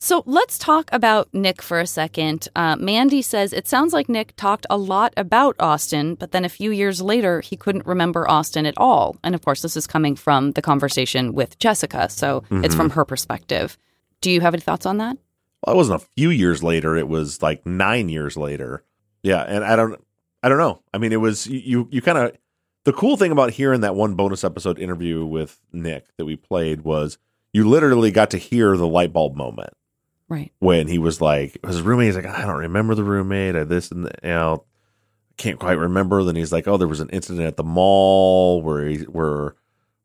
So 0.00 0.22
let's 0.26 0.56
talk 0.58 0.88
about 0.92 1.28
Nick 1.34 1.60
for 1.60 1.80
a 1.80 1.86
second. 1.86 2.46
Uh, 2.54 2.76
Mandy 2.76 3.20
says 3.20 3.52
it 3.52 3.66
sounds 3.66 3.92
like 3.92 4.08
Nick 4.08 4.36
talked 4.36 4.64
a 4.70 4.76
lot 4.78 5.12
about 5.16 5.56
Austin, 5.58 6.14
but 6.14 6.30
then 6.30 6.44
a 6.44 6.48
few 6.48 6.70
years 6.70 7.02
later, 7.02 7.40
he 7.40 7.56
couldn't 7.56 7.84
remember 7.84 8.30
Austin 8.30 8.64
at 8.64 8.78
all. 8.78 9.16
And 9.24 9.34
of 9.34 9.44
course, 9.44 9.62
this 9.62 9.76
is 9.76 9.88
coming 9.88 10.14
from 10.14 10.52
the 10.52 10.62
conversation 10.62 11.32
with 11.32 11.58
Jessica. 11.58 12.08
So 12.08 12.44
it's 12.50 12.74
Mhm. 12.74 12.78
from 12.78 12.90
her 12.90 13.04
perspective. 13.04 13.76
Do 14.20 14.30
you 14.30 14.40
have 14.40 14.54
any 14.54 14.60
thoughts 14.60 14.86
on 14.86 14.98
that? 14.98 15.16
Well, 15.66 15.74
it 15.74 15.76
wasn't 15.76 16.02
a 16.02 16.06
few 16.16 16.30
years 16.30 16.62
later; 16.62 16.94
it 16.94 17.08
was 17.08 17.42
like 17.42 17.66
nine 17.66 18.08
years 18.08 18.36
later. 18.36 18.84
Yeah, 19.22 19.42
and 19.42 19.64
I 19.64 19.76
don't, 19.76 20.02
I 20.42 20.48
don't 20.48 20.58
know. 20.58 20.82
I 20.94 20.98
mean, 20.98 21.12
it 21.12 21.16
was 21.20 21.46
you. 21.46 21.88
You 21.90 22.00
kind 22.02 22.18
of 22.18 22.32
the 22.84 22.92
cool 22.92 23.16
thing 23.16 23.32
about 23.32 23.50
hearing 23.50 23.80
that 23.82 23.94
one 23.94 24.14
bonus 24.14 24.44
episode 24.44 24.78
interview 24.78 25.24
with 25.24 25.60
Nick 25.72 26.06
that 26.16 26.24
we 26.24 26.36
played 26.36 26.82
was 26.82 27.18
you 27.52 27.68
literally 27.68 28.10
got 28.10 28.30
to 28.30 28.38
hear 28.38 28.76
the 28.76 28.86
light 28.86 29.12
bulb 29.12 29.34
moment 29.36 29.70
Right. 30.28 30.52
when 30.58 30.86
he 30.88 30.98
was 30.98 31.20
like 31.20 31.58
his 31.66 31.82
roommate. 31.82 32.06
He's 32.06 32.16
like, 32.16 32.26
I 32.26 32.46
don't 32.46 32.56
remember 32.58 32.94
the 32.94 33.04
roommate. 33.04 33.56
I 33.56 33.64
this 33.64 33.90
and 33.90 34.04
the, 34.06 34.10
you 34.22 34.28
know, 34.30 34.64
can't 35.36 35.58
quite 35.58 35.78
remember. 35.78 36.22
Then 36.22 36.36
he's 36.36 36.52
like, 36.52 36.68
oh, 36.68 36.76
there 36.76 36.88
was 36.88 37.00
an 37.00 37.10
incident 37.10 37.46
at 37.46 37.56
the 37.56 37.64
mall 37.64 38.62
where 38.62 38.86
he 38.86 38.98
where 39.04 39.54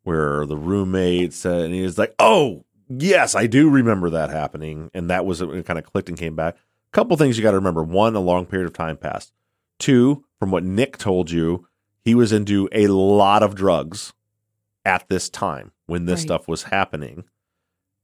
where 0.03 0.45
the 0.45 0.57
roommate 0.57 1.33
said, 1.33 1.61
and 1.61 1.73
he 1.73 1.81
was 1.81 1.97
like, 1.97 2.15
oh 2.19 2.65
yes, 2.89 3.35
I 3.35 3.47
do 3.47 3.69
remember 3.69 4.09
that 4.11 4.29
happening, 4.29 4.89
and 4.93 5.09
that 5.09 5.25
was 5.25 5.41
uh, 5.41 5.49
it 5.51 5.65
kind 5.65 5.79
of 5.79 5.85
clicked 5.85 6.09
and 6.09 6.17
came 6.17 6.35
back. 6.35 6.57
Couple 6.93 7.17
things 7.17 7.37
you 7.37 7.43
got 7.43 7.51
to 7.51 7.57
remember: 7.57 7.83
one, 7.83 8.15
a 8.15 8.19
long 8.19 8.45
period 8.45 8.67
of 8.67 8.73
time 8.73 8.97
passed. 8.97 9.33
Two, 9.79 10.23
from 10.39 10.51
what 10.51 10.63
Nick 10.63 10.97
told 10.97 11.31
you, 11.31 11.67
he 12.05 12.15
was 12.15 12.31
into 12.31 12.69
a 12.71 12.87
lot 12.87 13.43
of 13.43 13.55
drugs 13.55 14.13
at 14.85 15.07
this 15.09 15.29
time 15.29 15.71
when 15.87 16.05
this 16.05 16.19
Right. 16.21 16.23
stuff 16.27 16.47
was 16.47 16.63
happening. 16.63 17.23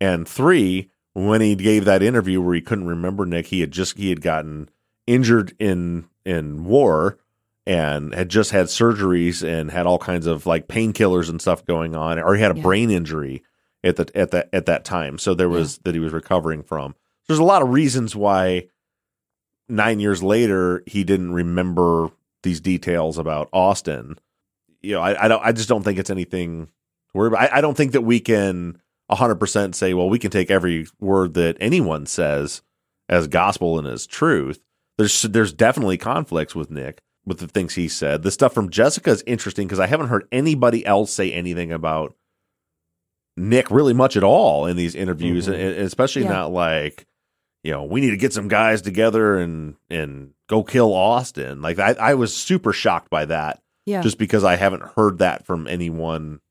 And 0.02 0.28
three, 0.28 0.90
when 1.14 1.42
he 1.42 1.56
gave 1.56 1.86
that 1.86 2.02
interview 2.04 2.42
where 2.42 2.56
he 2.56 2.62
couldn't 2.62 2.88
remember 2.88 3.26
Nick, 3.26 3.48
he 3.48 3.62
had 3.62 3.72
just 3.72 3.98
he 3.98 4.10
had 4.10 4.22
gotten 4.22 4.70
injured 5.08 5.54
in 5.60 6.06
in 6.26 6.64
war 6.66 7.18
and 7.66 8.14
had 8.14 8.30
just 8.30 8.52
had 8.52 8.68
surgeries 8.68 9.44
and 9.48 9.72
had 9.72 9.86
all 9.86 9.98
kinds 10.00 10.26
of 10.26 10.46
like 10.46 10.68
painkillers 10.68 11.30
and 11.30 11.42
stuff 11.42 11.66
going 11.66 11.96
on, 11.96 12.18
or 12.20 12.36
he 12.36 12.42
had 12.42 12.52
a 12.52 12.56
Yeah. 12.56 12.64
brain 12.64 12.90
injury 12.90 13.44
at 13.84 13.96
the 13.98 14.10
at 14.16 14.32
that 14.32 14.50
at 14.54 14.66
that 14.66 14.86
time. 14.86 15.18
So 15.18 15.34
there 15.34 15.50
was 15.50 15.78
that 15.80 15.94
he 15.94 16.00
was 16.00 16.14
recovering 16.14 16.64
from. 16.64 16.96
There's 17.28 17.40
a 17.40 17.44
lot 17.44 17.62
of 17.62 17.70
reasons 17.70 18.16
why 18.16 18.68
nine 19.70 20.00
years 20.00 20.22
later 20.24 20.84
he 20.86 21.04
didn't 21.04 21.34
remember 21.34 22.10
these 22.44 22.60
details 22.60 23.18
about 23.18 23.50
Austin. 23.54 24.18
You 24.82 24.94
know, 24.96 25.02
I, 25.02 25.26
I 25.26 25.28
don't 25.28 25.46
I 25.46 25.52
just 25.52 25.70
don't 25.70 25.84
think 25.84 26.00
it's 26.00 26.10
anything 26.10 26.66
to 26.68 26.72
worry 27.14 27.28
about. 27.28 27.42
I, 27.52 27.58
I 27.58 27.62
don't 27.62 27.76
think 27.78 27.92
that 27.94 28.02
we 28.02 28.20
can 28.20 28.82
hundred 29.12 29.36
percent 29.36 29.76
say, 29.76 29.94
well, 29.94 30.10
we 30.10 30.20
can 30.20 30.32
take 30.32 30.52
every 30.52 30.88
word 31.00 31.34
that 31.34 31.58
anyone 31.60 32.06
says 32.06 32.62
as 33.10 33.28
gospel 33.28 33.78
and 33.80 33.88
as 33.88 34.06
truth. 34.08 34.60
There's 34.98 35.22
there's 35.24 35.54
definitely 35.54 35.98
conflicts 35.98 36.56
with 36.56 36.70
Nick 36.70 37.00
with 37.26 37.40
the 37.40 37.48
things 37.48 37.76
he 37.76 37.88
said. 37.88 38.24
The 38.24 38.32
stuff 38.32 38.54
from 38.54 38.70
Jessica 38.70 39.10
is 39.12 39.24
interesting 39.28 39.68
because 39.68 39.80
I 39.80 39.88
haven't 39.88 40.08
heard 40.08 40.28
anybody 40.32 40.86
else 40.86 41.12
say 41.12 41.32
anything 41.32 41.72
about 41.72 42.16
Nick 43.38 43.72
really 43.72 43.94
much 43.94 44.18
at 44.18 44.24
all 44.24 44.66
in 44.66 44.76
these 44.78 44.96
interviews, 44.96 45.48
Mhm. 45.48 45.54
and 45.54 45.62
and 45.62 45.86
especially 45.86 46.24
Yeah. 46.24 46.30
not 46.30 46.52
like 46.52 47.06
you 47.64 47.72
know 47.72 47.84
we 47.84 48.02
need 48.02 48.12
to 48.12 48.18
get 48.18 48.34
some 48.34 48.48
guys 48.48 48.82
together 48.82 49.38
and 49.38 49.76
and 49.90 50.34
go 50.48 50.64
kill 50.64 50.94
Austin. 50.94 51.62
Like 51.62 51.80
I, 51.80 51.94
I 51.94 52.14
was 52.16 52.36
super 52.36 52.74
shocked 52.74 53.10
by 53.10 53.26
that. 53.26 53.62
Yeah. 53.86 54.02
just 54.02 54.20
because 54.20 54.44
I 54.44 54.56
haven't 54.56 54.84
heard 54.84 55.18
that 55.18 55.48
from 55.48 55.66
anyone 55.66 56.42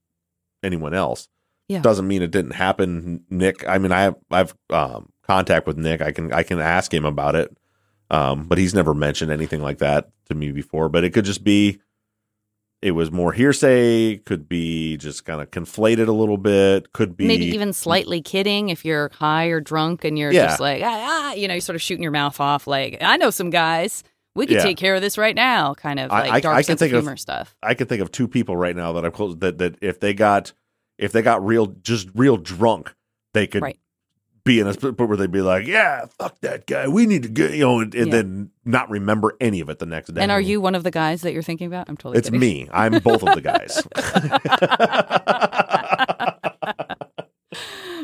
anyone 0.62 0.92
else. 0.94 1.28
Yeah. 1.68 1.80
doesn't 1.80 2.08
mean 2.08 2.22
it 2.22 2.30
didn't 2.30 2.52
happen. 2.52 3.24
Nick, 3.28 3.68
I 3.68 3.78
mean, 3.78 3.92
I 3.92 4.00
have 4.02 4.16
I've 4.30 4.54
um, 4.70 5.12
contact 5.22 5.66
with 5.66 5.76
Nick. 5.76 6.00
I 6.00 6.12
can 6.12 6.32
I 6.32 6.42
can 6.42 6.58
ask 6.58 6.92
him 6.92 7.04
about 7.04 7.34
it. 7.34 7.56
Um, 8.10 8.44
but 8.44 8.56
he's 8.58 8.74
never 8.74 8.94
mentioned 8.94 9.30
anything 9.30 9.62
like 9.62 9.78
that 9.78 10.08
to 10.28 10.34
me 10.34 10.50
before. 10.50 10.88
But 10.88 11.04
it 11.04 11.10
could 11.10 11.26
just 11.26 11.44
be 11.44 11.80
it 12.80 12.92
was 12.92 13.10
more 13.10 13.32
hearsay, 13.32 14.18
could 14.18 14.48
be 14.48 14.96
just 14.96 15.24
kind 15.24 15.40
of 15.40 15.50
conflated 15.50 16.06
a 16.08 16.12
little 16.12 16.36
bit, 16.38 16.92
could 16.92 17.16
be 17.16 17.26
Maybe 17.26 17.46
even 17.46 17.72
slightly 17.72 18.20
kidding 18.22 18.68
if 18.68 18.84
you're 18.84 19.10
high 19.14 19.46
or 19.46 19.60
drunk 19.60 20.04
and 20.04 20.18
you're 20.18 20.30
Yeah. 20.32 20.46
just 20.46 20.60
like, 20.60 20.82
ah, 20.84 21.06
ah, 21.08 21.32
you 21.34 21.48
know, 21.48 21.54
you're 21.54 21.60
sort 21.60 21.76
of 21.76 21.82
shooting 21.82 22.02
your 22.02 22.12
mouth 22.12 22.38
off, 22.40 22.66
like, 22.66 22.98
I 23.00 23.16
know 23.16 23.30
some 23.30 23.50
guys. 23.50 24.04
We 24.36 24.46
could 24.46 24.56
Yeah. 24.58 24.62
take 24.62 24.76
care 24.76 24.94
of 24.94 25.00
this 25.02 25.18
right 25.18 25.34
now, 25.34 25.74
kind 25.74 25.98
of 25.98 26.10
like 26.12 26.42
dark 26.42 26.64
sense 26.64 26.80
of 26.80 26.90
humor 26.90 27.16
stuff. 27.16 27.56
I 27.62 27.74
can 27.74 27.88
think 27.88 28.00
of 28.00 28.12
two 28.12 28.28
people 28.28 28.56
right 28.56 28.76
now 28.76 28.92
that 28.92 29.04
I'm 29.04 29.10
close 29.10 29.34
that 29.38 29.58
that 29.58 29.76
if 29.82 29.98
they 29.98 30.14
got 30.14 30.52
if 30.96 31.10
they 31.10 31.22
got 31.22 31.44
real 31.44 31.66
just 31.82 32.08
real 32.14 32.36
drunk, 32.36 32.94
they 33.34 33.48
could 33.48 33.62
Right. 33.62 33.78
Be 34.48 34.58
in 34.60 34.66
a 34.66 34.72
spot 34.72 34.98
where 34.98 35.16
they'd 35.16 35.30
be 35.30 35.42
like, 35.42 35.66
"Yeah, 35.66 36.06
fuck 36.18 36.40
that 36.40 36.66
guy. 36.66 36.88
We 36.88 37.06
need 37.06 37.22
to 37.22 37.28
get 37.28 37.52
you 37.52 37.60
know," 37.60 37.80
and, 37.80 37.94
and 37.94 38.06
Yeah. 38.08 38.12
then 38.12 38.50
not 38.64 38.90
remember 38.90 39.36
any 39.40 39.60
of 39.60 39.68
it 39.68 39.78
the 39.78 39.86
next 39.86 40.12
day. 40.14 40.20
And 40.22 40.32
are 40.32 40.40
you 40.40 40.60
one 40.60 40.74
of 40.74 40.82
the 40.82 40.90
guys 40.90 41.22
that 41.22 41.32
you're 41.32 41.42
thinking 41.42 41.66
about? 41.66 41.88
I'm 41.88 41.96
totally 41.96 42.18
It's 42.18 42.28
kidding. 42.28 42.40
me. 42.40 42.68
I'm 42.72 42.98
both 42.98 43.22
of 43.22 43.34
the 43.34 43.40
guys. 43.40 43.82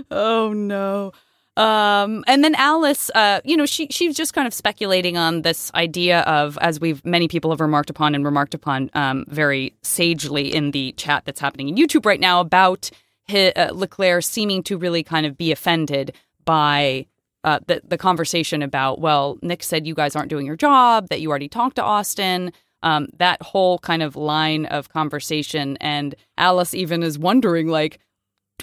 oh 0.11 0.53
no. 0.53 1.13
Um, 1.57 2.25
and 2.27 2.43
then 2.43 2.57
Alice, 2.57 3.11
uh, 3.15 3.41
you 3.45 3.57
know, 3.57 3.65
she 3.67 3.87
she's 3.89 4.17
just 4.17 4.35
kind 4.35 4.47
of 4.47 4.53
speculating 4.53 5.17
on 5.17 5.43
this 5.43 5.71
idea 5.75 6.21
of, 6.23 6.59
as 6.61 6.81
we've 6.81 7.05
many 7.05 7.29
people 7.29 7.51
have 7.53 7.61
remarked 7.61 7.91
upon 7.91 8.15
and 8.15 8.25
remarked 8.25 8.55
upon 8.55 8.91
um, 8.95 9.25
very 9.29 9.73
sagely 9.83 10.53
in 10.53 10.73
the 10.73 10.93
chat 10.97 11.25
that's 11.25 11.41
happening 11.41 11.69
in 11.69 11.77
YouTube 11.77 12.05
right 12.07 12.19
now 12.21 12.41
about 12.41 12.91
hi 13.31 13.51
uh, 13.53 13.73
Leclerc 13.73 14.25
seeming 14.25 14.63
to 14.65 14.77
really 14.77 15.03
kind 15.05 15.27
of 15.27 15.39
be 15.39 15.53
offended 15.53 16.13
by 16.45 17.07
uh, 17.45 17.61
the 17.67 17.83
the 17.87 17.99
conversation 17.99 18.63
about 18.63 19.01
well, 19.01 19.39
Nick 19.43 19.63
said 19.63 19.87
you 19.87 19.95
guys 19.95 20.17
aren't 20.17 20.31
doing 20.31 20.47
your 20.47 20.57
job, 20.57 21.09
that 21.09 21.21
you 21.21 21.31
already 21.31 21.49
talked 21.49 21.77
to 21.77 21.83
Austin. 21.83 22.53
Um, 22.83 23.09
that 23.17 23.41
whole 23.43 23.79
kind 23.79 24.03
of 24.03 24.15
line 24.15 24.67
of 24.67 24.91
conversation, 24.91 25.79
and 25.81 26.15
Alice 26.37 26.75
even 26.75 27.03
is 27.03 27.19
wondering 27.19 27.69
like, 27.69 27.99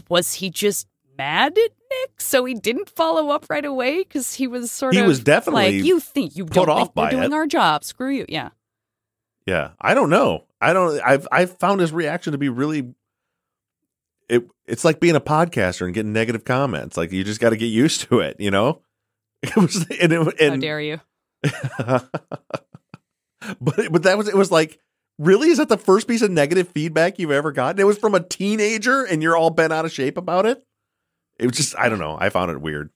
was 0.10 0.36
he 0.36 0.52
just 0.52 0.88
mad 1.18 1.58
at 1.58 1.72
Nick, 1.90 2.22
so 2.22 2.46
he 2.46 2.54
didn't 2.54 2.90
follow 2.90 3.30
up 3.30 3.48
right 3.50 3.66
away 3.66 4.04
because 4.04 4.36
he 4.36 4.46
was 4.46 4.72
sort 4.72 4.94
He 4.94 5.00
of 5.00 5.08
was 5.08 5.22
definitely 5.24 5.80
like, 5.80 5.86
you 5.86 6.00
think 6.00 6.36
you 6.36 6.46
put 6.46 6.54
don't 6.54 6.70
off 6.70 6.94
by 6.94 7.10
doing 7.10 7.24
it." 7.24 7.34
our 7.34 7.48
job? 7.48 7.84
Screw 7.84 8.10
you, 8.10 8.26
yeah. 8.30 8.50
Yeah, 9.48 9.72
I 9.82 9.94
don't 9.94 10.10
know. 10.10 10.46
I 10.60 10.74
don't. 10.74 11.02
I've 11.02 11.28
I've 11.32 11.58
found 11.58 11.82
his 11.82 11.92
reaction 11.92 12.32
to 12.34 12.38
be 12.38 12.50
really. 12.50 12.94
It 14.32 14.48
it's 14.66 14.86
like 14.86 15.02
being 15.02 15.18
a 15.18 15.22
podcaster 15.22 15.86
and 15.86 15.94
getting 15.94 16.14
negative 16.14 16.46
comments. 16.46 16.96
Like 16.96 17.12
you 17.12 17.24
just 17.26 17.42
got 17.42 17.50
to 17.50 17.58
get 17.58 17.66
used 17.66 18.02
to 18.10 18.22
it. 18.22 18.38
You 18.40 18.52
know. 18.52 18.82
It 19.44 19.56
was 19.58 19.88
and 19.90 20.14
it, 20.14 20.40
and 20.40 20.54
How 20.54 20.56
dare 20.58 20.80
you? 20.80 21.02
but 21.42 22.12
but 23.60 24.04
that 24.04 24.16
was 24.16 24.28
it 24.28 24.36
was 24.36 24.52
like 24.52 24.78
really 25.18 25.50
is 25.50 25.58
that 25.58 25.68
the 25.68 25.80
first 25.80 26.08
piece 26.08 26.22
of 26.22 26.30
negative 26.30 26.68
feedback 26.68 27.18
you've 27.18 27.32
ever 27.32 27.52
gotten? 27.52 27.82
It 27.82 27.88
was 27.88 27.98
from 27.98 28.14
a 28.14 28.20
teenager, 28.20 29.04
and 29.04 29.24
you're 29.24 29.36
all 29.36 29.50
bent 29.50 29.74
out 29.74 29.84
of 29.84 29.92
shape 29.92 30.16
about 30.16 30.46
it. 30.46 30.64
It 31.40 31.48
was 31.48 31.58
just 31.58 31.76
I 31.76 31.90
don't 31.90 31.98
know. 31.98 32.16
I 32.20 32.30
found 32.30 32.52
it 32.52 32.62
weird. 32.62 32.92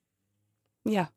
Yeah. 0.84 1.08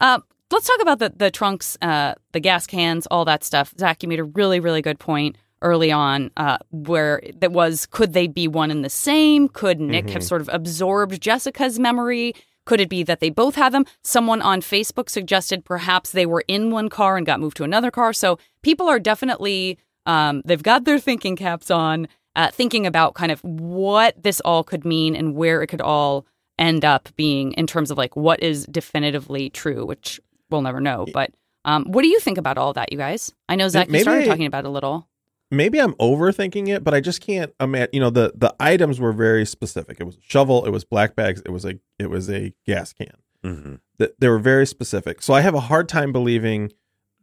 Uh, 0.00 0.20
let's 0.50 0.66
talk 0.66 0.80
about 0.80 0.98
the 0.98 1.12
the 1.14 1.30
trunks, 1.30 1.76
uh, 1.82 2.14
the 2.32 2.40
gas 2.40 2.66
cans, 2.66 3.06
all 3.10 3.26
that 3.26 3.44
stuff. 3.44 3.74
Zaq, 3.76 4.02
you 4.02 4.08
made 4.08 4.20
a 4.20 4.24
really 4.24 4.60
really 4.60 4.80
good 4.80 4.98
point 4.98 5.36
early 5.64 5.90
on, 5.90 6.30
uh, 6.36 6.58
where 6.70 7.20
that 7.40 7.50
was 7.52 7.86
could 7.86 8.12
they 8.12 8.26
be 8.28 8.46
one 8.46 8.70
and 8.70 8.84
the 8.84 8.90
same? 8.90 9.48
Could 9.48 9.80
Nick 9.80 10.10
have 10.10 10.22
Mhm. 10.22 10.26
sort 10.28 10.40
of 10.40 10.48
absorbed 10.52 11.20
Jessica's 11.20 11.78
memory? 11.80 12.34
Could 12.66 12.80
it 12.80 12.88
be 12.88 13.02
that 13.02 13.20
they 13.20 13.28
both 13.30 13.56
had 13.56 13.72
them? 13.72 13.84
Someone 14.02 14.40
on 14.40 14.60
Facebook 14.60 15.10
suggested 15.10 15.64
perhaps 15.64 16.12
they 16.12 16.24
were 16.26 16.44
in 16.48 16.70
one 16.70 16.88
car 16.88 17.16
and 17.16 17.26
got 17.26 17.40
moved 17.40 17.56
to 17.58 17.64
another 17.64 17.90
car. 17.90 18.12
So 18.12 18.38
people 18.62 18.88
are 18.88 18.98
definitely 19.00 19.78
um, 20.06 20.42
they've 20.44 20.62
got 20.62 20.84
their 20.84 20.98
thinking 20.98 21.34
caps 21.34 21.70
on, 21.70 22.08
uh, 22.36 22.50
thinking 22.50 22.86
about 22.86 23.14
kind 23.14 23.32
of 23.32 23.42
what 23.42 24.22
this 24.22 24.38
all 24.40 24.62
could 24.62 24.84
mean 24.84 25.16
and 25.16 25.34
where 25.34 25.62
it 25.62 25.68
could 25.68 25.80
all 25.80 26.26
end 26.58 26.84
up 26.84 27.08
being 27.16 27.52
in 27.52 27.66
terms 27.66 27.90
of 27.90 27.96
like 27.98 28.14
what 28.14 28.42
is 28.42 28.66
definitively 28.66 29.48
true, 29.50 29.86
which 29.86 30.20
we'll 30.50 30.60
never 30.62 30.78
know. 30.80 31.06
But 31.12 31.30
um, 31.64 31.84
what 31.86 32.02
do 32.02 32.08
you 32.08 32.20
think 32.20 32.36
about 32.36 32.58
all 32.58 32.74
that, 32.74 32.92
you 32.92 32.98
guys? 32.98 33.32
I 33.48 33.56
know 33.56 33.66
Zaq, 33.66 33.90
you 33.90 34.00
started 34.00 34.24
I- 34.24 34.26
talking 34.28 34.44
about 34.46 34.64
it 34.64 34.68
a 34.68 34.70
little. 34.70 35.08
Maybe 35.56 35.80
I'm 35.80 35.94
overthinking 35.94 36.68
it, 36.68 36.84
but 36.84 36.94
I 36.94 37.00
just 37.00 37.20
can't 37.20 37.52
imagine. 37.60 37.90
You 37.92 38.00
know, 38.00 38.10
the 38.10 38.32
the 38.34 38.54
items 38.60 39.00
were 39.00 39.12
very 39.12 39.46
specific. 39.46 39.98
It 40.00 40.04
was 40.04 40.16
a 40.16 40.20
shovel, 40.22 40.64
it 40.64 40.70
was 40.70 40.84
black 40.84 41.14
bags, 41.14 41.42
it 41.44 41.50
was 41.50 41.64
a 41.64 41.78
it 41.98 42.10
was 42.10 42.30
a 42.30 42.52
gas 42.66 42.92
can. 42.92 43.16
Mm-hmm. 43.44 43.74
That 43.98 44.18
they 44.20 44.28
were 44.28 44.38
very 44.38 44.66
specific. 44.66 45.22
So 45.22 45.34
I 45.34 45.40
have 45.42 45.54
a 45.54 45.60
hard 45.60 45.88
time 45.88 46.12
believing 46.12 46.72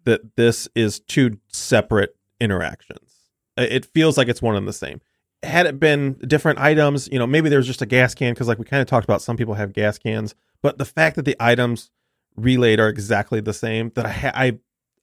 that 0.04 0.36
this 0.36 0.68
is 0.76 1.00
two 1.00 1.38
separate 1.48 2.16
interactions. 2.40 3.12
It 3.58 3.86
feels 3.86 4.18
like 4.18 4.28
it's 4.28 4.42
one 4.42 4.56
and 4.56 4.68
the 4.68 4.74
same. 4.74 5.02
Had 5.44 5.66
it 5.66 5.80
been 5.80 6.14
different 6.28 6.60
items, 6.60 7.10
you 7.12 7.20
know, 7.20 7.28
maybe 7.28 7.50
there's 7.50 7.68
just 7.68 7.82
a 7.82 7.86
gas 7.86 8.14
can 8.14 8.34
because, 8.34 8.48
like 8.48 8.60
we 8.60 8.66
kind 8.66 8.82
of 8.82 8.88
talked 8.88 9.04
about, 9.04 9.22
some 9.22 9.38
people 9.38 9.56
have 9.56 9.74
gas 9.74 9.98
cans. 9.98 10.36
But 10.62 10.78
the 10.78 10.86
fact 10.86 11.16
that 11.16 11.26
the 11.26 11.36
items 11.40 11.90
relayed 12.36 12.80
are 12.80 12.88
exactly 12.88 13.42
the 13.42 13.54
same, 13.54 13.92
that 13.96 14.06
I 14.06 14.12
ha- 14.12 14.32
I 14.34 14.60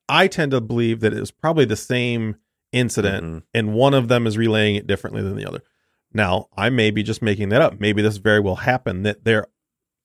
I 0.08 0.26
tend 0.28 0.52
to 0.52 0.60
believe 0.60 1.00
that 1.00 1.12
it 1.12 1.20
was 1.20 1.30
probably 1.30 1.64
the 1.64 1.76
same 1.76 2.36
incident, 2.72 3.44
and 3.54 3.74
one 3.74 3.94
of 3.94 4.08
them 4.08 4.26
is 4.26 4.36
relaying 4.36 4.76
it 4.76 4.86
differently 4.86 5.22
than 5.22 5.36
the 5.36 5.46
other. 5.46 5.62
Now, 6.12 6.46
I 6.56 6.70
may 6.70 6.90
be 6.90 7.02
just 7.02 7.22
making 7.22 7.50
that 7.50 7.60
up. 7.62 7.80
Maybe 7.80 8.02
this 8.02 8.16
very 8.16 8.40
well 8.40 8.56
happened 8.56 9.04
that 9.06 9.24
there 9.24 9.46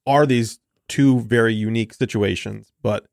are 0.06 0.26
these 0.26 0.60
two 0.90 1.22
very 1.22 1.54
unique 1.54 1.94
situations, 1.94 2.72
but 2.82 3.06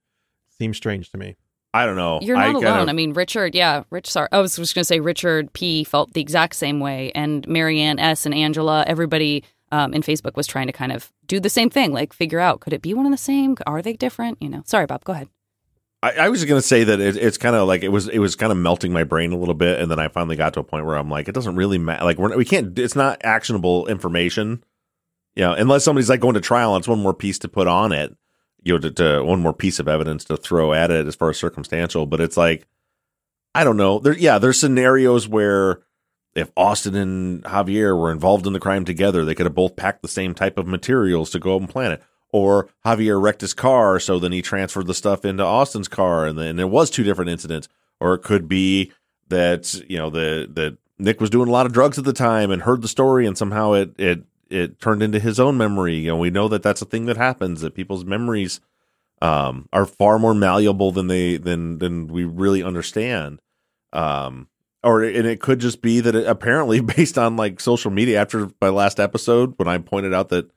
seems 0.59 0.77
strange 0.77 1.11
to 1.11 1.19
me. 1.19 1.37
I 1.73 1.87
don't 1.87 1.95
know. 1.95 2.19
You're 2.21 2.37
not 2.37 2.47
I 2.47 2.51
alone. 2.51 2.63
kinda- 2.63 2.91
I 2.91 2.93
mean, 2.93 3.13
Richard, 3.13 3.55
yeah, 3.55 3.85
Rich. 3.91 4.11
Sorry, 4.11 4.29
I 4.33 4.41
was 4.41 4.57
just 4.57 4.75
going 4.75 4.81
to 4.83 4.87
say 4.87 4.99
Richard 4.99 5.53
P 5.53 5.85
felt 5.85 6.13
the 6.15 6.21
exact 6.21 6.57
same 6.57 6.81
way, 6.81 7.13
and 7.15 7.47
Marianne 7.47 8.01
S 8.01 8.27
and 8.27 8.35
Angela, 8.35 8.85
everybody 8.89 9.45
um, 9.71 9.95
in 9.95 10.03
Facebook 10.03 10.35
was 10.35 10.49
trying 10.49 10.67
to 10.67 10.73
kind 10.73 10.91
of 10.91 11.13
do 11.29 11.39
the 11.39 11.49
same 11.49 11.71
thing, 11.71 11.93
like 11.93 12.13
figure 12.13 12.41
out 12.41 12.59
could 12.59 12.73
it 12.73 12.83
be 12.83 12.93
one 12.93 13.07
and 13.07 13.13
the 13.13 13.19
same? 13.19 13.57
Are 13.69 13.81
they 13.83 13.93
different? 13.93 14.39
You 14.41 14.49
know. 14.49 14.63
Sorry, 14.67 14.85
Bob. 14.87 15.05
Go 15.05 15.13
ahead. 15.13 15.29
I, 16.03 16.13
I 16.13 16.29
was 16.31 16.45
gonna 16.45 16.63
say 16.63 16.85
that 16.85 17.01
it, 17.01 17.17
it's 17.17 17.37
kind 17.37 17.55
of 17.55 17.69
like 17.69 17.83
it 17.83 17.89
was 17.89 18.09
it 18.09 18.19
was 18.19 18.37
kind 18.37 18.53
of 18.53 18.59
melting 18.59 18.93
my 18.93 19.05
brain 19.05 19.33
a 19.33 19.37
little 19.37 19.55
bit, 19.55 19.81
and 19.81 19.91
then 19.91 19.99
I 19.99 20.09
finally 20.09 20.37
got 20.37 20.55
to 20.55 20.61
a 20.61 20.65
point 20.65 20.87
where 20.87 20.97
I'm 20.97 21.11
like, 21.11 21.29
it 21.29 21.35
doesn't 21.35 21.57
really 21.57 21.79
matter. 21.79 22.05
Like 22.05 22.19
we're, 22.19 22.37
we 22.37 22.45
can't. 22.45 22.79
It's 22.79 22.97
not 22.97 23.21
actionable 23.23 23.87
information, 23.87 24.65
you 25.35 25.43
know, 25.43 25.53
unless 25.53 25.85
somebody's 25.85 26.09
like 26.09 26.21
going 26.21 26.35
to 26.35 26.41
trial. 26.41 26.75
and 26.75 26.81
It's 26.81 26.89
one 26.89 27.03
more 27.03 27.15
piece 27.15 27.39
to 27.41 27.49
put 27.49 27.67
on 27.67 27.93
it, 27.93 28.17
you 28.63 28.75
know, 28.75 28.79
to, 28.79 28.91
to 28.93 29.25
one 29.25 29.41
more 29.41 29.53
piece 29.53 29.79
of 29.79 29.89
evidence 29.89 30.25
to 30.25 30.37
throw 30.37 30.73
at 30.73 30.91
it 30.91 31.07
as 31.07 31.17
far 31.17 31.31
as 31.31 31.39
circumstantial. 31.39 32.07
But 32.07 32.21
it's 32.21 32.37
like, 32.37 32.67
I 33.55 33.65
don't 33.65 33.77
know. 33.77 33.99
There, 33.99 34.17
yeah, 34.17 34.39
there's 34.39 34.59
scenarios 34.59 35.29
where 35.29 35.83
if 36.35 36.51
Austin 36.57 36.95
and 36.95 37.43
Javier 37.45 37.99
were 37.99 38.13
involved 38.13 38.47
in 38.47 38.53
the 38.53 38.61
crime 38.61 38.85
together, 38.85 39.25
they 39.25 39.35
could 39.35 39.47
have 39.47 39.55
both 39.55 39.77
packed 39.77 40.03
the 40.03 40.09
same 40.09 40.33
type 40.33 40.57
of 40.57 40.67
materials 40.67 41.31
to 41.31 41.39
go 41.39 41.57
out 41.57 41.61
and 41.61 41.69
plant 41.69 41.95
it. 41.95 42.03
Or 42.33 42.69
Javier 42.85 43.21
wrecked 43.21 43.41
his 43.41 43.55
car, 43.55 43.99
so 43.99 44.19
then 44.19 44.33
he 44.33 44.43
transferred 44.43 44.87
the 44.87 44.95
stuff 44.95 45.25
into 45.25 45.45
Austin's 45.45 45.89
car, 45.89 46.27
and 46.27 46.39
then 46.39 46.57
there 46.57 46.67
was 46.67 46.91
two 46.91 47.03
different 47.03 47.31
incidents. 47.31 47.69
Or 47.99 48.15
it 48.15 48.23
could 48.23 48.49
be 48.49 48.93
that 49.29 49.75
you 49.89 49.99
know 49.99 50.11
the 50.11 50.49
that 50.53 50.79
Nick 50.99 51.21
was 51.21 51.31
doing 51.31 51.49
a 51.49 51.53
lot 51.53 51.67
of 51.67 51.73
drugs 51.73 51.99
at 51.99 52.05
the 52.05 52.13
time 52.13 52.51
and 52.51 52.63
heard 52.63 52.83
the 52.83 52.89
story, 52.89 53.27
and 53.27 53.37
somehow 53.37 53.73
it 53.73 53.95
it 53.99 54.25
it 54.49 54.81
turned 54.81 55.03
into 55.03 55.19
his 55.19 55.41
own 55.41 55.57
memory. 55.57 55.97
You 55.97 56.09
know, 56.09 56.17
we 56.17 56.31
know 56.31 56.49
that 56.49 56.63
that's 56.63 56.83
a 56.83 56.87
thing 56.87 57.07
that 57.07 57.17
happens 57.17 57.61
that 57.61 57.75
people's 57.75 58.05
memories 58.05 58.61
um, 59.23 59.69
are 59.73 59.87
far 59.87 60.19
more 60.19 60.35
malleable 60.35 60.93
than 60.93 61.07
they 61.07 61.37
than 61.37 61.79
than 61.79 62.09
we 62.09 62.25
really 62.25 62.63
understand. 62.63 63.41
Um, 63.93 64.49
or 64.83 65.03
and 65.03 65.27
it 65.27 65.41
could 65.41 65.61
just 65.61 65.83
be 65.83 66.01
that 66.01 66.15
it, 66.15 66.27
apparently 66.27 66.81
based 66.97 67.19
on 67.19 67.37
like 67.37 67.61
social 67.61 67.91
media 67.91 68.21
after 68.21 68.51
my 68.61 68.69
last 68.69 69.01
episode 69.01 69.55
when 69.57 69.69
I 69.69 69.79
pointed 69.79 70.15
out 70.15 70.29
that 70.31 70.51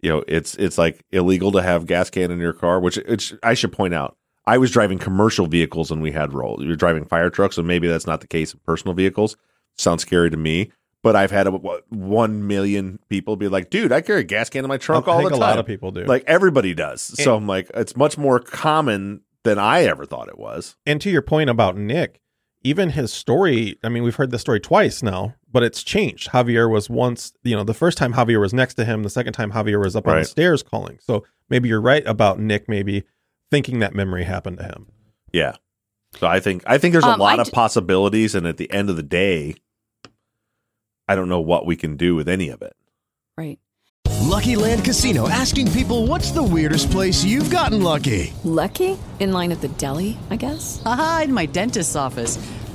you 0.00 0.10
know 0.10 0.24
it's 0.28 0.54
it's 0.56 0.78
like 0.78 1.04
illegal 1.10 1.52
to 1.52 1.62
have 1.62 1.86
gas 1.86 2.10
can 2.10 2.30
in 2.30 2.38
your 2.38 2.52
car, 2.52 2.80
which 2.80 2.96
which 3.08 3.34
I 3.42 3.54
should 3.54 3.72
point 3.72 3.94
out. 3.94 4.16
I 4.46 4.58
was 4.58 4.70
driving 4.70 4.98
commercial 4.98 5.46
vehicles 5.46 5.90
and 5.90 6.00
we 6.00 6.12
had 6.12 6.32
roll. 6.32 6.58
You're 6.60 6.76
driving 6.76 7.04
fire 7.04 7.30
trucks, 7.30 7.56
so 7.56 7.62
maybe 7.62 7.88
that's 7.88 8.06
not 8.06 8.20
the 8.20 8.28
case 8.28 8.52
in 8.54 8.60
personal 8.60 8.94
vehicles. 8.94 9.36
Sounds 9.76 10.02
scary 10.02 10.30
to 10.30 10.36
me. 10.36 10.70
But 11.02 11.14
I've 11.14 11.30
had 11.30 11.46
a, 11.46 11.52
what, 11.52 11.84
one 11.92 12.48
million 12.48 12.98
people 13.08 13.36
be 13.36 13.46
like, 13.46 13.70
"Dude, 13.70 13.92
I 13.92 14.00
carry 14.00 14.20
a 14.20 14.24
gas 14.24 14.50
can 14.50 14.64
in 14.64 14.68
my 14.68 14.78
trunk 14.78 15.06
I 15.06 15.12
all 15.12 15.18
think 15.18 15.30
the 15.30 15.36
a 15.36 15.38
lot 15.38 15.58
of 15.58 15.66
people 15.66 15.92
do. 15.92 16.04
Like 16.04 16.24
everybody 16.26 16.74
does. 16.74 17.00
so 17.00 17.36
I'm 17.36 17.46
like, 17.46 17.70
it's 17.74 17.94
much 17.96 18.18
more 18.18 18.40
common 18.40 19.20
than 19.44 19.58
I 19.58 19.84
ever 19.84 20.04
thought 20.04 20.28
it 20.28 20.38
was. 20.38 20.76
And 20.84 21.00
to 21.02 21.10
your 21.10 21.22
point 21.22 21.48
about 21.48 21.76
Nick, 21.76 22.20
even 22.62 22.90
his 22.90 23.12
story, 23.12 23.78
I 23.84 23.88
mean, 23.88 24.02
we've 24.02 24.16
heard 24.16 24.32
the 24.32 24.40
story 24.40 24.58
twice 24.58 25.02
now, 25.02 25.36
but 25.56 25.62
it's 25.62 25.82
changed. 25.82 26.28
Javier 26.32 26.70
was 26.70 26.90
once, 26.90 27.32
you 27.42 27.56
know, 27.56 27.64
the 27.64 27.72
first 27.72 27.96
time 27.96 28.12
Javier 28.12 28.38
was 28.38 28.52
next 28.52 28.74
to 28.74 28.84
him, 28.84 29.02
the 29.04 29.08
second 29.08 29.32
time 29.32 29.52
Javier 29.52 29.82
was 29.82 29.96
up 29.96 30.06
on 30.06 30.18
the 30.18 30.24
stairs 30.26 30.62
calling. 30.62 30.98
So 31.00 31.24
maybe 31.48 31.66
you're 31.70 31.80
right 31.80 32.06
about 32.06 32.38
Nick 32.38 32.68
maybe 32.68 33.04
thinking 33.50 33.78
that 33.78 33.94
memory 33.94 34.24
happened 34.24 34.58
to 34.58 34.64
him. 34.64 34.88
Yeah. 35.32 35.56
So 36.16 36.26
I 36.26 36.40
think 36.40 36.62
I 36.66 36.76
think 36.76 36.92
there's 36.92 37.04
a 37.06 37.08
Um, 37.12 37.20
lot 37.20 37.38
I 37.38 37.42
of 37.42 37.50
possibilities, 37.52 38.34
and 38.34 38.46
at 38.46 38.58
the 38.58 38.70
end 38.70 38.90
of 38.90 38.96
the 38.96 39.02
day, 39.02 39.54
I 41.08 41.14
don't 41.14 41.30
know 41.30 41.40
what 41.40 41.64
we 41.64 41.74
can 41.74 41.96
do 41.96 42.14
with 42.14 42.28
any 42.28 42.50
of 42.50 42.60
it. 42.60 42.76
Right. 43.38 43.58
Lucky 44.20 44.56
Land 44.56 44.84
Casino 44.84 45.26
asking 45.26 45.72
people 45.72 46.06
what's 46.06 46.32
the 46.32 46.42
weirdest 46.42 46.90
place 46.90 47.24
you've 47.24 47.48
gotten 47.48 47.82
lucky? 47.82 48.34
Lucky? 48.44 48.98
In 49.20 49.32
line 49.32 49.52
at 49.52 49.62
the 49.62 49.68
deli, 49.68 50.18
I 50.28 50.36
guess? 50.36 50.82
Aha, 50.84 51.22
in 51.24 51.32
my 51.32 51.46
dentist's 51.46 51.96
office. 51.96 52.36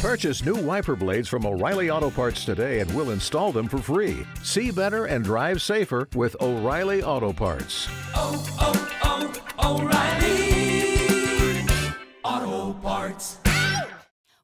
Purchase 0.00 0.42
new 0.46 0.54
wiper 0.54 0.96
blades 0.96 1.28
from 1.28 1.44
O'Reilly 1.44 1.90
Auto 1.90 2.08
Parts 2.08 2.46
today 2.46 2.80
and 2.80 2.90
we'll 2.94 3.10
install 3.10 3.52
them 3.52 3.68
for 3.68 3.76
free. 3.76 4.24
See 4.42 4.70
better 4.70 5.04
and 5.04 5.22
drive 5.22 5.60
safer 5.60 6.08
with 6.14 6.34
O'Reilly 6.40 7.02
Auto 7.02 7.34
Parts. 7.34 7.86
Oh, 8.14 8.42
oh, 8.60 9.34
oh, 9.58 9.82
O'Reilly 12.24 12.48
Auto 12.48 12.72
Parts. 12.80 13.36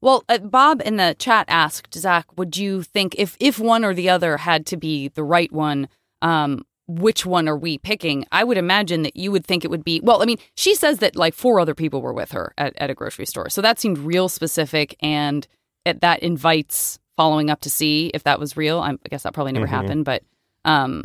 Well, 0.02 0.24
uh, 0.28 0.36
Bob 0.38 0.82
in 0.84 0.98
the 0.98 1.16
chat 1.18 1.46
asked 1.48 1.94
Zaq, 1.94 2.24
"Would 2.36 2.59
you 2.59 2.82
think 2.82 3.14
if 3.16 3.34
if 3.40 3.59
one 3.59 3.82
or 3.82 3.94
the 3.94 4.11
other 4.11 4.36
had 4.36 4.66
to 4.66 4.76
be 4.76 5.09
the 5.09 5.24
right 5.24 5.50
one, 5.50 5.88
um, 6.20 6.66
which 6.89 7.26
one 7.26 7.49
are 7.49 7.57
we 7.57 7.78
picking? 7.78 8.24
I 8.30 8.45
would 8.45 8.57
imagine 8.59 9.03
that 9.03 9.16
you 9.16 9.32
would 9.32 9.45
think 9.45 9.64
it 9.64 9.70
would 9.70 9.84
be, 9.84 10.01
well, 10.03 10.22
I 10.22 10.24
mean, 10.24 10.39
she 10.55 10.74
says 10.74 10.99
that 10.99 11.16
like 11.16 11.34
four 11.34 11.59
other 11.59 11.74
people 11.74 12.01
were 12.01 12.12
with 12.12 12.32
her 12.32 12.53
at, 12.59 12.74
at 12.76 12.91
a 12.91 12.95
grocery 12.95 13.26
store. 13.26 13.51
So 13.51 13.61
that 13.62 13.78
seemed 13.80 13.99
real 13.99 14.28
specific 14.28 14.97
and 15.01 15.47
it, 15.84 16.01
that 16.01 16.20
invites 16.22 16.99
following 17.16 17.51
up 17.51 17.61
to 17.62 17.70
see 17.70 18.11
if 18.14 18.22
that 18.24 18.39
was 18.39 18.57
real. 18.57 18.78
I'm, 18.80 19.01
I 19.05 19.09
guess 19.09 19.24
that 19.24 19.32
probably 19.34 19.53
never 19.53 19.66
Mhm. 19.66 19.70
happened, 19.70 20.05
but 20.05 20.22
um, 20.64 21.05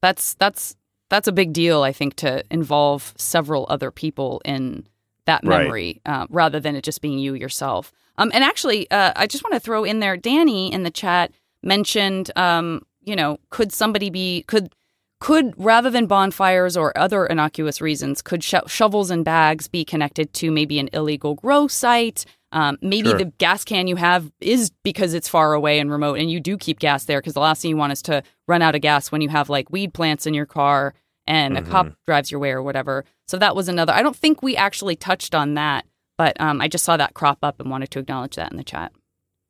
that's, 0.00 0.34
that's, 0.34 0.76
that's 1.08 1.28
a 1.28 1.32
big 1.32 1.52
deal, 1.52 1.82
I 1.82 1.92
think, 1.92 2.16
to 2.16 2.44
involve 2.50 3.14
several 3.16 3.66
other 3.68 3.90
people 3.90 4.40
in 4.44 4.86
that 5.24 5.40
Right. 5.44 5.62
memory 5.62 6.00
uh, 6.06 6.26
rather 6.30 6.60
than 6.60 6.76
it 6.76 6.84
just 6.84 7.00
being 7.00 7.18
you 7.18 7.34
yourself. 7.34 7.92
Um, 8.18 8.30
and 8.32 8.44
actually, 8.44 8.88
uh, 8.90 9.12
I 9.16 9.26
just 9.26 9.42
want 9.44 9.54
to 9.54 9.60
throw 9.60 9.82
in 9.84 10.00
there, 10.00 10.16
Danny 10.16 10.72
in 10.72 10.82
the 10.84 10.90
chat 10.90 11.32
mentioned, 11.62 12.30
um, 12.36 12.82
you 13.04 13.16
know, 13.16 13.38
could 13.50 13.72
somebody 13.72 14.10
be 14.10 14.42
could 14.46 14.72
could 15.20 15.54
rather 15.56 15.90
than 15.90 16.06
bonfires 16.06 16.76
or 16.76 16.96
other 16.96 17.26
innocuous 17.26 17.80
reasons, 17.80 18.20
could 18.22 18.44
sho- 18.44 18.66
shovels 18.66 19.10
and 19.10 19.24
bags 19.24 19.66
be 19.68 19.84
connected 19.84 20.32
to 20.34 20.50
maybe 20.50 20.78
an 20.78 20.88
illegal 20.92 21.34
grow 21.34 21.66
site? 21.68 22.24
Um, 22.52 22.78
maybe 22.80 23.08
Sure. 23.08 23.18
the 23.18 23.24
gas 23.38 23.64
can 23.64 23.86
you 23.86 23.96
have 23.96 24.30
is 24.40 24.70
because 24.84 25.14
it's 25.14 25.28
far 25.28 25.52
away 25.52 25.78
and 25.78 25.90
remote, 25.90 26.18
and 26.18 26.30
you 26.30 26.38
do 26.40 26.56
keep 26.56 26.78
gas 26.78 27.04
there 27.04 27.20
because 27.20 27.34
the 27.34 27.40
last 27.40 27.62
thing 27.62 27.70
you 27.70 27.76
want 27.76 27.92
is 27.92 28.02
to 28.02 28.22
run 28.46 28.62
out 28.62 28.74
of 28.74 28.80
gas 28.82 29.10
when 29.10 29.20
you 29.20 29.28
have 29.28 29.48
like 29.48 29.70
weed 29.70 29.92
plants 29.94 30.26
in 30.26 30.34
your 30.34 30.46
car 30.46 30.94
and 31.26 31.58
a 31.58 31.62
cop 31.62 31.86
Mhm. 31.86 31.96
drives 32.06 32.30
your 32.30 32.38
way 32.38 32.50
or 32.52 32.62
whatever. 32.62 33.04
So 33.26 33.36
that 33.38 33.56
was 33.56 33.68
another. 33.68 33.92
I 33.92 34.02
don't 34.02 34.14
think 34.16 34.42
we 34.42 34.54
actually 34.56 34.94
touched 34.96 35.34
on 35.34 35.54
that, 35.54 35.84
but 36.16 36.40
um, 36.40 36.60
I 36.60 36.68
just 36.68 36.84
saw 36.84 36.96
that 36.96 37.14
crop 37.14 37.38
up 37.42 37.58
and 37.60 37.68
wanted 37.70 37.90
to 37.92 37.98
acknowledge 37.98 38.36
that 38.36 38.52
in 38.52 38.56
the 38.58 38.64
chat. 38.64 38.92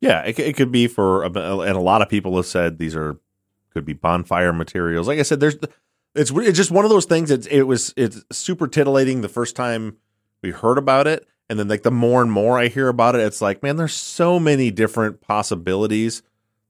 Yeah, 0.01 0.23
it, 0.23 0.39
it 0.39 0.57
could 0.57 0.73
be 0.73 0.87
for, 0.89 1.25
and 1.25 1.37
a 1.37 1.81
lot 1.81 2.03
of 2.03 2.09
people 2.09 2.35
have 2.37 2.47
said 2.47 2.79
these 2.79 2.97
are 2.97 3.19
could 3.77 3.85
be 3.85 3.93
bonfire 3.93 4.55
materials. 4.55 5.07
Like 5.07 5.19
I 5.19 5.23
said, 5.23 5.39
there's 5.41 5.57
it's 6.15 6.31
it's 6.31 6.57
just 6.57 6.71
one 6.71 6.87
of 6.87 6.91
those 6.91 7.05
things. 7.05 7.31
It's 7.31 7.47
it 7.49 7.63
was 7.65 7.93
it's 7.95 8.25
super 8.33 8.67
titillating 8.67 9.21
the 9.21 9.29
first 9.29 9.55
time 9.55 9.99
we 10.43 10.51
heard 10.51 10.79
about 10.79 11.07
it, 11.07 11.27
and 11.51 11.59
then 11.59 11.69
like 11.69 11.83
the 11.83 11.91
more 11.91 12.23
and 12.23 12.33
more 12.33 12.59
I 12.59 12.69
hear 12.69 12.89
about 12.89 13.15
it, 13.15 13.21
it's 13.21 13.43
like 13.43 13.63
man, 13.63 13.77
there's 13.77 13.93
so 13.93 14.41
many 14.41 14.71
different 14.71 15.21
possibilities 15.21 16.23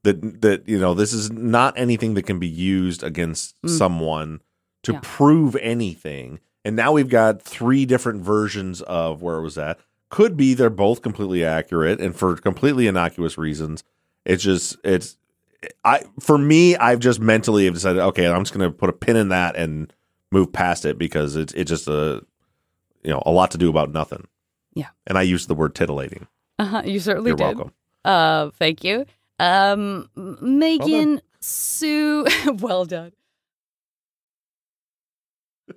that 0.03 0.43
that 0.43 0.69
you 0.69 0.81
know 0.81 0.95
this 0.95 1.13
is 1.13 1.31
not 1.31 1.79
anything 1.79 2.15
that 2.15 2.25
can 2.25 2.41
be 2.41 2.49
used 2.49 3.05
against 3.05 3.55
Mm. 3.63 3.71
someone 3.79 4.41
to 4.83 4.95
Yeah. 4.95 5.01
prove 5.03 5.55
anything. 5.61 6.41
And 6.65 6.75
now 6.75 6.91
we've 6.91 7.09
got 7.09 7.41
three 7.43 7.87
different 7.87 8.25
versions 8.25 8.83
of 8.83 9.23
where 9.23 9.37
it 9.37 9.43
was 9.43 9.57
at. 9.57 9.79
Could 10.11 10.37
be 10.37 10.55
they're 10.55 10.71
both 10.71 11.03
completely 11.03 11.45
accurate 11.45 12.01
and 12.01 12.17
for 12.17 12.35
completely 12.37 12.89
innocuous 12.89 13.39
reasons. 13.39 13.85
It's 14.25 14.43
just 14.43 14.77
it's 14.83 15.17
I 15.85 16.03
for 16.21 16.39
me 16.39 16.77
I've 16.77 17.01
just 17.01 17.21
mentally 17.21 17.65
have 17.65 17.75
decided 17.75 18.01
okay 18.01 18.27
I'm 18.27 18.43
just 18.43 18.55
going 18.55 18.71
to 18.71 18.77
put 18.77 18.91
a 18.91 18.93
pin 18.93 19.17
in 19.17 19.29
that 19.31 19.57
and 19.57 19.93
move 20.33 20.53
past 20.53 20.85
it 20.85 20.99
because 20.99 21.37
it's 21.37 21.53
it's 21.55 21.69
just 21.69 21.89
a 21.89 22.23
you 23.03 23.11
know 23.11 23.23
a 23.25 23.31
lot 23.31 23.53
to 23.53 23.59
do 23.59 23.71
about 23.71 23.93
nothing. 23.93 24.27
Yeah. 24.75 24.89
And 25.07 25.17
I 25.17 25.23
use 25.23 25.47
the 25.47 25.55
word 25.55 25.75
titillating. 25.75 26.27
Uh-huh, 26.59 26.83
you 26.85 27.01
certainly 27.01 27.31
You're 27.31 27.37
did. 27.37 27.45
welcome. 27.45 27.73
Uh, 28.05 28.51
thank 28.59 28.85
you. 28.85 29.07
Um, 29.39 30.09
Megan, 30.15 31.21
Sue, 31.41 32.27
well 32.59 32.85
done. 32.85 33.13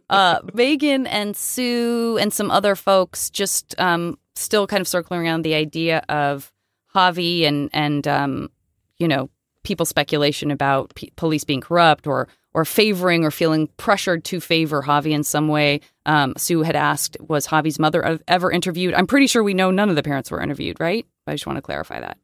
Uh, 0.10 0.40
Megan 0.54 1.08
and 1.08 1.36
Sue 1.36 2.18
and 2.20 2.34
some 2.34 2.52
other 2.52 2.76
folks 2.76 3.30
just 3.30 3.76
um, 3.80 4.18
still 4.36 4.68
kind 4.68 4.82
of 4.82 4.88
circling 4.88 5.22
around 5.22 5.44
the 5.44 5.54
idea 5.54 6.04
of 6.10 6.52
Javi 6.96 7.46
and 7.46 7.70
and 7.74 8.08
um, 8.08 8.50
you 8.98 9.08
know 9.08 9.30
people's 9.70 9.90
speculation 9.90 10.52
about 10.52 10.94
p- 10.96 11.14
police 11.16 11.46
being 11.46 11.62
corrupt 11.62 12.08
or 12.08 12.28
or 12.54 12.66
favoring 12.66 13.24
or 13.24 13.32
feeling 13.32 13.68
pressured 13.78 14.24
to 14.26 14.42
favor 14.42 14.82
Javi 14.82 15.12
in 15.12 15.24
some 15.24 15.48
way. 15.48 15.82
Um, 16.08 16.34
Sue 16.36 16.64
had 16.64 16.76
asked, 16.76 17.16
was 17.20 17.46
Javi's 17.46 17.78
mother 17.78 18.20
ever 18.28 18.52
interviewed? 18.52 18.96
I'm 18.96 19.06
pretty 19.06 19.28
sure 19.28 19.44
we 19.44 19.54
know 19.54 19.70
none 19.70 19.90
of 19.90 19.96
the 19.96 20.02
parents 20.02 20.32
were 20.32 20.42
interviewed, 20.42 20.80
right? 20.80 21.06
I 21.28 21.34
just 21.34 21.46
want 21.46 21.58
to 21.58 21.62
clarify 21.62 22.00
that. 22.00 22.18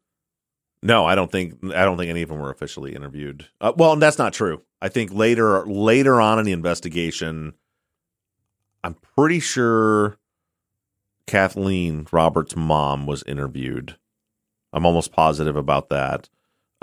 No, 0.82 1.06
I 1.06 1.14
don't 1.14 1.32
think 1.32 1.64
I 1.64 1.86
don't 1.86 1.98
think 1.98 2.10
any 2.10 2.24
of 2.24 2.30
them 2.30 2.40
were 2.40 2.50
officially 2.52 2.96
interviewed. 2.96 3.48
Uh, 3.62 3.74
well, 3.78 3.96
that's 3.96 4.18
not 4.18 4.34
true. 4.34 4.62
I 4.82 4.90
think 4.90 5.14
later 5.14 5.66
later 5.66 6.20
on 6.20 6.40
in 6.40 6.46
the 6.46 6.52
investigation, 6.52 7.54
I'm 8.84 8.96
pretty 9.16 9.40
sure 9.40 10.18
Kathleen 11.28 12.08
Roberts' 12.12 12.56
mom 12.56 13.06
was 13.06 13.24
interviewed. 13.24 13.98
I'm 14.74 14.86
almost 14.86 15.12
positive 15.12 15.56
about 15.56 15.90
that. 15.90 16.30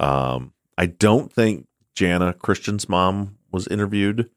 Um, 0.02 0.52
I 0.76 0.86
don't 0.86 1.32
think 1.32 1.66
Jana 1.94 2.32
Christian's 2.32 2.88
mom 2.88 3.38
was 3.50 3.66
interviewed. 3.68 4.30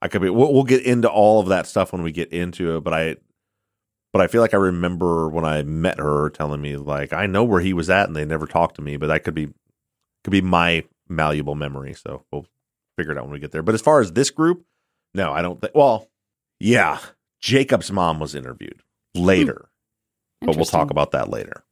I 0.00 0.08
could 0.08 0.22
be. 0.22 0.28
We'll, 0.30 0.52
we'll 0.52 0.64
get 0.64 0.84
into 0.84 1.08
all 1.10 1.40
of 1.40 1.48
that 1.48 1.66
stuff 1.66 1.92
when 1.92 2.02
we 2.02 2.12
get 2.12 2.32
into 2.32 2.76
it, 2.76 2.80
but 2.84 2.92
I 2.94 3.16
but 4.12 4.20
I 4.20 4.28
feel 4.28 4.42
like 4.42 4.54
I 4.54 4.58
remember 4.58 5.28
when 5.28 5.44
I 5.44 5.62
met 5.62 5.98
her 5.98 6.30
telling 6.30 6.60
me 6.60 6.76
like 6.76 7.12
I 7.12 7.26
know 7.26 7.42
where 7.42 7.60
he 7.60 7.72
was 7.72 7.90
at 7.90 8.06
and 8.06 8.14
they 8.14 8.24
never 8.24 8.46
talked 8.46 8.76
to 8.76 8.82
me, 8.82 8.96
but 8.96 9.08
that 9.08 9.24
could 9.24 9.34
be 9.34 9.48
could 10.22 10.30
be 10.30 10.40
my 10.42 10.84
malleable 11.08 11.54
memory. 11.54 11.94
So 11.94 12.24
we'll 12.30 12.46
figure 12.96 13.12
it 13.12 13.18
out 13.18 13.24
when 13.24 13.32
we 13.32 13.40
get 13.40 13.50
there. 13.50 13.62
But 13.62 13.74
as 13.74 13.82
far 13.82 14.00
as 14.00 14.12
this 14.12 14.30
group, 14.30 14.64
no, 15.14 15.32
I 15.32 15.42
don't 15.42 15.60
think. 15.60 15.74
Well, 15.74 16.10
yeah, 16.60 16.98
Jacob's 17.40 17.90
mom 17.90 18.20
was 18.20 18.34
interviewed 18.34 18.82
later, 19.14 19.68
but 20.40 20.54
we'll 20.54 20.64
talk 20.64 20.90
about 20.90 21.10
that 21.12 21.28
later, 21.28 21.64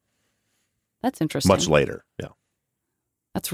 That's 1.01 1.21
interesting. 1.21 1.47
much 1.49 1.67
later. 1.67 2.03
Yeah. 2.19 2.29
That's 3.33 3.51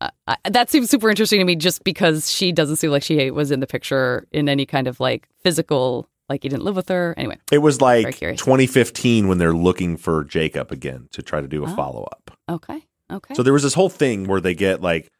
uh, 0.00 0.10
I, 0.28 0.36
that 0.44 0.70
seems 0.70 0.88
super 0.90 1.10
interesting 1.10 1.40
to 1.40 1.44
me, 1.44 1.56
just 1.56 1.82
because 1.84 2.30
she 2.30 2.52
doesn't 2.52 2.76
seem 2.76 2.90
like 2.90 3.02
she 3.02 3.30
was 3.30 3.50
in 3.50 3.60
the 3.60 3.66
picture 3.66 4.26
in 4.32 4.48
any 4.48 4.64
kind 4.66 4.86
of 4.86 5.00
like 5.00 5.28
physical, 5.42 6.08
like 6.28 6.42
he 6.44 6.48
didn't 6.48 6.62
live 6.64 6.76
with 6.76 6.88
her. 6.88 7.14
Anyway, 7.16 7.36
It 7.50 7.58
was 7.58 7.80
like 7.80 8.16
2015 8.18 9.26
when 9.28 9.38
they're 9.38 9.52
looking 9.54 9.96
for 9.96 10.22
Jacob 10.24 10.70
again 10.70 11.08
to 11.12 11.22
try 11.22 11.40
to 11.40 11.48
do 11.48 11.64
a 11.64 11.68
Oh. 11.70 11.74
follow 11.74 12.04
up. 12.04 12.30
okay, 12.48 12.80
okay. 13.10 13.34
So 13.34 13.42
there 13.42 13.52
was 13.52 13.62
this 13.64 13.74
whole 13.74 13.88
thing 13.90 14.26
where 14.28 14.40
they 14.40 14.54
get 14.54 14.80
like, 14.80 15.10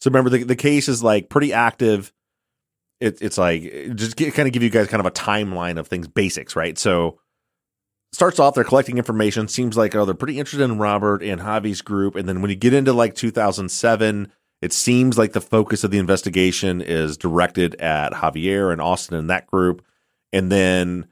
so 0.00 0.10
remember 0.10 0.30
the 0.30 0.44
the 0.44 0.56
case 0.56 0.88
is 0.88 1.02
like 1.02 1.28
pretty 1.28 1.52
active. 1.52 2.12
It, 3.00 3.20
it's 3.20 3.36
like 3.36 3.62
just 3.96 4.14
get, 4.16 4.32
kind 4.34 4.46
of 4.46 4.52
give 4.52 4.62
you 4.62 4.70
guys 4.70 4.86
kind 4.86 5.00
of 5.00 5.06
a 5.06 5.10
timeline 5.10 5.76
of 5.78 5.88
things, 5.88 6.06
basics, 6.06 6.54
right? 6.54 6.78
So 6.78 7.18
starts 8.14 8.38
off 8.38 8.54
they're 8.54 8.64
collecting 8.64 8.98
information. 8.98 9.48
Seems 9.48 9.76
like 9.76 9.94
oh 9.94 10.04
they're 10.04 10.14
pretty 10.14 10.38
interested 10.38 10.64
in 10.64 10.78
Robert 10.78 11.22
and 11.22 11.40
Javi's 11.40 11.82
group, 11.82 12.16
and 12.16 12.28
then 12.28 12.40
when 12.40 12.50
you 12.50 12.56
get 12.56 12.72
into 12.72 12.92
like 12.92 13.14
2007, 13.14 14.32
it 14.62 14.72
seems 14.72 15.18
like 15.18 15.32
the 15.32 15.40
focus 15.40 15.84
of 15.84 15.90
the 15.90 15.98
investigation 15.98 16.80
is 16.80 17.16
directed 17.16 17.74
at 17.76 18.12
Javier 18.12 18.72
and 18.72 18.80
Austin 18.80 19.16
and 19.16 19.30
that 19.30 19.46
group, 19.46 19.84
and 20.32 20.50
then 20.50 21.08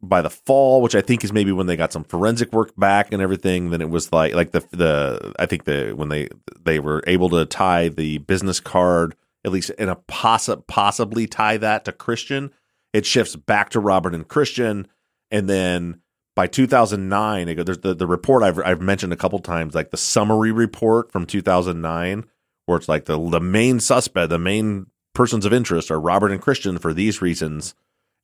by 0.00 0.20
the 0.20 0.30
fall, 0.30 0.82
which 0.82 0.94
I 0.94 1.00
think 1.00 1.24
is 1.24 1.32
maybe 1.32 1.52
when 1.52 1.66
they 1.66 1.76
got 1.76 1.92
some 1.92 2.04
forensic 2.04 2.52
work 2.52 2.72
back 2.76 3.12
and 3.12 3.22
everything, 3.22 3.70
then 3.70 3.80
it 3.80 3.90
was 3.90 4.12
like 4.12 4.34
like 4.34 4.52
the 4.52 4.60
the 4.70 5.34
I 5.38 5.46
think 5.46 5.64
the 5.64 5.92
when 5.96 6.08
they 6.08 6.28
they 6.62 6.78
were 6.78 7.02
able 7.06 7.30
to 7.30 7.46
tie 7.46 7.88
the 7.88 8.18
business 8.18 8.60
card 8.60 9.16
at 9.44 9.52
least 9.52 9.70
in 9.70 9.88
a 9.88 9.96
possi- 9.96 10.66
possibly 10.66 11.26
tie 11.26 11.58
that 11.58 11.84
to 11.84 11.92
Christian, 11.92 12.50
it 12.92 13.04
shifts 13.04 13.36
back 13.36 13.70
to 13.70 13.80
Robert 13.80 14.14
and 14.14 14.26
Christian, 14.26 14.88
and 15.30 15.48
then 15.48 16.00
by 16.36 16.46
2009, 16.46 17.48
it 17.48 17.64
there's 17.64 17.78
the 17.78 17.94
the 17.94 18.06
report 18.06 18.42
I've 18.42 18.58
I've 18.58 18.80
mentioned 18.80 19.12
a 19.12 19.16
couple 19.16 19.38
times, 19.38 19.74
like 19.74 19.90
the 19.90 19.96
summary 19.96 20.52
report 20.52 21.12
from 21.12 21.26
2009, 21.26 22.24
where 22.66 22.78
it's 22.78 22.88
like 22.88 23.04
the 23.04 23.18
the 23.28 23.40
main 23.40 23.80
suspect, 23.80 24.30
the 24.30 24.38
main 24.38 24.86
persons 25.14 25.46
of 25.46 25.52
interest 25.52 25.90
are 25.90 26.00
Robert 26.00 26.32
and 26.32 26.42
Christian 26.42 26.78
for 26.78 26.92
these 26.92 27.22
reasons, 27.22 27.74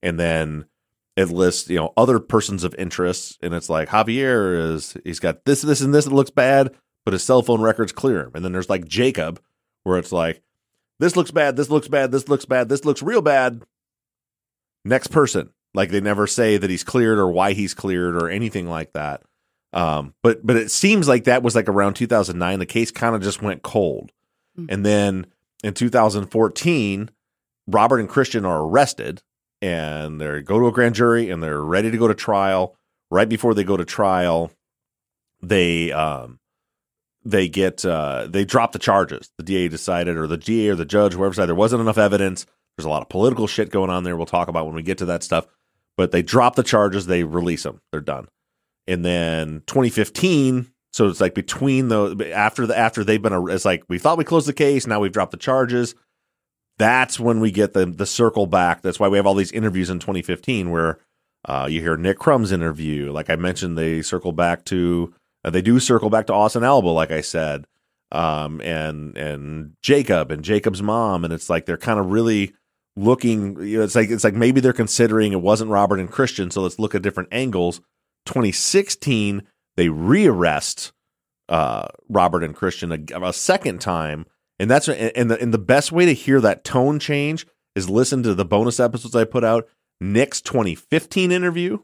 and 0.03 0.19
then 0.19 0.67
it 1.17 1.29
lists 1.29 1.69
you 1.69 1.77
know 1.77 1.93
other 1.97 2.19
persons 2.19 2.65
of 2.65 2.75
interest 2.79 3.37
and 3.43 3.53
it's 3.53 3.69
like 3.69 3.89
javier 3.89 4.75
is 4.75 4.97
he's 5.05 5.19
got 5.19 5.45
this 5.45 5.61
this 5.63 5.81
and 5.81 5.93
this 5.93 6.05
that 6.05 6.15
looks 6.15 6.31
bad 6.31 6.73
but 7.05 7.13
his 7.13 7.23
cell 7.23 7.43
phone 7.43 7.61
records 7.61 7.93
clear. 7.93 8.31
And 8.35 8.45
then 8.45 8.53
there's 8.53 8.71
like 8.71 8.87
jacob 8.87 9.41
where 9.83 9.99
it's 9.99 10.13
like 10.13 10.43
this 10.99 11.17
looks 11.17 11.31
bad 11.31 11.57
this 11.57 11.71
looks 11.71 11.89
bad 11.89 12.13
this 12.13 12.29
looks 12.29 12.45
bad 12.45 12.69
this 12.69 12.85
looks 12.85 13.03
real 13.03 13.23
bad. 13.23 13.63
Next 14.85 15.09
person 15.09 15.51
like 15.75 15.91
they 15.91 16.01
never 16.01 16.27
say 16.27 16.57
that 16.57 16.71
he's 16.71 16.85
cleared 16.85 17.19
or 17.19 17.31
why 17.31 17.53
he's 17.53 17.75
cleared 17.75 18.17
or 18.17 18.29
anything 18.29 18.69
like 18.69 18.93
that 18.93 19.23
um 19.73 20.15
but 20.23 20.45
but 20.45 20.57
it 20.57 20.71
seems 20.71 21.07
like 21.07 21.25
that 21.25 21.43
was 21.43 21.55
like 21.55 21.69
around 21.69 21.95
2009 21.95 22.59
the 22.59 22.67
case 22.67 22.91
kind 22.91 23.15
of 23.15 23.23
just 23.23 23.43
went 23.43 23.63
cold 23.63 24.11
and 24.69 24.85
then 24.85 25.27
in 25.63 25.73
2014 25.73 27.11
robert 27.69 27.99
and 27.99 28.09
christian 28.09 28.45
are 28.45 28.63
arrested 28.63 29.23
and 29.63 30.21
they 30.21 30.41
go 30.43 30.59
to 30.59 30.67
a 30.67 30.73
grand 30.73 30.95
jury 30.95 31.31
and 31.31 31.43
they're 31.43 31.63
ready 31.63 31.91
to 31.91 31.99
go 31.99 32.09
to 32.09 32.15
trial. 32.15 32.77
Right 33.11 33.29
before 33.29 33.55
they 33.55 33.65
go 33.65 33.77
to 33.77 33.85
trial, 33.85 34.53
they 35.43 35.91
um 35.93 36.39
they 37.25 37.49
get 37.49 37.85
uh 37.85 38.27
they 38.29 38.45
drop 38.45 38.73
the 38.73 38.79
charges. 38.79 39.33
The 39.37 39.43
DA 39.43 39.69
decided, 39.69 40.17
or 40.17 40.27
the 40.27 40.37
GA 40.37 40.71
or 40.71 40.75
the 40.77 40.85
judge, 40.85 41.15
whoever 41.15 41.31
decided 41.31 41.49
there 41.49 41.55
wasn't 41.57 41.81
enough 41.81 41.99
evidence. 41.99 42.47
There's 42.77 42.87
a 42.87 42.91
lot 42.91 43.03
of 43.03 43.09
political 43.09 43.47
shit 43.47 43.71
going 43.71 43.91
on 43.91 44.05
there. 44.05 44.17
We'll 44.17 44.27
talk 44.27 44.49
about 44.49 44.67
when 44.67 44.77
we 44.77 44.83
get 44.83 44.99
to 44.99 45.07
that 45.07 45.25
stuff. 45.25 45.47
But 46.01 46.13
they 46.13 46.23
drop 46.23 46.57
the 46.57 46.63
charges. 46.63 47.07
They 47.07 47.25
release 47.25 47.65
them. 47.65 47.81
They're 47.93 48.01
done. 48.01 48.29
And 48.87 49.05
then 49.05 49.63
2015. 49.67 50.73
So 50.93 51.09
it's 51.09 51.21
like 51.21 51.35
between 51.35 51.89
the 51.89 52.33
after 52.35 52.67
the 52.67 52.77
after 52.77 53.05
they've 53.05 53.23
been 53.23 53.33
a, 53.33 53.47
it's 53.47 53.65
like 53.65 53.85
we 53.89 53.99
thought 53.99 54.19
we 54.19 54.25
closed 54.25 54.49
the 54.49 54.53
case. 54.53 54.87
Now 54.87 55.01
we've 55.01 55.13
dropped 55.13 55.31
the 55.31 55.37
charges 55.37 55.95
that's 56.81 57.21
when 57.21 57.41
we 57.41 57.51
get 57.51 57.75
the 57.75 57.85
the 57.85 58.07
circle 58.07 58.47
back. 58.47 58.81
That's 58.81 58.99
why 58.99 59.09
we 59.09 59.19
have 59.19 59.27
all 59.27 59.35
these 59.35 59.53
interviews 59.53 59.91
in 59.91 59.99
2015 59.99 60.71
where 60.71 60.99
uh, 61.45 61.69
you 61.71 61.83
hear 61.83 61.97
Nick 61.99 62.19
Crumb's 62.19 62.53
interview. 62.53 63.13
Like 63.13 63.29
I 63.29 63.37
mentioned, 63.37 63.77
they 63.77 64.01
circle 64.01 64.33
back 64.33 64.65
to 64.67 65.13
uh, 65.45 65.51
they 65.51 65.61
do 65.61 65.79
circle 65.79 66.09
back 66.09 66.27
to 66.29 66.33
Austin 66.33 66.65
Alba, 66.65 66.89
like 66.89 67.11
I 67.11 67.21
said, 67.21 67.67
um, 68.11 68.63
and 68.63 69.15
and 69.17 69.75
Jacob 69.83 70.31
and 70.31 70.43
Jacob's 70.43 70.83
mom, 70.83 71.23
and 71.23 71.35
it's 71.35 71.51
like 71.51 71.67
they're 71.67 71.77
kind 71.77 72.01
of 72.01 72.11
really 72.11 72.55
looking. 72.97 73.61
You 73.63 73.79
know, 73.79 73.85
it's 73.85 73.95
like 73.95 74.11
it's 74.11 74.25
like 74.25 74.35
maybe 74.35 74.61
they're 74.61 74.73
considering 74.73 75.33
it 75.33 75.43
wasn't 75.43 75.71
Robert 75.71 76.01
and 76.01 76.11
Christian, 76.11 76.51
so 76.51 76.63
let's 76.63 76.79
look 76.79 76.95
at 76.95 77.03
different 77.03 77.29
angles. 77.33 77.81
2016, 78.27 79.43
they 79.77 79.89
rearrest 79.89 80.93
uh, 81.49 81.89
Robert 82.09 82.45
and 82.45 82.55
Christian 82.55 82.93
a, 82.93 83.27
a 83.29 83.33
second 83.33 83.81
time 83.81 84.27
and 84.61 84.71
that's 84.71 84.91
and 84.91 85.31
the 85.31 85.41
and 85.41 85.55
the 85.55 85.59
best 85.59 85.91
way 85.91 86.05
to 86.05 86.13
hear 86.13 86.39
that 86.43 86.65
tone 86.65 86.99
change 86.99 87.47
is 87.75 87.89
listen 87.89 88.23
to 88.23 88.35
the 88.35 88.45
bonus 88.45 88.79
episodes 88.79 89.17
I 89.17 89.25
put 89.25 89.43
out. 89.43 89.67
Nick's 90.03 90.43
2015 90.43 91.33
interview, 91.33 91.79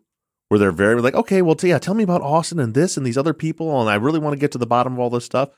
where 0.48 0.58
they're 0.58 0.72
very 0.72 1.00
like, 1.00 1.14
okay, 1.14 1.40
well, 1.40 1.56
yeah, 1.62 1.78
tell 1.78 1.94
me 1.94 2.04
about 2.04 2.20
Austin 2.20 2.60
and 2.60 2.74
this 2.74 2.98
and 2.98 3.06
these 3.06 3.16
other 3.16 3.32
people, 3.32 3.80
and 3.80 3.88
I 3.88 3.94
really 3.94 4.18
want 4.18 4.34
to 4.34 4.38
get 4.38 4.52
to 4.52 4.58
the 4.58 4.66
bottom 4.66 4.92
of 4.92 4.98
all 4.98 5.08
this 5.08 5.24
stuff. 5.24 5.48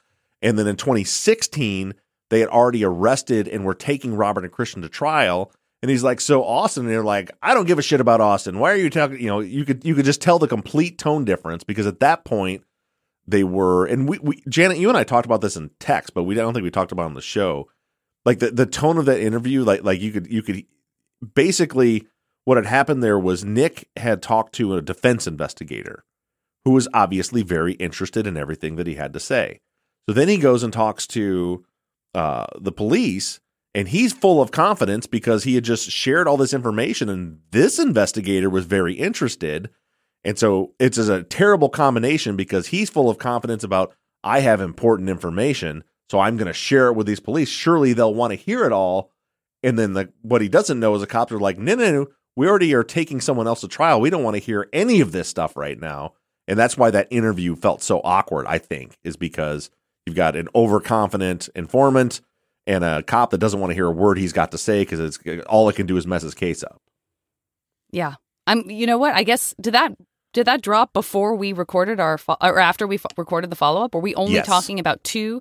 And 0.43 0.57
then 0.57 0.69
in 0.69 0.77
2016, 0.77 1.93
they 2.31 2.41
had 2.41 2.49
already 2.49 2.85
arrested 2.85 3.49
and 3.49 3.65
were 3.65 3.75
taking 3.75 4.15
Robert 4.15 4.45
and 4.45 4.53
Christian 4.53 4.83
to 4.83 4.89
trial. 4.89 5.53
And 5.81 5.91
he's 5.91 6.03
like, 6.03 6.21
so 6.21 6.45
Austin, 6.45 6.85
and 6.85 6.93
they're 6.93 7.05
like, 7.05 7.31
I 7.41 7.55
don't 7.55 7.67
give 7.67 7.79
a 7.79 7.83
shit 7.83 8.01
about 8.01 8.21
Austin. 8.21 8.59
Why 8.59 8.73
are 8.73 8.77
you 8.77 8.91
talking? 8.91 9.21
You 9.21 9.29
know, 9.29 9.41
you 9.41 9.65
could 9.65 9.85
you 9.85 9.95
could 9.95 10.05
just 10.05 10.21
tell 10.21 10.39
the 10.39 10.49
complete 10.49 10.99
tone 10.99 11.25
difference 11.25 11.63
because 11.65 11.87
at 11.87 12.01
that 12.01 12.25
point 12.25 12.65
they 13.27 13.45
were 13.45 13.87
and 13.87 14.09
we, 14.09 14.19
we 14.19 14.43
Janet, 14.49 14.79
you 14.79 14.89
and 14.89 14.99
I 14.99 15.05
talked 15.05 15.27
about 15.27 15.41
this 15.41 15.57
in 15.57 15.71
text, 15.79 16.15
but 16.15 16.25
we 16.25 16.35
don't 16.35 16.53
think 16.53 16.65
we 16.65 16.71
talked 16.71 16.93
about 16.93 17.05
it 17.05 17.07
on 17.07 17.15
the 17.15 17.21
show. 17.21 17.69
Like 18.25 18.41
the, 18.41 18.51
the 18.51 18.67
tone 18.67 18.99
of 18.99 19.07
that 19.07 19.21
interview, 19.21 19.63
like 19.63 19.85
like 19.85 20.01
you 20.01 20.11
could 20.11 20.27
you 20.27 20.43
could 20.43 20.65
basically 21.35 22.07
what 22.45 22.57
had 22.57 22.67
happened 22.67 23.03
there 23.03 23.19
was 23.19 23.45
Nick 23.45 23.89
had 23.97 24.23
talked 24.23 24.55
to 24.55 24.75
a 24.75 24.83
defense 24.83 25.27
investigator 25.27 26.05
who 26.65 26.73
was 26.73 26.89
obviously 26.93 27.43
very 27.43 27.75
interested 27.75 28.27
in 28.27 28.37
everything 28.37 28.77
that 28.77 28.87
he 28.87 28.97
had 28.97 29.13
to 29.13 29.21
say. 29.21 29.61
So 30.09 30.15
then 30.15 30.29
he 30.29 30.39
goes 30.39 30.63
and 30.63 30.73
talks 30.73 31.07
to 31.09 31.65
uh, 32.15 32.47
the 32.61 32.73
police, 32.73 33.41
and 33.75 33.89
he's 33.89 34.13
full 34.13 34.41
of 34.41 34.51
confidence 34.51 35.07
because 35.07 35.45
he 35.45 35.55
had 35.55 35.65
just 35.65 35.91
shared 35.91 36.27
all 36.27 36.37
this 36.37 36.55
information, 36.55 37.09
and 37.09 37.41
this 37.51 37.79
investigator 37.79 38.51
was 38.51 38.65
very 38.65 38.95
interested 38.95 39.71
and 40.25 40.39
so 40.39 40.75
it's 40.79 40.99
a 40.99 41.23
terrible 41.23 41.69
combination 41.69 42.37
because 42.37 42.69
he's 42.69 42.91
full 42.91 43.09
of 43.09 43.19
confidence 43.19 43.65
about, 43.65 43.95
I 44.25 44.41
have 44.41 44.61
important 44.61 45.09
information, 45.09 45.85
so 46.11 46.19
I'm 46.19 46.37
going 46.37 46.49
to 46.49 46.53
share 46.53 46.89
it 46.89 46.95
with 46.95 47.07
these 47.07 47.21
police. 47.21 47.49
Surely 47.49 47.93
they'll 47.93 48.15
want 48.15 48.33
to 48.33 48.37
hear 48.37 48.65
it 48.65 48.73
all. 48.73 49.11
And 49.63 49.79
then 49.79 49.93
the, 49.93 50.13
what 50.23 50.43
he 50.43 50.49
doesn't 50.49 50.81
know 50.81 50.95
is 50.95 51.01
the 51.01 51.07
cops 51.07 51.33
are 51.33 51.39
like, 51.39 51.59
no, 51.59 51.75
no, 51.75 51.93
no, 51.93 52.07
we 52.37 52.49
already 52.49 52.75
are 52.75 52.85
taking 52.85 53.21
someone 53.21 53.47
else 53.47 53.61
to 53.63 53.69
trial. 53.69 54.01
We 54.01 54.11
don't 54.11 54.23
want 54.23 54.35
to 54.35 54.43
hear 54.43 54.69
any 54.73 55.01
of 55.01 55.13
this 55.13 55.29
stuff 55.29 55.57
right 55.57 55.79
now. 55.79 56.15
And 56.47 56.59
that's 56.59 56.77
why 56.77 56.91
that 56.91 57.09
interview 57.11 57.57
felt 57.57 57.83
so 57.83 58.01
awkward, 58.05 58.47
I 58.47 58.59
think, 58.59 58.97
is 59.05 59.17
because 59.17 59.71
you've 60.09 60.17
got 60.17 60.35
an 60.35 60.49
overconfident 60.55 61.49
informant 61.55 62.21
and 62.67 62.83
a 62.83 63.03
cop 63.03 63.31
that 63.31 63.39
doesn't 63.39 63.61
want 63.61 63.71
to 63.71 63.75
hear 63.75 63.87
a 63.87 63.91
word 63.91 64.19
he's 64.19 64.33
got 64.33 64.51
to 64.53 64.59
say 64.59 64.81
because 64.81 64.99
it's 65.01 65.19
all 65.47 65.69
it 65.69 65.77
can 65.77 65.87
do 65.87 65.97
is 65.97 66.07
mess 66.07 66.23
his 66.23 66.35
case 66.35 66.63
up. 66.65 66.81
Yeah. 67.91 68.15
I'm 68.47 68.69
you 68.71 68.87
know 68.87 68.99
what? 68.99 69.15
I 69.15 69.23
guess 69.23 69.55
did 69.61 69.75
that 69.75 69.93
did 70.33 70.47
that 70.47 70.63
drop 70.63 70.93
before 70.93 71.35
we 71.35 71.53
recorded 71.53 72.01
our 72.01 72.19
fo- 72.19 72.37
or 72.41 72.59
after 72.59 72.87
we 72.87 72.97
fo- 72.97 73.09
recorded 73.17 73.51
the 73.51 73.57
follow 73.57 73.83
up? 73.83 73.95
Were 73.95 74.01
we 74.01 74.15
only 74.15 74.35
Yes. 74.35 74.47
talking 74.47 74.79
about 74.81 75.03
two? 75.05 75.41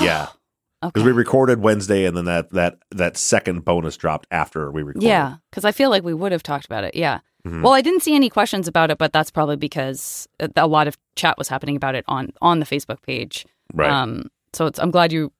Yeah. 0.00 0.28
Because 0.82 1.04
we 1.04 1.10
recorded 1.10 1.60
Wednesday 1.62 2.04
and 2.04 2.16
then 2.16 2.26
that 2.26 2.50
that 2.50 2.78
that 2.92 3.16
second 3.16 3.64
bonus 3.64 3.96
dropped 3.96 4.26
after 4.30 4.70
we 4.70 4.82
recorded. 4.82 5.08
Yeah, 5.08 5.36
because 5.50 5.64
I 5.64 5.72
feel 5.72 5.90
like 5.90 6.04
we 6.04 6.12
would 6.14 6.30
have 6.32 6.42
talked 6.44 6.66
about 6.66 6.84
it. 6.84 6.94
Yeah. 6.94 7.20
Mhm. 7.48 7.62
Well, 7.62 7.72
I 7.72 7.80
didn't 7.80 8.02
see 8.02 8.14
any 8.14 8.28
questions 8.28 8.68
about 8.68 8.90
it, 8.90 8.98
but 8.98 9.12
that's 9.12 9.30
probably 9.30 9.56
because 9.56 10.28
a 10.54 10.66
lot 10.68 10.86
of 10.86 10.96
chat 11.16 11.38
was 11.38 11.48
happening 11.48 11.76
about 11.76 11.94
it 11.96 12.04
on 12.06 12.28
on 12.42 12.60
the 12.60 12.66
Facebook 12.66 13.00
page. 13.02 13.46
Right. 13.74 13.90
Um. 13.90 14.30
So 14.52 14.66
it's, 14.66 14.78
I'm 14.78 14.90
glad 14.90 15.12
you 15.12 15.32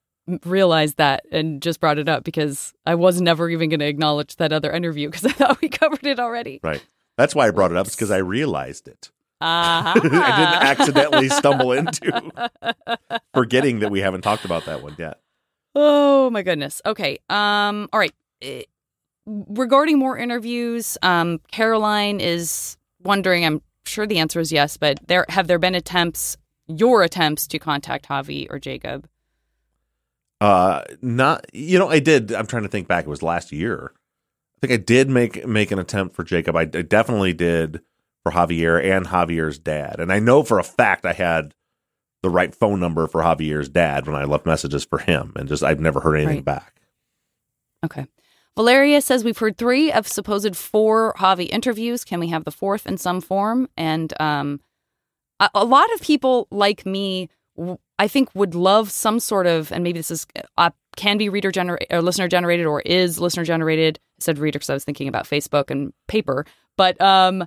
realized 0.45 0.97
that 0.97 1.25
and 1.31 1.63
just 1.63 1.81
brought 1.81 1.99
it 1.99 2.09
up 2.09 2.25
because 2.25 2.75
I 2.85 2.95
was 2.97 3.21
never 3.21 3.49
even 3.49 3.71
going 3.71 3.81
to 3.81 3.87
acknowledge 3.87 4.37
that 4.37 4.53
other 4.53 4.73
interview 4.73 5.09
because 5.09 5.25
I 5.27 5.31
thought 5.33 5.61
we 5.61 5.69
covered 5.69 6.05
it 6.05 6.19
already. 6.19 6.61
Right. 6.63 6.85
That's 7.17 7.35
why 7.35 7.47
I 7.47 7.51
brought 7.51 7.71
it 7.71 7.77
up. 7.77 7.87
It's 7.87 7.97
because 7.97 8.11
I 8.11 8.19
realized 8.19 8.89
it. 8.89 9.11
Uh-huh. 9.41 9.93
I 10.03 10.03
didn't 10.03 10.13
accidentally 10.13 11.29
stumble 11.29 11.73
into 11.73 12.33
forgetting 13.35 13.81
that 13.81 13.91
we 13.91 14.01
haven't 14.01 14.23
talked 14.23 14.45
about 14.45 14.65
that 14.67 14.83
one 14.83 14.97
yet. 14.99 15.21
Oh 15.75 16.31
my 16.31 16.43
goodness. 16.43 16.81
Okay. 16.87 17.19
Um. 17.29 17.89
All 17.93 18.01
right. 18.01 18.13
Eh, 18.43 18.63
Regarding 19.29 19.99
more 19.99 20.17
interviews, 20.17 20.97
um, 21.03 21.41
Caroline 21.51 22.21
is 22.21 22.77
wondering. 23.03 23.45
I'm 23.45 23.61
sure 23.85 24.07
the 24.07 24.19
answer 24.19 24.39
is 24.39 24.53
yes, 24.53 24.77
but 24.77 25.01
there 25.09 25.27
have 25.29 25.49
there 25.49 25.59
been 25.59 25.75
attempts, 25.75 26.37
your 26.69 27.03
attempts 27.03 27.47
to 27.49 27.59
contact 27.59 28.09
Javi 28.09 28.47
or 28.51 28.59
Jacob? 28.59 29.09
Uh, 30.41 30.83
not 31.01 31.47
you 31.55 31.79
know 31.79 31.89
I 31.89 31.99
did. 31.99 32.33
I'm 32.33 32.47
trying 32.47 32.65
to 32.65 32.69
think 32.69 32.89
back. 32.89 33.05
It 33.07 33.11
was 33.11 33.23
last 33.23 33.53
year. 33.53 33.93
I 33.95 34.67
think 34.67 34.73
I 34.81 34.83
did 34.83 35.09
make 35.09 35.47
make 35.47 35.71
an 35.71 35.79
attempt 35.79 36.15
for 36.15 36.25
Jacob. 36.25 36.57
I, 36.57 36.63
I 36.63 36.65
definitely 36.83 37.33
did 37.33 37.81
for 38.23 38.33
Javier 38.33 38.83
and 38.85 39.07
Javier's 39.07 39.59
dad, 39.59 39.97
and 39.99 40.13
I 40.13 40.19
know 40.19 40.43
for 40.43 40.59
a 40.59 40.65
fact 40.65 41.07
I 41.07 41.13
had 41.15 41.55
the 42.23 42.31
right 42.31 42.55
phone 42.55 42.81
number 42.81 43.07
for 43.07 43.23
Javier's 43.23 43.69
dad 43.69 44.07
when 44.07 44.17
I 44.17 44.25
left 44.25 44.45
messages 44.47 44.85
for 44.85 44.99
him, 44.99 45.33
and 45.37 45.49
just 45.49 45.63
I've 45.63 45.81
never 45.81 46.01
heard 46.01 46.17
anything 46.17 46.37
Right. 46.39 46.45
back. 46.45 46.81
Okay. 47.85 48.07
Valeria 48.57 49.01
says 49.03 49.23
we've 49.23 49.37
heard 49.39 49.59
three 49.59 49.93
of 49.93 50.09
supposed 50.09 50.57
four 50.57 51.15
Javi 51.19 51.49
interviews. 51.51 52.05
Can 52.05 52.21
we 52.21 52.29
have 52.29 52.45
the 52.45 52.51
fourth 52.51 52.87
in 52.87 52.97
some 52.97 53.21
form? 53.21 53.69
And 53.77 54.13
um, 54.19 54.61
a, 55.41 55.51
a 55.55 55.65
lot 55.65 55.93
of 55.95 56.01
people 56.01 56.49
like 56.51 56.87
me, 56.87 57.29
I 57.99 58.09
think, 58.09 58.35
would 58.35 58.55
love 58.55 58.91
some 58.91 59.21
sort 59.21 59.47
of, 59.47 59.73
and 59.73 59.85
maybe 59.85 59.99
this 59.99 60.11
is 60.11 60.27
uh, 60.59 60.71
can 60.97 61.19
be 61.19 61.29
reader 61.29 61.53
generated 61.53 61.89
or 61.91 62.03
listener 62.03 62.29
generated 62.29 62.67
or 62.67 62.81
is 62.83 63.19
listener 63.21 63.45
generated. 63.45 63.99
I 64.21 64.25
said 64.25 64.39
reader 64.39 64.59
because 64.59 64.71
I 64.71 64.75
was 64.75 64.85
thinking 64.85 65.09
about 65.09 65.27
Facebook 65.27 65.71
and 65.71 65.93
paper, 66.09 66.47
but 66.77 67.01
um, 67.01 67.47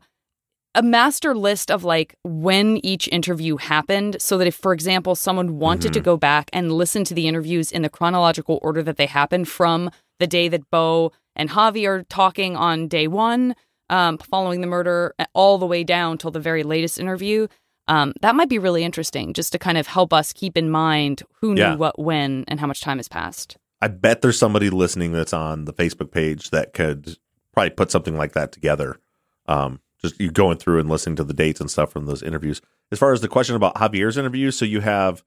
a 0.76 0.84
master 0.84 1.36
list 1.36 1.72
of 1.72 1.84
like 1.84 2.16
when 2.24 2.78
each 2.86 3.08
interview 3.08 3.58
happened 3.58 4.18
so 4.20 4.38
that 4.38 4.48
if 4.48 4.56
for 4.56 4.72
example 4.72 5.16
someone 5.16 5.58
wanted 5.58 5.94
to 5.94 6.00
go 6.00 6.16
back 6.16 6.50
and 6.54 6.72
listen 6.72 7.04
to 7.06 7.14
the 7.14 7.28
interviews 7.28 7.72
in 7.72 7.82
the 7.82 7.90
chronological 7.90 8.60
order 8.62 8.84
that 8.84 8.98
they 8.98 9.08
happened 9.08 9.48
from 9.48 9.90
the 10.20 10.28
day 10.28 10.48
that 10.48 10.70
Bo 10.70 11.12
and 11.36 11.50
Javi 11.50 11.88
are 11.88 12.04
talking 12.04 12.56
on 12.56 12.88
day 12.88 13.08
one 13.08 13.56
um, 13.90 14.20
following 14.20 14.62
the 14.62 14.68
murder 14.68 15.16
all 15.34 15.58
the 15.58 15.66
way 15.66 15.84
down 15.84 16.18
till 16.18 16.32
the 16.32 16.40
very 16.40 16.62
latest 16.62 17.00
interview 17.00 17.48
um, 17.90 18.14
that 18.22 18.36
might 18.36 18.48
be 18.50 18.60
really 18.60 18.84
interesting 18.86 19.34
just 19.34 19.52
to 19.52 19.60
kind 19.60 19.78
of 19.78 19.88
help 19.88 20.14
us 20.14 20.32
keep 20.32 20.56
in 20.56 20.70
mind 20.70 21.24
who 21.42 21.54
knew 21.54 21.62
Yeah. 21.62 21.76
what 21.76 22.00
when 22.00 22.46
and 22.48 22.60
how 22.62 22.68
much 22.68 22.80
time 22.82 22.98
has 22.98 23.08
passed 23.10 23.58
I 23.82 23.88
bet 23.88 24.22
there's 24.22 24.38
somebody 24.38 24.70
listening 24.70 25.12
that's 25.14 25.32
on 25.34 25.66
the 25.66 25.74
Facebook 25.74 26.12
page 26.12 26.50
that 26.50 26.74
could 26.74 27.18
probably 27.54 27.70
put 27.70 27.90
something 27.92 28.18
like 28.18 28.34
that 28.34 28.52
together. 28.52 29.00
Um, 29.48 29.80
just 30.02 30.20
you 30.20 30.32
going 30.32 30.58
through 30.58 30.80
and 30.82 30.90
listening 30.90 31.16
to 31.16 31.24
the 31.24 31.34
dates 31.34 31.62
and 31.62 31.72
stuff 31.72 31.90
from 31.92 32.06
those 32.06 32.22
interviews. 32.22 32.62
As 32.92 33.00
far 33.00 33.14
as 33.14 33.22
the 33.22 33.30
question 33.30 33.56
about 33.56 33.76
Javier's 33.76 34.18
interviews, 34.18 34.58
so 34.58 34.66
you 34.66 34.82
have 34.82 35.24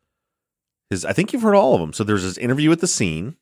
his. 0.90 1.06
I 1.06 1.14
think 1.14 1.32
you've 1.32 1.40
heard 1.40 1.54
all 1.54 1.74
of 1.74 1.80
them. 1.80 1.94
So 1.94 2.04
there's 2.04 2.24
his 2.24 2.36
interview 2.36 2.70
at 2.72 2.80
the 2.80 2.86
scene, 2.86 3.36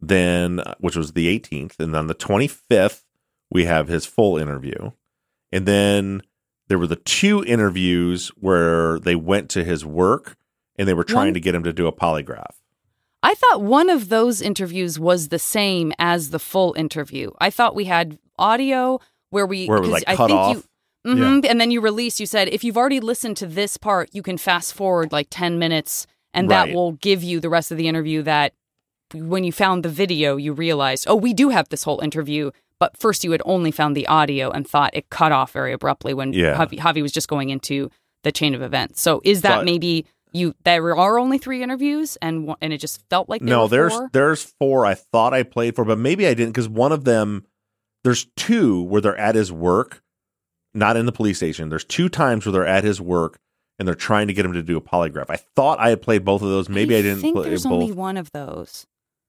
then 0.00 0.60
which 0.78 0.96
was 0.96 1.12
the 1.12 1.26
18th, 1.38 1.78
and 1.78 1.94
then 1.94 2.06
the 2.06 2.14
25th 2.14 3.02
we 3.50 3.66
have 3.66 3.88
his 3.88 4.06
full 4.06 4.38
interview, 4.38 4.92
and 5.52 5.66
then 5.66 6.22
there 6.72 6.78
were 6.78 6.86
the 6.86 6.96
two 6.96 7.44
interviews 7.44 8.28
where 8.40 8.98
they 9.00 9.14
went 9.14 9.50
to 9.50 9.62
his 9.62 9.84
work 9.84 10.36
and 10.78 10.88
they 10.88 10.94
were 10.94 11.04
trying 11.04 11.26
One- 11.26 11.34
to 11.34 11.40
get 11.40 11.54
him 11.54 11.64
to 11.64 11.72
do 11.72 11.86
a 11.86 11.92
polygraph. 11.92 12.54
I 13.22 13.34
thought 13.34 13.60
one 13.60 13.90
of 13.90 14.08
those 14.08 14.40
interviews 14.40 14.98
was 14.98 15.28
the 15.28 15.38
same 15.38 15.92
as 15.98 16.30
the 16.30 16.38
full 16.38 16.72
interview. 16.78 17.30
I 17.38 17.50
thought 17.50 17.74
we 17.74 17.84
had 17.84 18.18
audio 18.38 19.00
where 19.28 19.44
we 19.44 19.66
Where 19.66 19.76
it 19.76 19.82
was, 19.82 19.90
like, 19.90 20.04
I 20.06 20.16
cut 20.16 20.28
think 20.28 20.40
off? 20.40 20.56
you 20.56 20.64
Mhm, 21.14 21.44
and 21.46 21.60
then 21.60 21.70
you 21.70 21.82
release 21.82 22.18
you 22.18 22.24
said 22.26 22.48
if 22.48 22.64
you've 22.64 22.78
already 22.78 23.00
listened 23.00 23.36
to 23.36 23.46
this 23.46 23.76
part, 23.76 24.08
you 24.14 24.22
can 24.22 24.38
fast 24.38 24.72
forward 24.72 25.12
like 25.12 25.26
10 25.30 25.58
minutes 25.58 26.06
and 26.32 26.48
Right. 26.48 26.68
that 26.68 26.74
will 26.74 26.92
give 26.92 27.22
you 27.22 27.38
the 27.38 27.50
rest 27.50 27.70
of 27.70 27.76
the 27.76 27.86
interview 27.86 28.22
that 28.22 28.54
when 29.12 29.44
you 29.44 29.52
found 29.52 29.82
the 29.84 29.90
video, 29.90 30.36
you 30.38 30.54
realized, 30.54 31.04
"Oh, 31.06 31.16
we 31.16 31.34
do 31.34 31.50
have 31.50 31.68
this 31.68 31.82
whole 31.82 32.00
interview." 32.00 32.50
But 32.82 32.96
first 32.96 33.22
you 33.22 33.30
had 33.30 33.42
only 33.44 33.70
found 33.70 33.96
the 33.96 34.08
audio 34.08 34.50
and 34.50 34.66
thought 34.66 34.90
it 34.92 35.08
cut 35.08 35.30
off 35.30 35.52
very 35.52 35.72
abruptly 35.72 36.14
when 36.14 36.32
Yeah. 36.32 36.56
Javi, 36.56 36.80
Javi 36.80 37.00
was 37.00 37.12
just 37.12 37.28
going 37.28 37.48
into 37.50 37.88
the 38.24 38.32
chain 38.32 38.56
of 38.56 38.62
events. 38.62 39.00
So 39.00 39.20
is 39.22 39.42
that 39.42 39.60
I- 39.60 39.62
maybe 39.62 40.04
you 40.32 40.52
there 40.64 40.96
are 40.96 41.16
only 41.16 41.38
3 41.38 41.62
interviews 41.62 42.18
and 42.20 42.52
and 42.60 42.72
it 42.72 42.78
just 42.78 43.04
felt 43.08 43.28
like 43.28 43.40
there 43.40 43.50
no, 43.50 43.62
were 43.62 43.68
there's 43.68 43.92
four? 43.92 44.10
there's 44.12 44.42
four 44.58 44.84
I 44.84 44.94
thought 44.94 45.32
I 45.32 45.44
played 45.44 45.76
for, 45.76 45.84
but 45.84 45.96
maybe 45.96 46.26
I 46.26 46.34
didn't 46.34 46.54
because 46.54 46.68
one 46.68 46.90
of 46.90 47.04
them 47.04 47.44
there's 48.02 48.26
two 48.36 48.82
where 48.82 49.00
they're 49.00 49.16
at 49.16 49.36
his 49.36 49.52
work, 49.52 50.02
not 50.74 50.96
in 50.96 51.06
the 51.06 51.12
police 51.12 51.36
station. 51.36 51.68
There's 51.68 51.84
two 51.84 52.08
times 52.08 52.44
where 52.44 52.52
they're 52.52 52.66
at 52.66 52.82
his 52.82 53.00
work 53.00 53.38
and 53.78 53.86
they're 53.86 53.94
trying 53.94 54.26
to 54.26 54.32
get 54.32 54.44
him 54.44 54.54
to 54.54 54.62
do 54.64 54.76
a 54.76 54.80
polygraph. 54.80 55.26
I 55.28 55.36
thought 55.36 55.78
I 55.78 55.90
had 55.90 56.02
played 56.02 56.24
both 56.24 56.42
of 56.42 56.48
those. 56.48 56.68
Maybe 56.68 56.96
I, 56.96 57.02
didn't 57.02 57.20
think 57.20 57.36
play 57.36 57.48
there's 57.48 57.62
both. 57.62 57.74
only 57.74 57.92
one 57.92 58.16
of 58.16 58.32
those. 58.32 58.86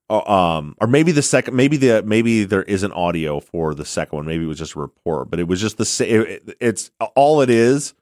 Uh, 0.10 0.20
um, 0.30 0.76
or 0.82 0.88
maybe 0.88 1.12
the 1.12 1.22
second, 1.22 1.56
maybe 1.56 1.78
the 1.78 2.04
maybe 2.04 2.44
there 2.44 2.64
isn't 2.64 2.92
audio 2.92 3.40
for 3.40 3.74
the 3.74 3.86
second 3.86 4.18
one. 4.18 4.26
Maybe 4.26 4.44
it 4.44 4.48
was 4.48 4.58
just 4.58 4.76
a 4.76 4.80
report, 4.80 5.30
but 5.30 5.40
it 5.40 5.48
was 5.48 5.62
just 5.62 5.78
the 5.78 5.86
same. 5.86 6.22
It, 6.22 6.58
it's 6.60 6.92
all 7.16 7.42
it 7.42 7.50
is 7.50 7.94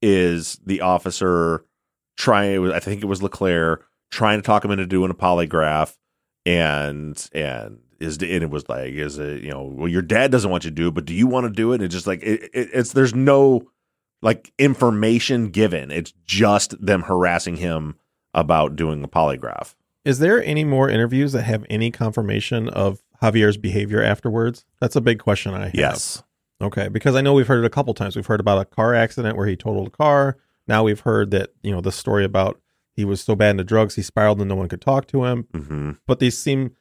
is 0.00 0.58
the 0.64 0.80
officer 0.80 1.64
trying. 2.16 2.72
I 2.72 2.80
think 2.80 3.02
it 3.02 3.06
was 3.06 3.22
Leclerc 3.22 3.86
trying 4.10 4.38
to 4.38 4.42
talk 4.42 4.64
him 4.64 4.70
into 4.70 4.86
doing 4.86 5.10
a 5.10 5.14
polygraph, 5.14 5.96
and 6.46 7.28
and 7.32 7.80
is 8.00 8.16
and 8.16 8.24
it 8.24 8.50
was 8.50 8.68
like 8.68 8.92
is 8.92 9.18
it 9.18 9.42
you 9.42 9.50
know 9.50 9.62
well 9.64 9.88
your 9.88 10.02
dad 10.02 10.30
doesn't 10.30 10.50
want 10.50 10.64
you 10.64 10.70
to 10.70 10.74
do 10.74 10.88
it, 10.88 10.94
but 10.94 11.04
do 11.04 11.14
you 11.14 11.26
want 11.26 11.44
to 11.44 11.50
do 11.50 11.72
it? 11.72 11.76
And 11.76 11.84
it's 11.84 11.94
just 11.94 12.06
like 12.06 12.22
it, 12.22 12.50
it, 12.54 12.70
it's 12.72 12.92
there's 12.92 13.14
no 13.14 13.70
like 14.22 14.52
information 14.58 15.50
given. 15.50 15.90
It's 15.90 16.12
just 16.24 16.74
them 16.84 17.02
harassing 17.02 17.56
him 17.56 17.96
about 18.32 18.76
doing 18.76 19.04
a 19.04 19.08
polygraph. 19.08 19.74
Is 20.04 20.18
there 20.18 20.42
any 20.44 20.64
more 20.64 20.88
interviews 20.88 21.32
that 21.32 21.42
have 21.42 21.64
any 21.70 21.90
confirmation 21.90 22.68
of 22.68 23.00
Javier's 23.22 23.56
behavior 23.56 24.02
afterwards? 24.02 24.64
That's 24.80 24.96
a 24.96 25.00
big 25.00 25.18
question 25.18 25.54
I 25.54 25.66
have. 25.66 25.74
Yes. 25.74 26.22
Okay, 26.60 26.88
because 26.88 27.14
I 27.14 27.20
know 27.20 27.32
we've 27.32 27.46
heard 27.46 27.64
it 27.64 27.66
a 27.66 27.70
couple 27.70 27.94
times. 27.94 28.14
We've 28.16 28.26
heard 28.26 28.40
about 28.40 28.60
a 28.60 28.64
car 28.64 28.94
accident 28.94 29.36
where 29.36 29.46
he 29.46 29.56
totaled 29.56 29.88
a 29.88 29.90
car. 29.90 30.36
Now 30.68 30.84
we've 30.84 31.00
heard 31.00 31.30
that, 31.32 31.50
you 31.62 31.72
know, 31.72 31.80
the 31.80 31.92
story 31.92 32.24
about 32.24 32.60
he 32.94 33.04
was 33.04 33.20
so 33.20 33.34
bad 33.34 33.50
into 33.50 33.64
drugs 33.64 33.96
he 33.96 34.02
spiraled 34.02 34.40
and 34.40 34.48
no 34.48 34.54
one 34.54 34.68
could 34.68 34.80
talk 34.80 35.06
to 35.08 35.24
him. 35.24 35.48
Mm-hmm. 35.52 35.90
But 36.06 36.20
these 36.20 36.38
seem 36.38 36.76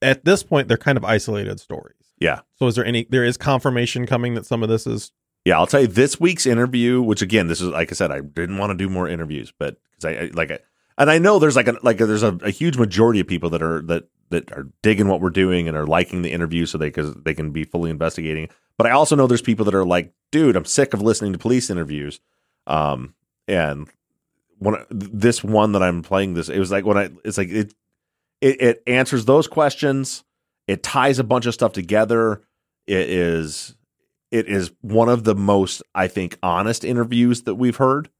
at 0.00 0.24
this 0.24 0.42
point 0.42 0.68
they're 0.68 0.76
kind 0.76 0.96
of 0.96 1.04
isolated 1.04 1.60
stories. 1.60 1.96
Yeah. 2.18 2.40
So 2.56 2.66
is 2.66 2.76
there 2.76 2.84
any 2.84 3.06
there 3.10 3.24
is 3.24 3.36
confirmation 3.36 4.06
coming 4.06 4.34
that 4.34 4.46
some 4.46 4.62
of 4.62 4.68
this 4.68 4.86
is 4.86 5.12
Yeah, 5.44 5.58
I'll 5.58 5.66
tell 5.66 5.80
you 5.80 5.86
this 5.86 6.20
week's 6.20 6.46
interview, 6.46 7.02
which 7.02 7.22
again, 7.22 7.48
this 7.48 7.60
is 7.60 7.68
like 7.68 7.90
I 7.90 7.94
said, 7.94 8.10
I 8.10 8.20
didn't 8.20 8.58
want 8.58 8.70
to 8.70 8.76
do 8.76 8.88
more 8.88 9.08
interviews, 9.08 9.52
but 9.58 9.76
because 9.90 10.04
I, 10.04 10.10
I 10.10 10.30
like, 10.34 10.50
I, 10.50 10.58
and 11.00 11.10
I 11.10 11.18
know 11.18 11.38
there's 11.38 11.56
like 11.56 11.66
a 11.66 11.76
like 11.82 12.00
a, 12.00 12.06
there's 12.06 12.22
a, 12.22 12.38
a 12.42 12.50
huge 12.50 12.76
majority 12.76 13.20
of 13.20 13.26
people 13.26 13.48
that 13.50 13.62
are 13.62 13.80
that 13.82 14.04
that 14.28 14.52
are 14.52 14.68
digging 14.82 15.08
what 15.08 15.22
we're 15.22 15.30
doing 15.30 15.66
and 15.66 15.76
are 15.76 15.86
liking 15.86 16.20
the 16.20 16.30
interview, 16.30 16.66
so 16.66 16.76
they 16.76 16.88
because 16.88 17.14
they 17.14 17.32
can 17.32 17.52
be 17.52 17.64
fully 17.64 17.90
investigating. 17.90 18.48
But 18.76 18.86
I 18.86 18.90
also 18.90 19.16
know 19.16 19.26
there's 19.26 19.40
people 19.40 19.64
that 19.64 19.74
are 19.74 19.86
like, 19.86 20.12
dude, 20.30 20.56
I'm 20.56 20.66
sick 20.66 20.92
of 20.92 21.00
listening 21.00 21.32
to 21.32 21.38
police 21.38 21.70
interviews. 21.70 22.20
Um, 22.66 23.14
and 23.48 23.88
when 24.58 24.76
this 24.90 25.42
one 25.42 25.72
that 25.72 25.82
I'm 25.82 26.02
playing 26.02 26.34
this, 26.34 26.50
it 26.50 26.58
was 26.58 26.70
like 26.70 26.84
when 26.84 26.98
I, 26.98 27.08
it's 27.24 27.38
like 27.38 27.48
it, 27.48 27.72
it, 28.42 28.60
it 28.60 28.82
answers 28.86 29.24
those 29.24 29.48
questions. 29.48 30.22
It 30.68 30.82
ties 30.82 31.18
a 31.18 31.24
bunch 31.24 31.46
of 31.46 31.54
stuff 31.54 31.72
together. 31.72 32.42
It 32.86 33.08
is 33.08 33.74
it 34.30 34.48
is 34.48 34.70
one 34.82 35.08
of 35.08 35.24
the 35.24 35.34
most 35.34 35.82
I 35.94 36.08
think 36.08 36.38
honest 36.42 36.84
interviews 36.84 37.42
that 37.44 37.54
we've 37.54 37.76
heard. 37.76 38.10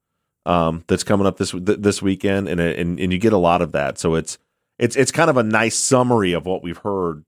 Um, 0.46 0.84
that's 0.86 1.04
coming 1.04 1.26
up 1.26 1.36
this 1.36 1.50
th- 1.50 1.80
this 1.80 2.00
weekend, 2.00 2.48
and, 2.48 2.60
and 2.60 2.98
and 2.98 3.12
you 3.12 3.18
get 3.18 3.32
a 3.32 3.38
lot 3.38 3.60
of 3.62 3.72
that. 3.72 3.98
So 3.98 4.14
it's 4.14 4.38
it's 4.78 4.96
it's 4.96 5.12
kind 5.12 5.28
of 5.28 5.36
a 5.36 5.42
nice 5.42 5.76
summary 5.76 6.32
of 6.32 6.46
what 6.46 6.62
we've 6.62 6.78
heard 6.78 7.24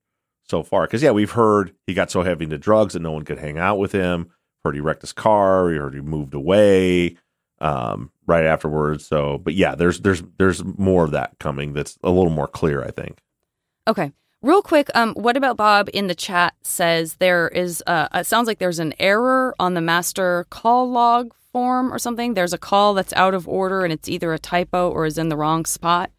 so 0.49 0.63
far. 0.63 0.87
Because 0.87 1.03
yeah, 1.03 1.11
we've 1.11 1.33
heard 1.33 1.75
he 1.87 1.95
got 1.95 2.11
so 2.11 2.23
heavy 2.23 2.45
into 2.45 2.59
drugs 2.59 2.95
that 2.95 3.01
no 3.01 3.13
one 3.13 3.25
could 3.25 3.39
hang 3.39 3.59
out 3.59 3.79
with 3.79 3.93
him. 3.93 4.31
Heard 4.65 4.75
he 4.75 4.81
wrecked 4.81 5.03
his 5.03 5.13
car. 5.13 5.67
We 5.67 5.77
heard 5.77 5.95
he 5.95 6.01
moved 6.01 6.35
away 6.35 7.17
um, 7.61 8.11
right 8.27 8.45
afterwards. 8.45 9.07
So, 9.07 9.39
but 9.39 9.55
yeah, 9.55 9.75
there's 9.75 10.01
there's 10.01 10.23
there's 10.39 10.65
more 10.65 11.05
of 11.05 11.11
that 11.11 11.39
coming. 11.39 11.73
That's 11.75 11.99
a 12.03 12.11
little 12.11 12.31
more 12.31 12.49
clear, 12.49 12.83
I 12.83 12.91
think. 12.91 13.21
Okay. 13.87 14.13
Real 14.43 14.63
quick, 14.63 14.91
um, 14.97 15.15
what 15.15 15.37
about 15.37 15.57
Bob 15.57 15.89
in 15.93 16.09
the 16.09 16.17
chat 16.17 16.55
says 16.63 17.15
there 17.15 17.47
is, 17.47 17.81
uh, 17.87 18.09
it 18.13 18.27
sounds 18.27 18.49
like 18.49 18.59
there's 18.59 18.81
an 18.81 18.93
error 18.99 19.55
on 19.61 19.75
the 19.75 19.81
master 19.81 20.47
call 20.51 20.91
log 20.91 21.33
form 21.53 21.92
or 21.92 21.98
something. 21.98 22.34
There's 22.34 22.53
a 22.53 22.59
call 22.59 22.94
that's 22.94 23.12
out 23.14 23.34
of 23.34 23.46
order 23.48 23.84
and 23.84 23.92
it's 23.92 24.09
either 24.09 24.32
a 24.32 24.38
typo 24.38 24.90
or 24.90 25.07
is 25.07 25.18
in 25.18 25.28
the 25.28 25.36
wrong 25.36 25.64
spot. 25.64 26.11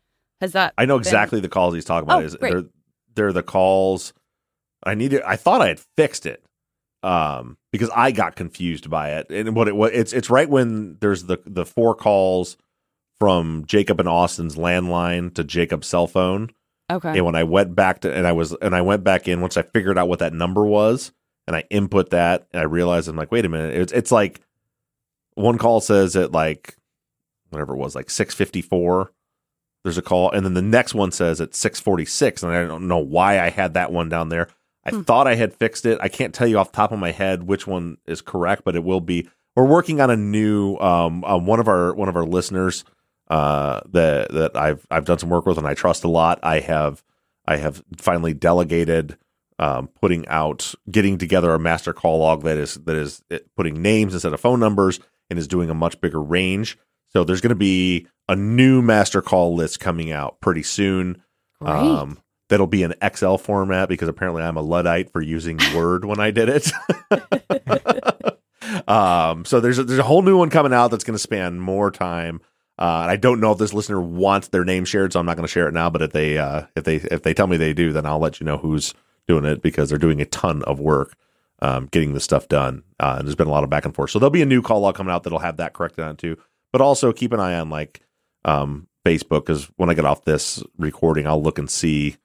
Has 0.42 0.54
that? 0.54 0.74
I 0.78 0.86
know 0.86 0.96
been- 0.98 1.02
exactly 1.08 1.40
the 1.40 1.50
calls 1.50 1.74
he's 1.74 1.86
talking 1.86 2.08
about. 2.08 2.22
Oh, 2.24 2.26
is 2.26 2.36
great. 2.36 2.52
they're 2.54 2.64
they're 3.16 3.34
the 3.34 3.44
calls. 3.44 4.14
I 4.84 4.96
needed. 4.96 5.22
I 5.22 5.36
thought 5.38 5.62
I 5.62 5.68
had 5.68 5.80
fixed 5.96 6.26
it, 6.26 6.44
um, 7.04 7.58
because 7.72 7.90
I 7.96 8.12
got 8.12 8.36
confused 8.36 8.90
by 8.90 9.12
it. 9.12 9.30
And 9.30 9.56
what 9.56 9.68
it 9.70 9.76
was, 9.76 9.92
it's 9.94 10.12
it's 10.12 10.30
right 10.30 10.50
when 10.50 10.98
there's 11.00 11.24
the 11.24 11.38
the 11.46 11.66
four 11.66 11.96
calls 11.96 12.58
from 13.20 13.64
Jacob 13.66 14.00
and 14.02 14.10
Austin's 14.10 14.56
landline 14.56 15.34
to 15.36 15.44
Jacob's 15.46 15.88
cell 15.88 16.08
phone. 16.08 16.50
Okay. 16.92 17.12
And 17.16 17.26
when 17.26 17.36
I 17.36 17.46
went 17.46 17.76
back 17.76 18.02
to 18.02 18.14
and 18.14 18.28
I 18.28 18.34
was 18.34 18.52
and 18.62 18.76
I 18.76 18.82
went 18.82 19.06
back 19.06 19.28
in 19.30 19.40
once 19.40 19.56
I 19.56 19.62
figured 19.62 19.98
out 19.98 20.10
what 20.10 20.20
that 20.20 20.34
number 20.34 20.66
was 20.66 21.14
and 21.48 21.56
I 21.56 21.64
input 21.70 22.10
that 22.10 22.46
and 22.52 22.60
I 22.60 22.66
realized 22.66 23.08
I'm 23.08 23.16
like, 23.16 23.32
wait 23.32 23.46
a 23.46 23.50
minute, 23.50 23.76
it's 23.76 23.94
it's 23.94 24.12
like 24.12 24.42
one 25.36 25.58
call 25.58 25.82
says 25.82 26.16
at 26.16 26.32
like 26.32 26.76
whatever 27.50 27.74
it 27.74 27.78
was, 27.78 27.96
like 27.96 28.10
six 28.10 28.34
fifty 28.34 28.62
four. 28.62 29.12
There's 29.84 29.98
a 29.98 30.02
call, 30.02 30.32
and 30.32 30.46
then 30.46 30.54
the 30.54 30.62
next 30.62 30.94
one 30.94 31.12
says 31.12 31.42
at 31.42 31.54
six 31.54 31.80
forty 31.80 32.06
six, 32.06 32.42
and 32.44 32.52
I 32.52 32.66
don't 32.66 32.88
know 32.88 33.00
why 33.00 33.40
I 33.40 33.50
had 33.50 33.74
that 33.74 33.92
one 33.92 34.10
down 34.10 34.30
there. 34.30 34.48
I 34.86 34.92
thought 34.92 35.28
I 35.28 35.36
had 35.36 35.54
fixed 35.54 35.86
it. 35.86 35.98
I 36.02 36.10
can't 36.10 36.34
tell 36.34 36.48
you 36.48 36.58
off 36.58 36.72
the 36.72 36.76
top 36.76 36.92
of 36.92 37.00
my 37.00 37.12
head 37.12 37.44
which 37.44 37.68
one 37.68 37.98
is 38.06 38.22
correct, 38.22 38.64
but 38.66 38.76
it 38.76 38.84
will 38.84 39.02
be. 39.02 39.30
We're 39.56 39.66
working 39.66 40.02
on 40.02 40.10
a 40.10 40.18
new 40.18 40.78
um, 40.78 41.24
um 41.24 41.46
one 41.46 41.60
of 41.60 41.68
our 41.68 41.94
one 41.94 42.10
of 42.10 42.16
our 42.16 42.26
listeners 42.26 42.84
uh 43.30 43.82
that 43.92 44.32
that 44.32 44.56
I've 44.56 44.86
I've 44.92 45.06
done 45.06 45.20
some 45.20 45.30
work 45.30 45.46
with 45.46 45.58
and 45.58 45.68
I 45.68 45.74
trust 45.74 46.04
a 46.04 46.10
lot. 46.10 46.40
I 46.44 46.60
have 46.60 47.04
I 47.46 47.58
have 47.58 47.84
finally 47.98 48.34
delegated 48.34 49.18
um, 49.60 49.88
putting 50.02 50.28
out 50.28 50.74
getting 50.90 51.18
together 51.18 51.54
a 51.54 51.60
master 51.60 51.94
call 51.94 52.20
log 52.20 52.44
that 52.44 52.58
is 52.58 52.76
that 52.76 52.96
is 52.96 53.24
putting 53.56 53.82
names 53.82 54.14
instead 54.14 54.34
of 54.34 54.40
phone 54.40 54.60
numbers 54.60 55.00
and 55.34 55.40
is 55.40 55.48
doing 55.48 55.72
a 55.72 55.74
much 55.74 56.00
bigger 56.00 56.22
range. 56.22 56.78
So 57.10 57.24
there's 57.24 57.42
going 57.42 57.50
to 57.50 57.56
be 57.56 58.08
a 58.30 58.36
new 58.36 58.84
master 58.84 59.22
call 59.22 59.56
list 59.56 59.80
coming 59.80 60.12
out 60.12 60.40
pretty 60.42 60.62
soon. 60.62 61.24
Um, 61.60 62.20
that'll 62.50 62.68
be 62.68 62.84
an 62.84 62.94
XL 63.16 63.38
format 63.38 63.90
because 63.90 64.08
apparently 64.08 64.44
I'm 64.44 64.58
a 64.58 64.62
luddite 64.62 65.12
for 65.12 65.22
using 65.22 65.60
Word 65.76 66.06
when 66.06 66.20
I 66.20 66.30
did 66.30 66.50
it. 66.50 66.72
um, 68.88 69.44
so 69.44 69.60
there's 69.60 69.80
a, 69.80 69.84
there's 69.84 70.00
a 70.00 70.04
whole 70.04 70.22
new 70.22 70.38
one 70.38 70.52
coming 70.52 70.74
out 70.74 70.92
that's 70.92 71.04
going 71.04 71.16
to 71.16 71.20
span 71.20 71.60
more 71.60 71.90
time. 71.90 72.42
Uh, 72.78 73.02
and 73.02 73.12
I 73.12 73.16
don't 73.16 73.40
know 73.40 73.54
if 73.54 73.58
this 73.58 73.74
listener 73.74 74.02
wants 74.02 74.50
their 74.50 74.66
name 74.66 74.86
shared, 74.86 75.14
so 75.14 75.20
I'm 75.20 75.26
not 75.26 75.36
going 75.36 75.48
to 75.48 75.52
share 75.52 75.68
it 75.68 75.74
now. 75.74 75.90
But 75.90 76.04
if 76.04 76.12
they 76.12 76.38
uh, 76.38 76.66
if 76.76 76.84
they 76.84 76.98
if 76.98 77.24
they 77.24 77.34
tell 77.34 77.48
me 77.48 77.58
they 77.58 77.74
do, 77.74 77.92
then 77.92 78.06
I'll 78.06 78.20
let 78.20 78.40
you 78.40 78.46
know 78.46 78.58
who's 78.58 78.94
doing 79.28 79.46
it 79.46 79.64
because 79.64 79.90
they're 79.90 79.98
doing 79.98 80.22
a 80.22 80.26
ton 80.26 80.62
of 80.64 80.80
work 80.80 81.16
um, 81.64 81.88
getting 81.92 82.14
this 82.14 82.26
stuff 82.26 82.48
done. 82.48 82.84
Uh, 83.00 83.16
and 83.18 83.28
there's 83.28 83.36
been 83.36 83.48
a 83.48 83.52
lot 83.52 83.64
of 83.64 83.70
back 83.70 83.86
and 83.86 83.96
forth. 83.96 84.12
So 84.12 84.20
there'll 84.20 84.30
be 84.30 84.42
a 84.42 84.46
new 84.46 84.62
call 84.62 84.82
log 84.82 84.96
coming 84.96 85.14
out 85.14 85.24
that'll 85.24 85.40
have 85.40 85.58
that 85.58 85.74
corrected 85.74 86.04
on 86.04 86.18
too. 86.18 86.38
But 86.72 86.82
also 86.82 87.14
keep 87.14 87.32
an 87.32 87.40
eye 87.40 87.58
on 87.58 87.70
like 87.70 88.02
um, 88.46 88.88
Facebook 89.06 89.46
because 89.46 89.66
when 89.78 89.90
I 89.90 89.94
get 89.94 90.06
off 90.06 90.26
this 90.26 90.62
recording, 90.78 91.26
I'll 91.26 91.42
look 91.42 91.58
and 91.58 91.70
see 91.70 92.18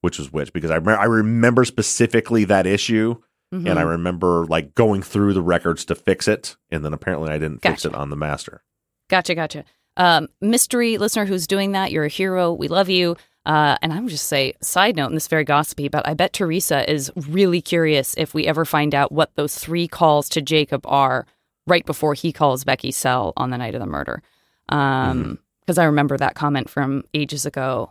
which 0.00 0.18
was 0.18 0.32
which 0.32 0.52
because 0.52 0.70
I 0.70 0.76
remember, 0.76 1.00
I 1.00 1.04
remember 1.04 1.64
specifically 1.64 2.44
that 2.44 2.66
issue. 2.66 3.16
And 3.52 3.80
I 3.80 3.82
remember 3.82 4.46
like 4.46 4.76
going 4.76 5.02
through 5.02 5.34
the 5.34 5.42
records 5.42 5.84
to 5.86 5.96
fix 5.96 6.28
it, 6.28 6.56
and 6.70 6.84
then 6.84 6.92
apparently 6.92 7.32
I 7.32 7.38
didn't 7.38 7.62
fix 7.62 7.84
it 7.84 7.92
on 7.96 8.08
the 8.08 8.14
master. 8.14 8.62
Gotcha, 9.08 9.34
gotcha. 9.34 9.64
Um, 9.96 10.28
mystery 10.40 10.98
listener 10.98 11.26
who's 11.26 11.48
doing 11.48 11.72
that, 11.72 11.90
you're 11.90 12.04
a 12.04 12.08
hero. 12.08 12.52
We 12.52 12.68
love 12.68 12.88
you. 12.88 13.16
Uh, 13.50 13.76
and 13.82 13.92
I'm 13.92 14.06
just 14.06 14.26
say, 14.28 14.54
side 14.62 14.94
note, 14.94 15.06
and 15.06 15.16
this 15.16 15.24
is 15.24 15.28
very 15.28 15.42
gossipy, 15.42 15.88
but 15.88 16.06
I 16.06 16.14
bet 16.14 16.32
Teresa 16.32 16.88
is 16.88 17.10
really 17.16 17.60
curious 17.60 18.14
if 18.16 18.32
we 18.32 18.46
ever 18.46 18.64
find 18.64 18.94
out 18.94 19.10
what 19.10 19.34
those 19.34 19.56
three 19.56 19.88
calls 19.88 20.28
to 20.28 20.40
Jacob 20.40 20.86
are 20.86 21.26
right 21.66 21.84
before 21.84 22.14
he 22.14 22.32
calls 22.32 22.62
Becky 22.62 22.92
Cell 22.92 23.32
on 23.36 23.50
the 23.50 23.58
night 23.58 23.74
of 23.74 23.80
the 23.80 23.86
murder. 23.86 24.22
Um, 24.68 25.40
because 25.62 25.78
I 25.78 25.84
remember 25.84 26.16
that 26.16 26.36
comment 26.36 26.70
from 26.70 27.02
ages 27.12 27.44
ago, 27.44 27.90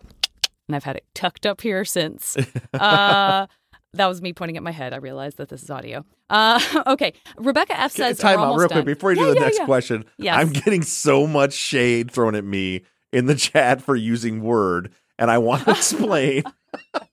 and 0.70 0.78
I've 0.78 0.86
had 0.86 0.96
it 0.96 1.04
tucked 1.14 1.46
up 1.46 1.60
here 1.62 1.84
since. 1.84 2.38
Uh, 2.74 3.48
that 3.94 4.06
was 4.08 4.22
me 4.22 4.32
pointing 4.32 4.56
at 4.56 4.62
my 4.64 4.72
head. 4.72 4.94
I 4.94 4.98
realized 4.98 5.38
that 5.38 5.50
this 5.50 5.64
is 5.64 5.70
audio. 5.70 6.06
Uh, 6.30 6.60
okay, 6.88 7.12
Rebecca 7.38 7.78
F 7.78 7.92
says, 7.92 8.18
Time 8.20 8.40
out 8.40 8.56
real 8.58 8.68
done. 8.68 8.84
quick 8.84 8.98
before 8.98 9.12
you 9.12 9.20
Yeah, 9.20 9.26
do 9.26 9.34
the 9.34 9.40
yeah, 9.40 9.46
next 9.46 9.60
yeah. 9.60 9.66
question. 9.66 10.06
Yes. 10.18 10.38
I'm 10.38 10.50
getting 10.52 10.84
so 10.84 11.26
much 11.28 11.54
shade 11.54 12.12
thrown 12.12 12.36
at 12.36 12.46
me 12.46 12.84
in 13.12 13.26
the 13.26 13.36
chat 13.48 13.82
for 13.82 13.96
using 13.96 14.42
Word, 14.42 14.92
and 15.20 15.30
I 15.30 15.38
want 15.38 15.66
to 15.66 15.72
explain. 15.72 16.44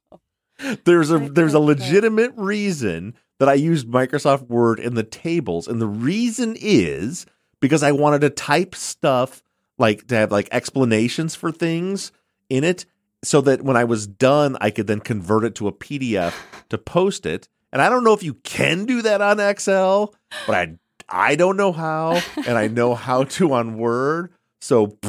there's 0.85 1.11
a 1.11 1.19
there's 1.19 1.55
a 1.55 1.59
legitimate 1.59 2.33
reason 2.37 3.15
that 3.39 3.49
I 3.49 3.55
used 3.55 3.89
Microsoft 3.89 4.49
Word 4.49 4.79
in 4.81 4.95
the 4.95 5.03
tables, 5.03 5.69
and 5.69 5.83
the 5.83 5.87
reason 5.87 6.57
is 6.59 7.27
because 7.61 7.83
I 7.83 7.93
wanted 7.93 8.23
to 8.23 8.31
type 8.31 8.75
stuff 8.75 9.43
like 9.77 10.07
to 10.07 10.15
have 10.15 10.33
like 10.33 10.49
explanations 10.53 11.35
for 11.35 11.53
things 11.53 12.13
in 12.49 12.65
it, 12.65 12.87
so 13.23 13.41
that 13.43 13.63
when 13.63 13.77
I 13.77 13.85
was 13.85 14.07
done, 14.07 14.57
I 14.61 14.71
could 14.71 14.87
then 14.87 15.01
convert 15.01 15.45
it 15.45 15.55
to 15.57 15.69
a 15.69 15.73
PDF 15.73 16.35
to 16.71 16.79
post 16.79 17.27
it. 17.27 17.49
And 17.73 17.83
I 17.83 17.91
don't 17.91 18.05
know 18.05 18.15
if 18.15 18.23
you 18.23 18.35
can 18.35 18.87
do 18.87 19.03
that 19.03 19.21
on 19.21 19.41
Excel, 19.41 20.15
but 20.47 20.55
I 20.55 20.79
I 21.09 21.37
don't 21.37 21.57
know 21.57 21.73
how, 21.73 22.21
and 22.37 22.57
I 22.57 22.69
know 22.69 22.95
how 22.95 23.25
to 23.25 23.53
on 23.53 23.77
Word. 23.77 24.33
So 24.61 24.87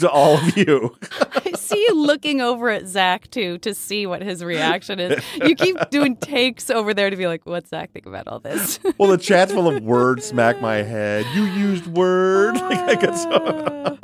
to 0.00 0.10
all 0.10 0.36
of 0.36 0.56
you, 0.56 0.96
I 1.12 1.52
see 1.52 1.80
you 1.88 1.94
looking 1.94 2.40
over 2.40 2.70
at 2.70 2.84
Zaq 2.84 3.30
too 3.30 3.58
to 3.58 3.74
see 3.74 4.06
what 4.06 4.22
his 4.22 4.42
reaction 4.44 5.00
is. 5.00 5.22
You 5.34 5.54
keep 5.54 5.76
doing 5.90 6.16
takes 6.16 6.70
over 6.70 6.94
there 6.94 7.10
to 7.10 7.16
be 7.16 7.26
like, 7.26 7.44
"What's 7.44 7.70
Zaq 7.70 7.90
think 7.90 8.06
about 8.06 8.28
all 8.28 8.40
this?" 8.40 8.80
well, 8.98 9.10
the 9.10 9.18
chat's 9.18 9.52
full 9.52 9.68
of 9.68 9.82
Word. 9.82 10.22
Smack 10.22 10.60
my 10.60 10.76
head. 10.76 11.26
You 11.34 11.44
used 11.44 11.86
Word. 11.86 12.54
Like, 12.56 13.04
I 13.04 13.14
so- 13.14 13.98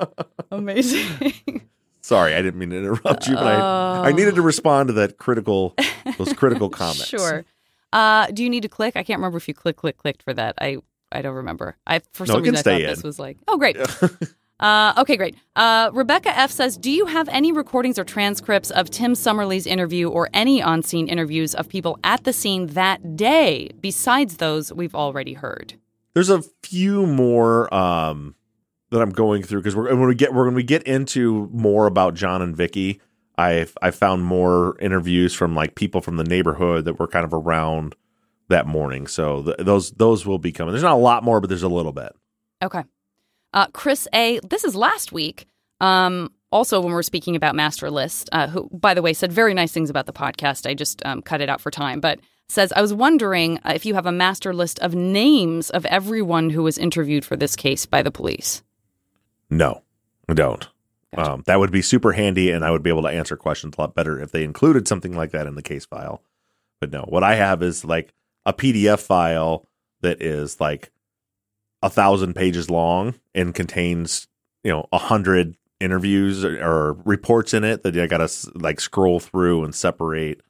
Amazing. 0.51 1.63
Sorry, 2.01 2.35
I 2.35 2.43
didn't 2.43 2.59
mean 2.61 2.71
to 2.71 2.77
interrupt 2.77 3.27
you, 3.27 3.35
but 3.35 3.47
I, 3.47 4.09
I 4.09 4.13
needed 4.13 4.35
to 4.35 4.43
respond 4.43 4.89
to 4.89 4.93
that 4.95 5.17
critical, 5.17 5.75
those 6.19 6.35
critical 6.35 6.69
comments. 6.69 7.07
Sure. 7.07 7.45
Uh, 7.95 8.27
do 8.27 8.43
you 8.43 8.51
need 8.51 8.63
to 8.63 8.69
click? 8.69 8.95
I 8.95 9.03
can't 9.03 9.19
remember 9.19 9.39
if 9.39 9.49
you 9.49 9.55
click, 9.55 9.77
click, 9.77 9.97
clicked 9.97 10.23
for 10.23 10.35
that. 10.35 10.55
I, 10.61 10.79
I 11.15 11.23
don't 11.23 11.37
remember. 11.37 11.77
I 11.87 12.01
for 12.13 12.27
No, 12.27 12.35
some 12.35 12.43
reason 12.43 12.57
I 12.57 12.59
thought 12.59 12.63
stay 12.63 12.87
this 12.87 13.03
was 13.03 13.19
like, 13.19 13.39
oh 13.49 13.57
great. 13.57 13.77
uh, 14.61 14.95
okay, 14.99 15.17
great. 15.17 15.37
Uh, 15.57 15.91
Rebecca 15.93 16.37
F 16.37 16.51
says, 16.51 16.77
do 16.77 16.91
you 16.91 17.07
have 17.07 17.29
any 17.29 17.53
recordings 17.53 17.99
or 17.99 18.05
transcripts 18.05 18.71
of 18.71 18.91
Tim 18.91 19.15
Summerly's 19.15 19.67
interview 19.67 20.09
or 20.09 20.29
any 20.35 20.63
on-scene 20.63 21.09
interviews 21.09 21.55
of 21.55 21.69
people 21.69 21.99
at 22.05 22.25
the 22.25 22.33
scene 22.33 22.67
that 22.69 23.17
day 23.17 23.71
besides 23.81 24.37
those 24.39 24.73
we've 24.73 24.95
already 24.95 25.35
heard? 25.35 25.75
There's 26.15 26.31
a 26.31 26.43
few 26.63 27.07
more 27.07 27.73
um, 27.75 28.35
that 28.91 29.03
I'm 29.03 29.11
going 29.11 29.43
through 29.43 29.61
because 29.61 29.75
we're 29.75 29.95
when 29.95 30.07
we 30.09 30.15
get 30.15 30.33
when 30.33 30.55
we 30.55 30.63
get 30.63 30.85
into 30.85 31.49
more 31.53 31.87
about 31.87 32.15
John 32.15 32.41
and 32.41 32.57
Vicky, 32.57 33.01
I 33.37 33.67
I 33.83 33.91
found 33.91 34.25
more 34.25 34.79
interviews 34.81 35.35
from 35.35 35.57
like 35.57 35.75
people 35.75 36.01
from 36.01 36.17
the 36.17 36.25
neighborhood 36.25 36.85
that 36.85 37.01
were 37.01 37.09
kind 37.09 37.25
of 37.25 37.35
around 37.35 37.97
that 38.49 38.67
morning. 38.67 39.07
So 39.07 39.43
th- 39.43 39.57
those 39.59 39.91
those 39.93 40.27
will 40.27 40.39
be 40.39 40.53
coming. 40.53 40.73
There's 40.73 40.83
not 40.83 40.95
a 40.95 40.97
lot 40.97 41.25
more, 41.25 41.41
but 41.41 41.49
there's 41.49 41.63
a 41.63 41.69
little 41.69 41.93
bit. 41.93 42.15
Okay. 42.63 42.85
Uh, 43.53 43.67
Chris 43.69 44.09
A. 44.13 44.41
This 44.41 44.65
is 44.65 44.75
last 44.75 45.13
week. 45.13 45.47
Um, 45.81 46.33
also, 46.51 46.81
when 46.81 46.89
we 46.89 46.95
we're 46.95 47.03
speaking 47.03 47.37
about 47.37 47.55
Master 47.55 47.91
List, 47.91 48.29
uh, 48.33 48.47
who, 48.47 48.69
by 48.73 48.95
the 48.95 49.03
way, 49.03 49.13
said 49.13 49.33
very 49.33 49.55
nice 49.55 49.73
things 49.73 49.91
about 49.91 50.07
the 50.07 50.13
podcast. 50.13 50.69
I 50.69 50.75
just 50.75 51.05
um, 51.05 51.21
cut 51.21 51.41
it 51.41 51.49
out 51.49 51.61
for 51.61 51.71
time, 51.71 52.01
but 52.01 52.21
says 52.49 52.73
I 52.73 52.81
was 52.81 52.95
wondering 52.95 53.59
uh, 53.59 53.73
if 53.75 53.85
you 53.87 53.95
have 53.95 54.07
a 54.07 54.13
master 54.13 54.53
list 54.53 54.79
of 54.81 54.95
names 54.95 55.71
of 55.71 55.85
everyone 55.87 56.51
who 56.51 56.63
was 56.63 56.79
interviewed 56.79 57.25
for 57.25 57.37
this 57.37 57.57
case 57.57 57.87
by 57.87 58.03
the 58.03 58.11
police. 58.11 58.63
No, 59.51 59.83
I 60.29 60.35
don't. 60.35 60.69
Um, 61.17 61.45
that 61.47 61.61
would 61.61 61.71
be 61.71 61.83
super 61.83 62.13
handy, 62.13 62.51
and 62.51 62.65
I 62.65 62.71
would 62.71 62.83
be 62.83 62.91
able 62.91 63.03
to 63.03 63.09
answer 63.09 63.37
questions 63.37 63.75
a 63.77 63.81
lot 63.81 63.95
better 63.95 64.21
if 64.21 64.33
they 64.33 64.43
included 64.43 64.89
something 64.89 65.17
like 65.17 65.31
that 65.31 65.47
in 65.47 65.55
the 65.55 65.63
case 65.63 65.87
file. 65.87 66.23
But 66.81 66.91
no, 66.91 67.05
what 67.09 67.23
I 67.23 67.37
have 67.37 67.63
is 67.63 67.85
like 67.85 68.13
a 68.47 68.53
PDF 68.53 69.01
file 69.01 69.67
that 70.03 70.23
is 70.23 70.61
like 70.61 70.91
a 71.83 71.91
thousand 71.91 72.35
pages 72.35 72.71
long 72.71 73.15
and 73.35 73.55
contains 73.55 74.29
you 74.63 74.71
know 74.71 74.89
a 74.93 74.99
hundred 74.99 75.57
interviews 75.81 76.45
or, 76.45 76.63
or 76.65 76.93
reports 77.05 77.55
in 77.55 77.65
it 77.65 77.83
that 77.83 77.97
I 77.97 78.07
gotta 78.07 78.31
like 78.55 78.81
scroll 78.81 79.21
through 79.21 79.65
and 79.65 79.75
separate 79.75 80.41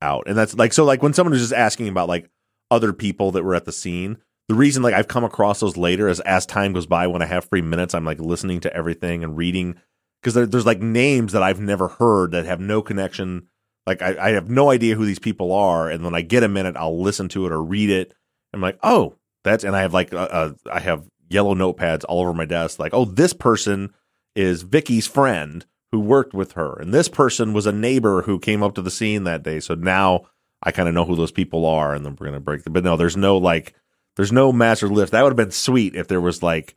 out. 0.00 0.24
And 0.26 0.36
that's 0.36 0.54
like 0.54 0.72
so 0.72 0.84
like 0.84 1.02
when 1.02 1.12
someone 1.12 1.32
was 1.32 1.42
just 1.42 1.52
asking 1.52 1.88
about 1.88 2.08
like 2.08 2.30
other 2.70 2.92
people 2.92 3.32
that 3.32 3.44
were 3.44 3.54
at 3.54 3.64
the 3.64 3.72
scene, 3.72 4.18
the 4.48 4.54
reason 4.54 4.82
like 4.82 4.94
I've 4.94 5.08
come 5.08 5.24
across 5.24 5.60
those 5.60 5.76
later 5.76 6.08
is 6.08 6.20
as 6.20 6.46
time 6.46 6.72
goes 6.72 6.86
by 6.86 7.06
when 7.06 7.22
I 7.22 7.26
have 7.26 7.44
free 7.44 7.62
minutes, 7.62 7.94
I'm 7.94 8.04
like 8.04 8.20
listening 8.20 8.60
to 8.60 8.74
everything 8.74 9.24
and 9.24 9.36
reading 9.36 9.76
because 10.22 10.34
there, 10.34 10.46
there's 10.46 10.66
like 10.66 10.80
names 10.80 11.32
that 11.32 11.42
I've 11.42 11.60
never 11.60 11.88
heard 11.88 12.32
that 12.32 12.46
have 12.46 12.60
no 12.60 12.82
connection. 12.82 13.47
Like 13.88 14.02
I, 14.02 14.16
I 14.20 14.30
have 14.32 14.50
no 14.50 14.70
idea 14.70 14.96
who 14.96 15.06
these 15.06 15.18
people 15.18 15.50
are, 15.50 15.88
and 15.88 16.04
when 16.04 16.14
I 16.14 16.20
get 16.20 16.42
a 16.42 16.48
minute, 16.48 16.76
I'll 16.76 17.00
listen 17.00 17.26
to 17.30 17.46
it 17.46 17.52
or 17.52 17.62
read 17.62 17.88
it. 17.88 18.12
I'm 18.52 18.60
like, 18.60 18.78
oh, 18.82 19.14
that's 19.44 19.64
and 19.64 19.74
I 19.74 19.80
have 19.80 19.94
like 19.94 20.12
uh, 20.12 20.28
uh, 20.30 20.52
I 20.70 20.80
have 20.80 21.08
yellow 21.30 21.54
notepads 21.54 22.04
all 22.06 22.20
over 22.20 22.34
my 22.34 22.44
desk. 22.44 22.78
Like, 22.78 22.92
oh, 22.92 23.06
this 23.06 23.32
person 23.32 23.94
is 24.36 24.60
Vicky's 24.60 25.06
friend 25.06 25.64
who 25.90 26.00
worked 26.00 26.34
with 26.34 26.52
her, 26.52 26.78
and 26.78 26.92
this 26.92 27.08
person 27.08 27.54
was 27.54 27.64
a 27.64 27.72
neighbor 27.72 28.20
who 28.20 28.38
came 28.38 28.62
up 28.62 28.74
to 28.74 28.82
the 28.82 28.90
scene 28.90 29.24
that 29.24 29.42
day. 29.42 29.58
So 29.58 29.74
now 29.74 30.26
I 30.62 30.70
kind 30.70 30.86
of 30.86 30.94
know 30.94 31.06
who 31.06 31.16
those 31.16 31.32
people 31.32 31.64
are, 31.64 31.94
and 31.94 32.04
then 32.04 32.14
we're 32.20 32.26
gonna 32.26 32.40
break 32.40 32.64
them. 32.64 32.74
But 32.74 32.84
no, 32.84 32.98
there's 32.98 33.16
no 33.16 33.38
like, 33.38 33.74
there's 34.16 34.32
no 34.32 34.52
master 34.52 34.88
list. 34.88 35.12
That 35.12 35.22
would 35.22 35.30
have 35.30 35.36
been 35.38 35.50
sweet 35.50 35.96
if 35.96 36.08
there 36.08 36.20
was 36.20 36.42
like 36.42 36.76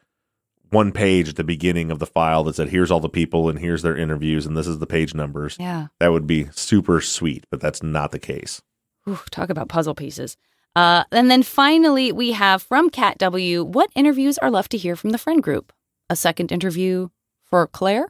one 0.71 0.91
page 0.91 1.29
at 1.29 1.35
the 1.35 1.43
beginning 1.43 1.91
of 1.91 1.99
the 1.99 2.05
file 2.07 2.43
that 2.45 2.55
said, 2.55 2.69
"Here's 2.69 2.89
all 2.91 2.99
the 2.99 3.07
people, 3.09 3.47
and 3.49 3.59
here's 3.59 3.81
their 3.83 3.95
interviews, 3.95 4.45
and 4.45 4.57
this 4.57 4.67
is 4.67 4.79
the 4.79 4.87
page 4.87 5.13
numbers." 5.13 5.55
Yeah. 5.59 5.87
that 5.99 6.11
would 6.11 6.25
be 6.27 6.47
super 6.51 6.99
sweet. 7.01 7.45
But 7.51 7.61
that's 7.61 7.83
not 7.83 8.11
the 8.11 8.19
case. 8.19 8.61
Ooh, 9.07 9.19
talk 9.31 9.49
about 9.49 9.69
puzzle 9.69 9.95
pieces. 9.95 10.37
Uh, 10.75 11.03
and 11.11 11.29
then 11.29 11.43
finally, 11.43 12.11
we 12.11 12.31
have 12.31 12.61
from 12.63 12.89
Cat 12.89 13.17
W 13.19 13.63
what 13.63 13.89
interviews 13.95 14.37
are 14.39 14.49
left 14.51 14.71
to 14.71 14.77
hear 14.77 14.95
from 14.95 15.09
the 15.11 15.17
friend 15.17 15.43
group? 15.43 15.71
A 16.09 16.15
second 16.15 16.51
interview 16.51 17.09
for 17.43 17.67
Claire? 17.67 18.07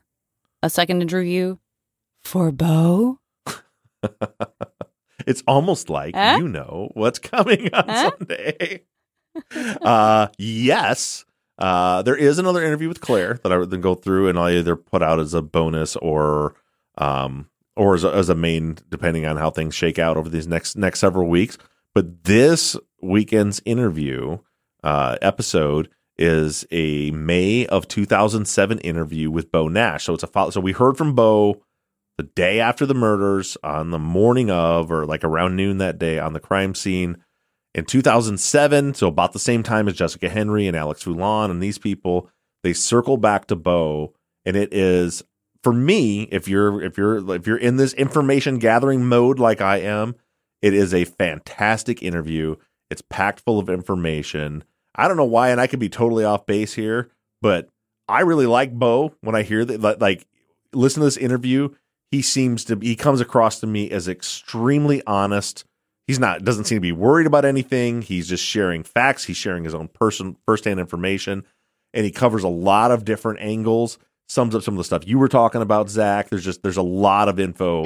A 0.64 0.70
second 0.70 1.02
interview 1.02 1.58
for 2.24 2.52
Bo? 2.52 3.20
It's 5.28 5.44
almost 5.48 5.90
like 5.90 6.16
Huh? 6.16 6.38
you 6.40 6.48
know 6.48 6.90
what's 6.96 7.20
coming 7.20 7.70
on 7.74 7.86
Huh? 7.88 8.12
Sunday. 8.18 8.82
uh, 9.82 10.28
yes, 10.38 11.26
uh, 11.62 12.02
there 12.02 12.16
is 12.16 12.40
another 12.40 12.64
interview 12.64 12.88
with 12.88 13.02
Claire 13.02 13.40
that 13.44 13.52
I 13.52 13.58
would 13.58 13.70
then 13.70 13.82
go 13.82 13.94
through 13.94 14.30
and 14.30 14.40
I'll 14.40 14.50
either 14.50 14.76
put 14.76 15.04
out 15.04 15.20
as 15.20 15.36
a 15.36 15.44
bonus 15.44 15.96
or 15.96 16.56
um, 16.98 17.52
or 17.76 17.94
as 17.94 18.04
a, 18.04 18.12
as 18.12 18.30
a 18.30 18.36
main, 18.36 18.80
depending 18.90 19.28
on 19.28 19.38
how 19.38 19.52
things 19.52 19.76
shake 19.76 20.00
out 20.00 20.18
over 20.18 20.28
these 20.28 20.48
next 20.48 20.76
next 20.76 21.00
several 21.00 21.28
weeks. 21.28 21.60
But 21.94 22.24
this 22.24 22.76
weekend's 23.00 23.62
interview 23.64 24.40
uh, 24.84 25.18
episode 25.22 25.90
is 26.18 26.66
a 26.72 27.12
May 27.12 27.68
of 27.68 27.88
2007 27.88 28.80
interview 28.80 29.30
with 29.30 29.52
Bo 29.52 29.68
Nash. 29.68 30.06
So 30.06 30.16
it's 30.16 30.24
a 30.24 30.28
follow. 30.28 30.50
So 30.50 30.62
we 30.62 30.72
heard 30.72 30.98
from 30.98 31.14
Bo 31.14 31.62
the 32.18 32.24
day 32.24 32.60
after 32.60 32.88
the 32.88 32.96
murders 32.96 33.56
on 33.64 33.92
the 33.92 34.00
morning 34.00 34.50
of 34.50 34.92
or 34.92 35.06
like 35.06 35.24
around 35.24 35.56
noon 35.56 35.78
that 35.78 36.00
day 36.00 36.18
on 36.18 36.34
the 36.34 36.40
crime 36.40 36.74
scene 36.74 37.24
in 37.74 37.86
2007 37.86 38.94
so 38.94 39.08
about 39.08 39.34
the 39.34 39.40
same 39.40 39.64
time 39.64 39.88
as 39.88 39.96
jessica 39.96 40.30
henry 40.30 40.68
and 40.68 40.76
alex 40.76 41.04
Foulon 41.04 41.50
and 41.50 41.62
these 41.62 41.78
people 41.78 42.30
they 42.64 42.74
circle 42.74 43.18
back 43.18 43.48
to 43.48 43.56
bo 43.56 44.14
and 44.46 44.58
it 44.58 44.74
is 44.74 45.24
for 45.64 45.74
me 45.74 46.24
if 46.32 46.48
you're 46.48 46.82
if 46.82 46.98
you're 46.98 47.36
if 47.36 47.48
you're 47.48 47.58
in 47.58 47.78
this 47.78 47.94
information 47.94 48.60
gathering 48.60 49.06
mode 49.06 49.40
like 49.40 49.62
i 49.62 49.78
am 49.78 50.16
it 50.62 50.74
is 50.74 50.94
a 50.94 51.06
fantastic 51.06 52.04
interview. 52.04 52.56
It's 52.92 53.02
packed 53.02 53.40
full 53.40 53.58
of 53.58 53.70
information. 53.70 54.64
I 54.94 55.08
don't 55.08 55.18
know 55.18 55.26
why 55.26 55.50
and 55.50 55.60
i 55.60 55.68
could 55.68 55.80
be 55.80 55.90
totally 55.90 56.24
off 56.24 56.46
base 56.46 56.74
here 56.74 57.10
but 57.42 57.70
i 58.08 58.22
really 58.22 58.46
like 58.46 58.74
bo 58.74 59.16
when 59.22 59.36
i 59.36 59.42
hear 59.42 59.64
that 59.66 60.00
like- 60.00 60.28
listen 60.74 61.02
to 61.02 61.06
this 61.06 61.18
interview. 61.18 61.70
He 62.12 62.22
seems 62.22 62.66
to 62.66 62.78
he 62.82 62.96
comes 62.98 63.22
across 63.22 63.60
to 63.62 63.68
me 63.68 63.90
as 63.90 64.08
extremely 64.10 65.02
honest 65.08 65.64
he's 66.08 66.20
not 66.20 66.44
doesn't 66.44 66.66
seem 66.66 66.78
to 66.78 66.82
be 66.82 66.92
worried 66.92 67.28
about 67.28 67.46
anything. 67.46 68.02
He's 68.02 68.28
just 68.28 68.44
sharing 68.44 68.84
facts. 68.84 69.26
He's 69.26 69.38
sharing 69.38 69.64
his 69.64 69.76
own 69.76 69.88
person 69.88 70.38
firsthand 70.46 70.80
information. 70.80 71.44
And 71.94 72.06
he 72.06 72.12
covers 72.12 72.44
a 72.44 72.50
lot 72.50 72.92
of 72.92 73.04
different 73.04 73.42
angles 73.42 73.98
sums 74.32 74.56
up 74.56 74.64
some 74.64 74.76
of 74.76 74.78
the 74.78 74.84
stuff 74.86 75.06
you 75.06 75.20
were 75.20 75.28
talking 75.28 75.62
about 75.62 75.90
zach. 75.90 76.30
There's 76.30 76.44
just 76.44 76.64
there's 76.64 76.78
a 76.78 76.82
lot 76.82 77.28
of 77.28 77.40
info 77.40 77.84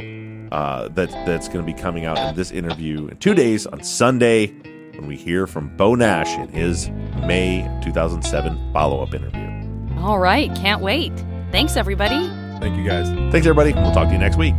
uh, 0.52 0.90
that 0.90 1.10
that's 1.26 1.48
going 1.48 1.66
to 1.66 1.74
be 1.74 1.78
coming 1.78 2.06
out 2.06 2.18
in 2.20 2.36
this 2.36 2.52
interview 2.52 3.08
in 3.08 3.18
two 3.18 3.34
days 3.34 3.66
on 3.66 3.84
sunday 3.84 4.48
when 4.94 5.08
we 5.08 5.18
hear 5.18 5.48
from 5.48 5.76
bo 5.76 5.96
nash 5.96 6.38
in 6.38 6.48
his 6.50 6.90
may 7.26 7.68
2007 7.84 8.72
follow-up 8.72 9.14
interview. 9.14 10.00
All 10.00 10.20
right, 10.20 10.54
can't 10.56 10.82
wait. 10.82 11.12
Thanks, 11.52 11.76
everybody. 11.76 12.28
Thank 12.60 12.78
you 12.78 12.86
guys. 12.86 13.10
thanks 13.32 13.48
everybody. 13.48 13.74
We'll 13.74 13.92
talk 13.92 14.08
to 14.08 14.14
you 14.14 14.20
next 14.20 14.38
week 14.38 14.54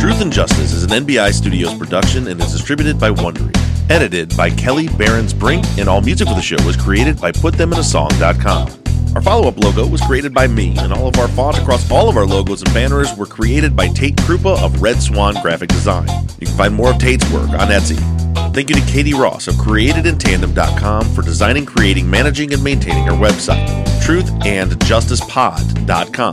Truth 0.00 0.22
and 0.22 0.32
Justice 0.32 0.72
is 0.72 0.84
an 0.84 0.90
NBI 0.90 1.32
Studios 1.32 1.74
production 1.74 2.28
and 2.28 2.40
is 2.40 2.52
distributed 2.52 2.98
by 2.98 3.10
Wondery. 3.10 3.54
Edited 3.90 4.36
by 4.36 4.50
Kelly 4.50 4.88
Barons 4.88 5.32
Brink, 5.32 5.64
and 5.78 5.88
all 5.88 6.00
music 6.00 6.28
for 6.28 6.34
the 6.34 6.42
show 6.42 6.56
was 6.66 6.76
created 6.76 7.20
by 7.20 7.30
PutThemInASong.com. 7.30 8.77
Our 9.14 9.22
follow 9.22 9.48
up 9.48 9.58
logo 9.58 9.86
was 9.86 10.02
created 10.02 10.34
by 10.34 10.46
me, 10.46 10.76
and 10.78 10.92
all 10.92 11.08
of 11.08 11.18
our 11.18 11.26
font 11.28 11.58
across 11.58 11.90
all 11.90 12.08
of 12.08 12.16
our 12.16 12.26
logos 12.26 12.62
and 12.62 12.72
banners 12.72 13.12
were 13.16 13.26
created 13.26 13.74
by 13.74 13.88
Tate 13.88 14.14
Krupa 14.16 14.62
of 14.62 14.80
Red 14.80 15.02
Swan 15.02 15.34
Graphic 15.42 15.70
Design. 15.70 16.06
You 16.38 16.46
can 16.46 16.56
find 16.56 16.72
more 16.74 16.90
of 16.90 16.98
Tate's 16.98 17.28
work 17.32 17.48
on 17.50 17.68
Etsy. 17.68 17.98
Thank 18.54 18.70
you 18.70 18.76
to 18.76 18.82
Katie 18.82 19.14
Ross 19.14 19.48
of 19.48 19.54
CreatedInTandem.com 19.56 21.14
for 21.14 21.22
designing, 21.22 21.66
creating, 21.66 22.08
managing, 22.10 22.52
and 22.52 22.62
maintaining 22.62 23.08
our 23.08 23.16
website, 23.16 23.66
truthandjusticepod.com, 24.02 26.32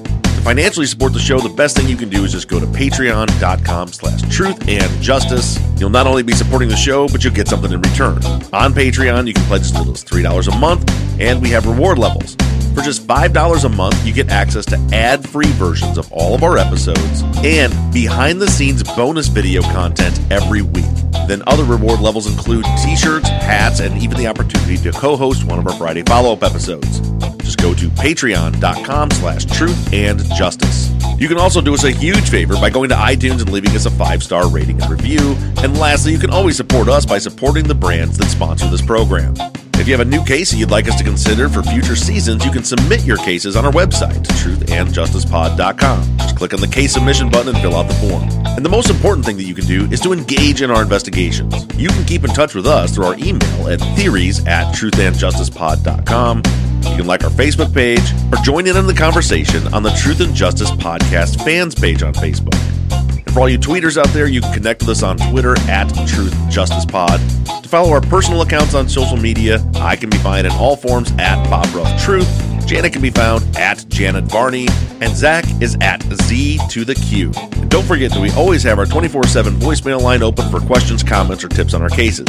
Financially 0.43 0.87
support 0.87 1.13
the 1.13 1.19
show, 1.19 1.39
the 1.39 1.49
best 1.49 1.77
thing 1.77 1.87
you 1.87 1.95
can 1.95 2.09
do 2.09 2.23
is 2.23 2.31
just 2.31 2.47
go 2.47 2.59
to 2.59 2.65
patreon.com 2.65 3.87
slash 3.89 4.21
truth 4.35 4.67
and 4.67 5.01
justice. 5.01 5.59
You'll 5.77 5.91
not 5.91 6.07
only 6.07 6.23
be 6.23 6.33
supporting 6.33 6.67
the 6.67 6.75
show, 6.75 7.07
but 7.07 7.23
you'll 7.23 7.33
get 7.33 7.47
something 7.47 7.71
in 7.71 7.79
return. 7.79 8.23
On 8.51 8.73
Patreon, 8.73 9.27
you 9.27 9.33
can 9.33 9.43
pledge 9.43 9.61
as 9.61 9.77
little 9.77 9.93
as 9.93 10.03
$3 10.03 10.51
a 10.51 10.57
month, 10.57 10.91
and 11.19 11.41
we 11.43 11.49
have 11.51 11.67
reward 11.67 11.99
levels. 11.99 12.35
For 12.73 12.81
just 12.81 13.05
$5 13.05 13.65
a 13.65 13.69
month, 13.69 14.03
you 14.05 14.13
get 14.13 14.29
access 14.29 14.65
to 14.67 14.77
ad 14.91 15.27
free 15.29 15.51
versions 15.51 15.99
of 15.99 16.11
all 16.11 16.33
of 16.33 16.41
our 16.41 16.57
episodes 16.57 17.21
and 17.43 17.93
behind 17.93 18.41
the 18.41 18.47
scenes 18.47 18.81
bonus 18.81 19.27
video 19.27 19.61
content 19.61 20.19
every 20.31 20.61
week. 20.61 20.85
Then 21.27 21.43
other 21.47 21.65
reward 21.65 21.99
levels 21.99 22.27
include 22.27 22.65
t 22.81 22.95
shirts, 22.95 23.27
hats, 23.29 23.79
and 23.79 24.01
even 24.01 24.17
the 24.17 24.27
opportunity 24.27 24.77
to 24.77 24.91
co 24.91 25.15
host 25.15 25.43
one 25.43 25.59
of 25.59 25.67
our 25.67 25.73
Friday 25.73 26.01
follow 26.03 26.33
up 26.33 26.43
episodes. 26.43 26.99
Just 27.43 27.57
go 27.61 27.73
to 27.73 27.89
patreon.com 27.89 29.11
slash 29.11 29.45
truth 29.45 29.93
and 29.93 30.19
justice. 30.35 30.91
You 31.19 31.27
can 31.27 31.37
also 31.37 31.61
do 31.61 31.73
us 31.73 31.83
a 31.83 31.91
huge 31.91 32.29
favor 32.29 32.55
by 32.55 32.69
going 32.69 32.89
to 32.89 32.95
iTunes 32.95 33.41
and 33.41 33.51
leaving 33.51 33.71
us 33.71 33.85
a 33.85 33.91
five 33.91 34.23
star 34.23 34.49
rating 34.49 34.81
and 34.81 34.89
review. 34.89 35.35
And 35.57 35.77
lastly, 35.77 36.11
you 36.11 36.19
can 36.19 36.31
always 36.31 36.57
support 36.57 36.89
us 36.89 37.05
by 37.05 37.19
supporting 37.19 37.67
the 37.67 37.75
brands 37.75 38.17
that 38.17 38.27
sponsor 38.27 38.67
this 38.69 38.81
program. 38.81 39.35
If 39.81 39.87
you 39.87 39.97
have 39.97 40.05
a 40.05 40.09
new 40.09 40.23
case 40.23 40.51
that 40.51 40.57
you'd 40.57 40.69
like 40.69 40.87
us 40.87 40.95
to 40.99 41.03
consider 41.03 41.49
for 41.49 41.63
future 41.63 41.95
seasons, 41.95 42.45
you 42.45 42.51
can 42.51 42.63
submit 42.63 43.03
your 43.03 43.17
cases 43.17 43.55
on 43.55 43.65
our 43.65 43.71
website, 43.71 44.21
truthandjusticepod.com. 44.27 46.17
Just 46.17 46.37
click 46.37 46.53
on 46.53 46.59
the 46.59 46.67
case 46.67 46.93
submission 46.93 47.31
button 47.31 47.55
and 47.55 47.57
fill 47.63 47.75
out 47.75 47.87
the 47.87 47.95
form. 47.95 48.29
And 48.45 48.63
the 48.63 48.69
most 48.69 48.91
important 48.91 49.25
thing 49.25 49.37
that 49.37 49.43
you 49.43 49.55
can 49.55 49.65
do 49.65 49.85
is 49.85 49.99
to 50.01 50.13
engage 50.13 50.61
in 50.61 50.69
our 50.69 50.83
investigations. 50.83 51.65
You 51.75 51.89
can 51.89 52.05
keep 52.05 52.23
in 52.23 52.29
touch 52.29 52.53
with 52.53 52.67
us 52.67 52.93
through 52.93 53.05
our 53.05 53.15
email 53.15 53.69
at 53.69 53.79
theories 53.97 54.45
at 54.45 54.71
truthandjusticepod.com. 54.75 56.70
You 56.89 56.97
can 56.97 57.05
like 57.05 57.23
our 57.23 57.29
Facebook 57.29 57.73
page 57.73 58.13
or 58.31 58.43
join 58.43 58.67
in 58.67 58.75
on 58.77 58.87
the 58.87 58.93
conversation 58.93 59.73
on 59.73 59.83
the 59.83 59.91
Truth 59.91 60.21
and 60.21 60.33
Justice 60.33 60.71
Podcast 60.71 61.43
fans 61.43 61.75
page 61.75 62.03
on 62.03 62.13
Facebook. 62.13 62.55
And 62.91 63.31
for 63.31 63.41
all 63.41 63.49
you 63.49 63.57
tweeters 63.59 63.97
out 63.97 64.07
there, 64.09 64.27
you 64.27 64.41
can 64.41 64.53
connect 64.53 64.81
with 64.81 64.89
us 64.89 65.03
on 65.03 65.17
Twitter 65.17 65.57
at 65.69 65.87
Truth 66.07 66.35
Justice 66.49 66.85
Pod. 66.85 67.19
To 67.63 67.69
follow 67.69 67.91
our 67.91 68.01
personal 68.01 68.41
accounts 68.41 68.73
on 68.73 68.89
social 68.89 69.17
media, 69.17 69.65
I 69.75 69.95
can 69.95 70.09
be 70.09 70.17
found 70.17 70.45
in 70.45 70.53
all 70.53 70.75
forms 70.75 71.11
at 71.19 71.43
Bob 71.49 71.73
Ruff 71.73 72.01
Truth. 72.03 72.50
Janet 72.71 72.93
can 72.93 73.01
be 73.01 73.09
found 73.09 73.43
at 73.57 73.85
Janet 73.89 74.23
Varney, 74.23 74.65
and 75.01 75.11
Zaq 75.11 75.61
is 75.61 75.75
at 75.81 76.01
Z 76.03 76.57
to 76.69 76.85
the 76.85 76.95
Q. 76.95 77.33
And 77.35 77.69
don't 77.69 77.83
forget 77.83 78.11
that 78.11 78.21
we 78.21 78.31
always 78.31 78.63
have 78.63 78.79
our 78.79 78.85
24 78.85 79.25
7 79.25 79.55
voicemail 79.55 80.01
line 80.01 80.23
open 80.23 80.49
for 80.49 80.61
questions, 80.61 81.03
comments, 81.03 81.43
or 81.43 81.49
tips 81.49 81.73
on 81.73 81.81
our 81.81 81.89
cases. 81.89 82.27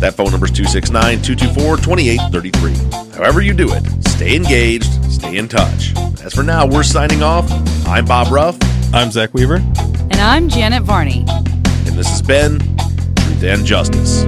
That 0.00 0.14
phone 0.14 0.32
number 0.32 0.46
is 0.46 0.50
269 0.50 1.22
224 1.22 1.76
2833. 1.76 3.16
However, 3.16 3.40
you 3.40 3.54
do 3.54 3.72
it, 3.72 3.84
stay 4.08 4.34
engaged, 4.34 5.12
stay 5.12 5.36
in 5.36 5.46
touch. 5.46 5.96
As 6.24 6.34
for 6.34 6.42
now, 6.42 6.66
we're 6.66 6.82
signing 6.82 7.22
off. 7.22 7.48
I'm 7.86 8.04
Bob 8.04 8.32
Ruff. 8.32 8.56
I'm 8.92 9.10
Zaq 9.10 9.32
Weaver. 9.32 9.58
And 9.58 10.14
I'm 10.14 10.48
Janet 10.48 10.82
Varney. 10.82 11.24
And 11.28 11.96
this 11.96 12.08
has 12.08 12.20
been 12.20 12.58
Truth 13.14 13.44
and 13.44 13.64
Justice. 13.64 14.24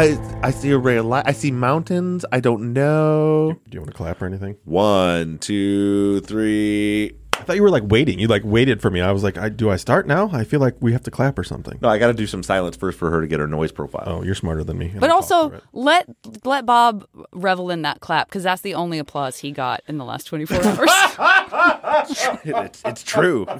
I 0.00 0.18
I 0.42 0.50
see 0.50 0.70
a 0.70 0.78
ray 0.78 0.96
of 0.96 1.04
light. 1.04 1.24
I 1.26 1.32
see 1.32 1.50
mountains. 1.50 2.24
I 2.32 2.40
don't 2.40 2.72
know. 2.72 3.58
Do 3.68 3.74
you 3.74 3.80
want 3.80 3.90
to 3.90 3.96
clap 3.96 4.22
or 4.22 4.26
anything? 4.26 4.56
One, 4.64 5.38
two, 5.38 6.20
three. 6.20 7.19
I 7.40 7.42
thought 7.44 7.56
you 7.56 7.62
were 7.62 7.70
like 7.70 7.84
waiting. 7.86 8.18
You 8.18 8.28
like 8.28 8.42
waited 8.44 8.82
for 8.82 8.90
me. 8.90 9.00
I 9.00 9.12
was 9.12 9.24
like, 9.24 9.38
I, 9.38 9.48
do 9.48 9.70
I 9.70 9.76
start 9.76 10.06
now? 10.06 10.28
I 10.32 10.44
feel 10.44 10.60
like 10.60 10.76
we 10.80 10.92
have 10.92 11.02
to 11.04 11.10
clap 11.10 11.38
or 11.38 11.44
something. 11.44 11.78
No, 11.80 11.88
I 11.88 11.98
got 11.98 12.08
to 12.08 12.12
do 12.14 12.26
some 12.26 12.42
silence 12.42 12.76
first 12.76 12.98
for 12.98 13.10
her 13.10 13.22
to 13.22 13.26
get 13.26 13.40
her 13.40 13.46
noise 13.46 13.72
profile. 13.72 14.04
Oh, 14.06 14.22
you're 14.22 14.34
smarter 14.34 14.62
than 14.62 14.76
me. 14.76 14.92
But 14.94 15.10
also 15.10 15.60
let 15.72 16.06
let 16.44 16.66
Bob 16.66 17.06
revel 17.32 17.70
in 17.70 17.82
that 17.82 18.00
clap 18.00 18.28
because 18.28 18.42
that's 18.42 18.60
the 18.60 18.74
only 18.74 18.98
applause 18.98 19.38
he 19.38 19.52
got 19.52 19.82
in 19.88 19.96
the 19.96 20.04
last 20.04 20.24
24 20.24 20.56
hours. 20.64 20.90
it's, 22.44 22.82
it's 22.84 23.02
true. 23.02 23.46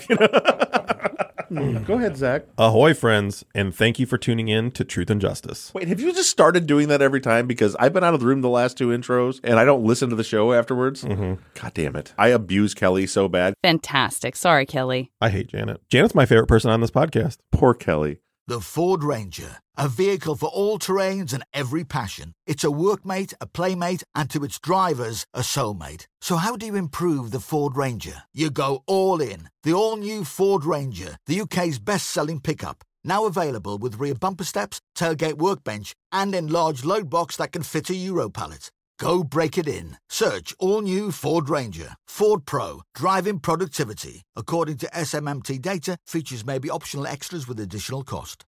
Go 1.50 1.94
ahead, 1.94 2.14
Zaq. 2.14 2.44
Ahoy, 2.58 2.94
friends, 2.94 3.44
and 3.56 3.74
thank 3.74 3.98
you 3.98 4.06
for 4.06 4.16
tuning 4.16 4.46
in 4.46 4.70
to 4.70 4.84
Truth 4.84 5.10
and 5.10 5.20
Justice. 5.20 5.72
Wait, 5.74 5.88
have 5.88 5.98
you 5.98 6.12
just 6.12 6.30
started 6.30 6.66
doing 6.66 6.86
that 6.88 7.02
every 7.02 7.20
time? 7.20 7.48
Because 7.48 7.74
I've 7.80 7.92
been 7.92 8.04
out 8.04 8.14
of 8.14 8.20
the 8.20 8.26
room 8.26 8.40
the 8.40 8.48
last 8.48 8.78
two 8.78 8.88
intros 8.88 9.40
and 9.42 9.58
I 9.58 9.64
don't 9.64 9.82
listen 9.82 10.10
to 10.10 10.16
the 10.16 10.22
show 10.22 10.52
afterwards. 10.52 11.02
Mm-hmm. 11.02 11.42
God 11.60 11.74
damn 11.74 11.96
it. 11.96 12.14
I 12.16 12.28
abuse 12.28 12.72
Kelly 12.74 13.08
so 13.08 13.26
bad. 13.28 13.54
Fantastic. 13.70 14.34
Sorry, 14.34 14.66
Kelly. 14.66 15.12
I 15.20 15.30
hate 15.30 15.46
Janet. 15.46 15.80
Janet's 15.88 16.12
my 16.12 16.26
favorite 16.26 16.48
person 16.48 16.72
on 16.72 16.80
this 16.80 16.90
podcast. 16.90 17.36
Poor 17.52 17.72
Kelly. 17.72 18.18
The 18.48 18.60
Ford 18.60 19.04
Ranger, 19.04 19.58
a 19.76 19.86
vehicle 19.88 20.34
for 20.34 20.48
all 20.48 20.76
terrains 20.76 21.32
and 21.32 21.44
every 21.54 21.84
passion. 21.84 22.32
It's 22.48 22.64
a 22.64 22.76
workmate, 22.86 23.32
a 23.40 23.46
playmate, 23.46 24.02
and 24.12 24.28
to 24.30 24.42
its 24.42 24.58
drivers, 24.58 25.24
a 25.32 25.42
soulmate. 25.42 26.08
So, 26.20 26.34
how 26.34 26.56
do 26.56 26.66
you 26.66 26.74
improve 26.74 27.30
the 27.30 27.38
Ford 27.38 27.76
Ranger? 27.76 28.24
You 28.34 28.50
go 28.50 28.82
all 28.88 29.20
in. 29.20 29.48
The 29.62 29.72
all 29.72 29.96
new 29.96 30.24
Ford 30.24 30.64
Ranger, 30.64 31.16
the 31.26 31.40
UK's 31.42 31.78
best 31.78 32.10
selling 32.10 32.40
pickup. 32.40 32.82
Now 33.04 33.24
available 33.24 33.78
with 33.78 34.00
rear 34.00 34.16
bumper 34.16 34.44
steps, 34.44 34.80
tailgate 34.98 35.38
workbench, 35.38 35.94
and 36.10 36.34
enlarged 36.34 36.84
load 36.84 37.08
box 37.08 37.36
that 37.36 37.52
can 37.52 37.62
fit 37.62 37.88
a 37.88 37.94
Euro 37.94 38.30
pallet. 38.30 38.72
Go 39.00 39.24
break 39.24 39.56
it 39.56 39.66
in. 39.66 39.96
Search 40.10 40.54
all 40.58 40.82
new 40.82 41.10
Ford 41.10 41.48
Ranger. 41.48 41.94
Ford 42.06 42.44
Pro, 42.44 42.82
driving 42.94 43.38
productivity. 43.38 44.20
According 44.36 44.76
to 44.76 44.88
SMMT 44.88 45.62
data, 45.62 45.96
features 46.06 46.44
may 46.44 46.58
be 46.58 46.68
optional 46.68 47.06
extras 47.06 47.48
with 47.48 47.58
additional 47.60 48.02
cost. 48.02 48.44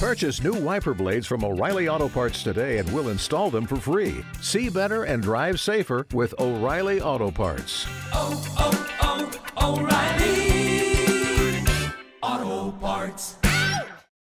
Purchase 0.00 0.42
new 0.42 0.54
wiper 0.54 0.94
blades 0.94 1.28
from 1.28 1.44
O'Reilly 1.44 1.88
Auto 1.88 2.08
Parts 2.08 2.42
today 2.42 2.78
and 2.78 2.92
we'll 2.92 3.10
install 3.10 3.50
them 3.50 3.66
for 3.66 3.76
free. 3.76 4.24
See 4.40 4.68
better 4.68 5.04
and 5.04 5.22
drive 5.22 5.60
safer 5.60 6.08
with 6.12 6.34
O'Reilly 6.40 7.00
Auto 7.00 7.30
Parts. 7.30 7.86
Oh, 8.12 8.42
oh, 8.58 9.30
oh, 9.60 9.78
O'Reilly 9.78 11.64
Auto 12.20 12.72
Parts. 12.78 13.39